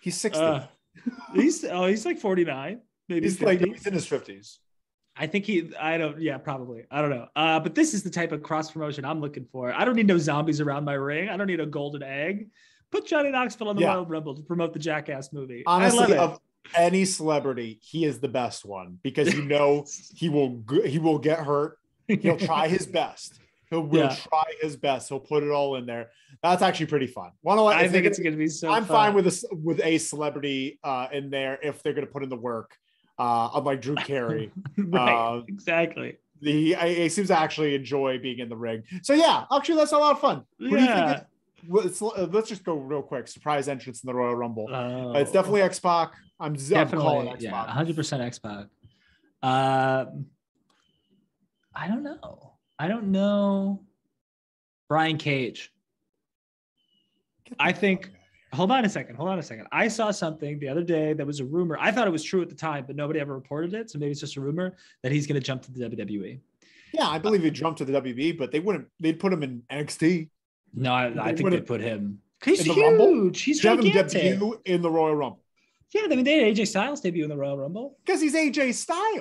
He's 0.01 0.17
60. 0.17 0.41
Uh, 0.41 0.63
he's 1.35 1.65
oh 1.65 1.87
he's 1.87 2.05
like 2.05 2.19
49, 2.19 2.81
maybe 3.09 3.27
he's 3.27 3.39
50. 3.39 3.45
like 3.45 3.61
he's 3.75 3.87
in 3.87 3.95
his 3.95 4.07
50s. 4.07 4.59
I 5.21 5.27
think 5.27 5.45
he 5.45 5.71
I 5.79 5.99
don't 5.99 6.19
yeah, 6.19 6.39
probably. 6.39 6.85
I 6.91 7.03
don't 7.03 7.11
know. 7.11 7.29
Uh, 7.37 7.61
but 7.61 7.75
this 7.75 7.93
is 7.93 8.03
the 8.03 8.09
type 8.09 8.33
of 8.33 8.43
cross 8.43 8.71
promotion 8.71 9.05
I'm 9.05 9.21
looking 9.21 9.45
for. 9.53 9.71
I 9.71 9.85
don't 9.85 9.95
need 9.95 10.07
no 10.07 10.17
zombies 10.17 10.63
around 10.63 10.87
my 10.87 10.95
ring. 10.95 11.29
I 11.29 11.37
don't 11.37 11.47
need 11.47 11.61
a 11.61 11.67
golden 11.67 12.03
egg. 12.03 12.49
Put 12.91 13.07
Johnny 13.07 13.31
Knoxville 13.31 13.69
on 13.69 13.77
the 13.77 13.83
Yeah. 13.83 13.93
Royal 13.93 14.07
Rumble 14.07 14.35
to 14.35 14.43
promote 14.43 14.73
the 14.73 14.79
Jackass 14.79 15.31
movie. 15.31 15.63
Honestly, 15.67 16.17
of 16.17 16.41
any 16.75 17.05
celebrity, 17.05 17.79
he 17.83 18.07
is 18.07 18.19
the 18.21 18.29
best 18.29 18.65
one 18.65 18.99
because 19.03 19.35
you 19.35 19.43
know 19.43 19.85
he 20.15 20.31
will 20.31 20.65
he 20.87 20.99
will 20.99 21.19
get 21.19 21.41
hurt. 21.41 21.77
He'll 22.09 22.39
try 22.39 22.69
his 22.69 22.87
best. 23.01 23.39
He'll 23.69 23.83
will 23.83 24.05
Yeah. 24.05 24.15
try 24.17 24.45
his 24.63 24.77
best. 24.77 25.11
He'll 25.11 25.21
put 25.21 25.43
it 25.43 25.51
all 25.51 25.77
in 25.77 25.85
there. 25.85 26.09
That's 26.43 26.63
actually 26.63 26.87
pretty 26.87 27.07
fun. 27.09 27.33
To? 27.45 27.51
I 27.67 27.89
think 27.89 28.07
it's 28.07 28.19
gonna 28.19 28.37
be 28.37 28.49
so. 28.49 28.71
I'm 28.71 28.87
fun. 28.87 28.97
fine 29.09 29.15
with 29.15 29.27
this 29.27 29.45
with 29.53 29.81
a 29.85 29.99
celebrity 29.99 30.81
uh, 30.83 31.09
in 31.13 31.29
there 31.29 31.59
if 31.63 31.83
they're 31.83 31.93
going 31.93 32.07
to 32.07 32.13
put 32.13 32.23
in 32.23 32.31
the 32.31 32.37
work. 32.37 32.75
Uh, 33.21 33.51
unlike 33.57 33.83
Drew 33.83 33.95
Carey, 34.11 34.51
right. 34.79 35.37
uh, 35.37 35.43
exactly. 35.47 36.17
the 36.41 36.75
I, 36.75 36.95
he 36.95 37.09
seems 37.11 37.29
to 37.29 37.39
actually 37.39 37.75
enjoy 37.75 38.19
being 38.19 38.39
in 38.39 38.49
the 38.49 38.57
ring. 38.57 38.83
So 39.03 39.13
yeah, 39.13 39.45
actually 39.53 39.77
that's 39.77 39.93
a 39.93 39.99
lot 39.99 40.13
of 40.13 40.21
fun. 40.21 40.45
Who 40.59 40.71
do 40.71 40.77
you 40.77 40.87
think? 40.87 40.89
Yeah. 40.89 41.23
It's, 41.85 42.01
uh, 42.01 42.27
let's 42.33 42.49
just 42.49 42.65
go 42.65 42.77
real 42.77 43.03
quick. 43.03 43.29
Surprise 43.29 43.69
entrance 43.69 44.03
in 44.03 44.07
the 44.07 44.15
Royal 44.15 44.35
Rumble. 44.35 44.69
Oh, 44.73 45.13
it's 45.13 45.33
definitely 45.33 45.61
X 45.61 45.79
Pac. 45.79 46.13
I'm, 46.41 46.55
I'm 46.55 46.57
calling 46.57 46.71
definitely 46.71 47.29
X 47.29 47.43
yeah, 47.43 47.51
Pac. 47.51 47.67
100 47.67 47.97
percent 47.97 48.23
X 48.23 48.39
Pac. 48.39 48.67
Um, 49.43 50.27
I 51.75 51.89
don't 51.89 52.03
know. 52.03 52.55
I 52.79 52.89
don't 52.89 53.13
know. 53.13 53.85
Brian 54.89 55.19
Cage. 55.19 55.71
I 57.59 57.73
think- 57.73 58.11
Hold 58.53 58.73
on 58.73 58.85
a 58.85 58.89
second. 58.89 59.15
Hold 59.17 59.29
on 59.29 59.39
a 59.39 59.43
second. 59.43 59.67
I 59.71 59.87
saw 59.89 60.11
something 60.11 60.59
the 60.59 60.69
other 60.69 60.83
day 60.83 61.13
that 61.13 61.25
was 61.27 61.39
a 61.41 61.45
rumor. 61.45 61.77
I 61.81 61.93
thought 61.93 62.09
it 62.09 62.11
was 62.11 62.25
true 62.25 62.43
at 62.43 62.49
the 62.49 62.55
time, 62.55 62.85
but 62.87 62.97
nobody 62.97 63.21
ever 63.21 63.33
reported 63.35 63.75
it. 63.75 63.91
So 63.91 63.99
maybe 63.99 64.11
it's 64.11 64.21
just 64.21 64.37
a 64.37 64.41
rumor 64.41 64.77
that 65.03 65.13
he's 65.13 65.27
going 65.27 65.41
to 65.41 65.45
jump 65.47 65.63
to 65.63 65.73
the 65.73 65.85
WWE. 65.89 66.41
Yeah, 66.93 67.07
I 67.09 67.19
believe 67.19 67.43
he 67.45 67.51
jumped 67.53 67.79
to 67.79 67.85
the 67.85 67.93
WB, 67.93 68.37
but 68.37 68.51
they 68.51 68.59
wouldn't. 68.59 68.89
They'd 68.99 69.21
put 69.21 69.33
him 69.33 69.45
in 69.45 69.63
NXT. 69.71 70.29
No, 70.75 70.93
I, 70.93 71.07
I 71.07 71.27
think 71.27 71.37
they 71.39 71.43
would've- 71.45 71.67
put 71.67 71.81
him. 71.81 72.21
He's 72.45 72.65
the 72.65 72.73
Rumble? 72.75 73.07
huge. 73.07 73.43
He's 73.43 73.63
Have 73.63 73.81
him 73.85 73.93
debut 73.93 74.59
in 74.65 74.81
the 74.81 74.91
Royal 74.91 75.15
Rumble 75.15 75.43
Yeah, 75.93 76.03
I 76.05 76.09
mean 76.09 76.25
they 76.25 76.39
had 76.49 76.57
AJ 76.57 76.69
Styles 76.69 77.03
debut 77.03 77.23
in 77.23 77.29
the 77.29 77.37
Royal 77.37 77.59
Rumble. 77.59 77.99
because 78.05 78.21
he's 78.23 78.35
AJ 78.35 78.73
Styles. 78.75 79.21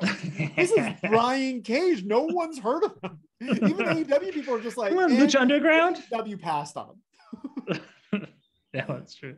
This 0.55 0.71
is 0.71 0.87
Brian 1.09 1.61
Cage. 1.61 2.05
No 2.05 2.21
one's 2.23 2.57
heard 2.59 2.85
of 2.85 2.93
him. 3.03 3.19
Even 3.41 3.75
AEW 3.75 4.31
people 4.33 4.55
are 4.55 4.61
just 4.61 4.77
like, 4.77 4.89
Come 4.91 4.99
on, 4.99 5.11
eh, 5.11 5.19
Lucha 5.19 5.41
Underground. 5.41 5.97
W 6.11 6.37
passed 6.37 6.77
on 6.77 6.95
him. 7.67 7.79
Yeah, 8.73 8.85
that's 8.87 9.15
true. 9.15 9.35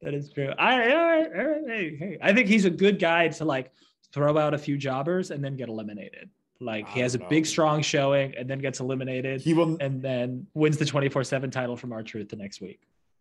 That 0.00 0.14
is 0.14 0.30
true. 0.32 0.50
I, 0.58 0.90
all 0.92 1.06
right, 1.06 1.26
all 1.38 1.44
right, 1.46 1.62
hey, 1.66 1.96
hey. 1.96 2.18
I 2.22 2.32
think 2.32 2.48
he's 2.48 2.64
a 2.64 2.70
good 2.70 2.98
guy 2.98 3.28
to 3.28 3.44
like 3.44 3.70
throw 4.12 4.36
out 4.38 4.54
a 4.54 4.58
few 4.58 4.76
jobbers 4.78 5.30
and 5.30 5.44
then 5.44 5.56
get 5.56 5.68
eliminated. 5.68 6.30
Like 6.60 6.88
he 6.88 7.00
has 7.00 7.14
a 7.14 7.18
don't 7.18 7.28
big, 7.30 7.44
strong 7.46 7.82
showing 7.82 8.34
and 8.36 8.48
then 8.48 8.58
gets 8.60 8.80
eliminated 8.80 9.40
He 9.40 9.52
will. 9.52 9.76
and 9.80 10.00
then 10.00 10.46
wins 10.54 10.76
the 10.78 10.84
24 10.86 11.24
7 11.24 11.50
title 11.50 11.76
from 11.76 11.92
R-Truth 11.92 12.28
the 12.30 12.36
next 12.36 12.60
week. 12.60 12.80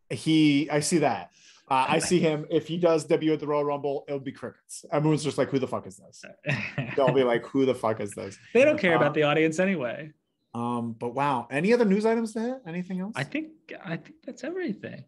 He. 0.10 0.70
I 0.70 0.80
see 0.80 1.00
that. 1.00 1.32
Uh, 1.70 1.86
I 1.88 2.00
see 2.00 2.20
him. 2.20 2.46
If 2.50 2.68
he 2.68 2.78
does 2.78 3.06
debut 3.06 3.32
at 3.34 3.40
the 3.40 3.48
Royal 3.48 3.64
Rumble, 3.64 4.04
it'll 4.08 4.20
be 4.20 4.32
crickets. 4.34 4.84
Everyone's 4.92 5.24
just 5.24 5.38
like, 5.38 5.50
"Who 5.50 5.58
the 5.60 5.68
fuck 5.68 5.88
is 5.88 5.98
this?" 5.98 6.24
They'll 6.98 7.14
be 7.14 7.24
like, 7.24 7.46
"Who 7.48 7.66
the 7.66 7.74
fuck 7.76 8.02
is 8.02 8.12
this?" 8.12 8.38
they 8.54 8.66
don't 8.66 8.78
care 8.78 8.94
Uh, 8.94 8.98
about 8.98 9.14
the 9.14 9.24
audience 9.24 9.58
anyway. 9.60 10.12
Um. 10.54 10.92
But 11.00 11.16
wow. 11.16 11.48
Any 11.50 11.72
other 11.74 11.86
news 11.86 12.06
items 12.06 12.34
to 12.34 12.42
hit? 12.42 12.58
Anything 12.68 13.00
else? 13.00 13.14
I 13.16 13.24
think 13.24 13.52
I 13.86 13.96
think 13.96 14.16
that's 14.26 14.44
everything. 14.44 15.06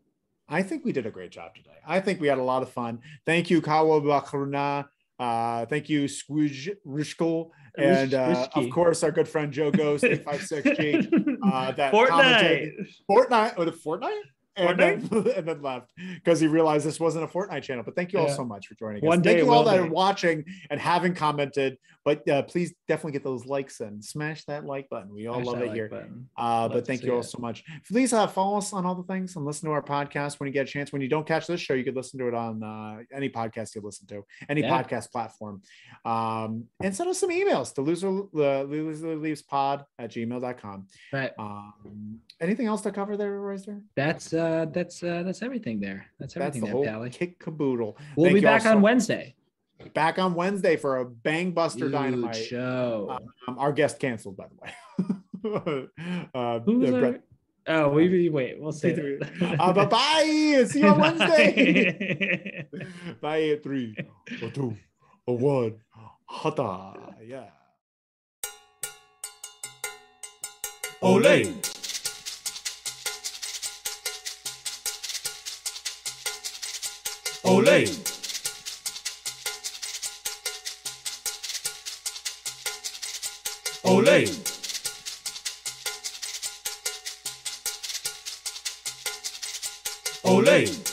I 0.54 0.62
think 0.62 0.86
we 0.86 0.92
did 0.92 1.06
a 1.06 1.12
great 1.12 1.32
job 1.32 1.56
today. 1.56 1.78
I 1.86 2.00
think 2.00 2.22
we 2.22 2.28
had 2.28 2.38
a 2.38 2.44
lot 2.44 2.62
of 2.62 2.70
fun. 2.70 3.00
Thank 3.26 3.50
you, 3.50 3.62
Kawa 3.62 4.02
Bakruna. 4.02 4.86
Uh, 5.20 5.66
thank 5.66 5.90
you, 5.90 6.04
Squidge 6.04 6.70
Rishkol. 6.86 7.50
And 7.78 8.14
uh, 8.14 8.48
of 8.54 8.70
course, 8.70 9.04
our 9.04 9.12
good 9.12 9.28
friend 9.28 9.52
Joe 9.52 9.72
Ghost, 9.72 10.04
856G. 10.04 11.38
Uh, 11.44 11.72
that 11.74 11.92
Fortnite. 11.92 12.72
Fortnite, 13.10 13.58
or 13.58 13.66
the 13.66 13.72
Fortnite? 13.72 14.22
And 14.56 14.80
then, 14.80 15.10
and 15.36 15.48
then 15.48 15.62
left 15.62 15.92
because 16.16 16.40
he 16.40 16.48
realized 16.48 16.86
this 16.86 17.00
wasn't 17.00 17.24
a 17.24 17.28
Fortnite 17.28 17.64
channel. 17.64 17.84
But 17.84 17.96
thank 17.96 18.14
you 18.14 18.20
all 18.20 18.28
Yeah. 18.28 18.36
so 18.36 18.46
much 18.46 18.68
for 18.68 18.76
joining 18.76 19.04
One 19.04 19.20
us. 19.20 19.24
day 19.24 19.34
Thank 19.36 19.46
you 19.46 19.52
all 19.52 19.64
that 19.64 19.74
be. 19.82 19.88
are 19.88 19.92
watching 19.92 20.46
and 20.70 20.80
haven't 20.80 21.16
commented. 21.16 21.78
But 22.06 22.28
uh, 22.28 22.44
please 22.44 22.74
definitely 22.88 23.14
get 23.14 23.24
those 23.24 23.46
likes 23.46 23.80
and 23.80 24.04
Smash 24.04 24.44
that 24.46 24.66
like 24.66 24.90
button. 24.90 25.14
We 25.14 25.28
all 25.28 25.36
Smash 25.36 25.46
love 25.48 25.62
it 25.62 25.68
like 25.68 25.76
here. 25.76 26.08
Uh, 26.38 26.68
but 26.68 26.86
thank 26.86 27.02
you 27.02 27.14
all 27.14 27.22
it. 27.22 27.24
so 27.24 27.38
much. 27.40 27.64
Please 27.90 28.12
uh, 28.12 28.28
follow 28.28 28.58
us 28.58 28.74
on 28.74 28.86
all 28.86 28.94
the 28.94 29.04
things 29.04 29.38
and 29.38 29.46
listen 29.46 29.70
to 29.70 29.74
our 29.74 29.82
podcast 29.82 30.40
when 30.42 30.48
you 30.48 30.54
get 30.54 30.68
a 30.68 30.72
chance. 30.72 30.92
When 30.92 31.02
you 31.02 31.08
don't 31.08 31.26
catch 31.26 31.48
this 31.48 31.62
show, 31.62 31.74
you 31.74 31.86
could 31.86 31.96
listen 31.96 32.20
to 32.20 32.28
it 32.28 32.34
on 32.34 32.62
uh, 32.62 33.04
any 33.16 33.30
podcast 33.30 33.74
you 33.76 33.82
listen 33.82 34.06
to, 34.08 34.26
any 34.50 34.62
Yeah. 34.62 34.70
podcast 34.84 35.12
platform. 35.12 35.62
Um, 36.04 36.66
and 36.82 36.94
send 36.94 37.10
us 37.10 37.20
some 37.20 37.30
emails 37.30 37.74
to 37.76 37.82
loser, 37.82 38.10
loser 38.12 39.16
leaves 39.16 39.42
pod 39.42 39.86
at 39.98 40.12
gmail.com. 40.12 40.88
Right. 41.14 41.32
Um, 41.40 42.20
anything 42.42 42.68
else 42.68 42.82
to 42.82 42.92
cover 42.92 43.16
there, 43.16 43.40
Royster? 43.40 43.82
That's 43.96 44.34
uh 44.34 44.43
that's 44.66 45.02
uh 45.04 45.24
that's 45.24 45.42
everything 45.42 45.80
there. 45.80 46.06
That's 46.20 46.34
That's 46.34 46.56
everything 46.58 46.62
the 46.62 46.66
there, 46.68 46.74
whole 46.76 46.86
Pally. 46.86 47.10
kick 47.10 47.40
caboodle. 47.40 47.98
We'll 48.16 48.26
Thank 48.28 48.36
be 48.36 48.42
you 48.42 48.48
all 48.48 48.54
back 48.56 48.62
so- 48.64 48.72
on 48.76 48.82
Wednesday. 48.82 49.36
Back 49.94 50.18
on 50.18 50.34
Wednesday 50.34 50.78
for 50.78 51.00
a 51.02 51.06
bangbuster 51.06 51.80
Huge 51.80 51.92
dynamite. 51.92 52.36
show. 52.38 53.18
Um, 53.48 53.58
our 53.60 53.74
guest 53.74 54.00
canceled, 54.00 54.38
by 54.38 54.46
the 54.48 54.56
way. 54.64 54.70
uh, 56.34 56.60
Who's 56.62 56.90
uh, 56.90 56.94
our- 56.94 57.00
Brett- 57.02 57.24
Oh, 57.66 57.88
we 57.90 58.10
we- 58.10 58.30
wait. 58.30 58.60
We'll 58.60 58.72
say 58.74 58.92
that. 58.94 59.58
uh, 59.60 59.72
bye 59.74 59.86
bye. 59.86 60.66
See 60.70 60.80
you 60.82 60.88
on 60.88 61.00
Wednesday. 61.00 62.66
Bye 63.22 63.44
at 63.50 63.64
three, 63.64 63.96
or 64.42 64.50
two, 64.52 64.76
or 65.26 65.38
one. 65.38 65.76
Hata. 66.28 67.16
Yeah. 67.26 67.46
Ole. 71.02 71.54
Ole. 77.44 77.86
Ole. 83.84 84.26
Ole. 90.24 90.93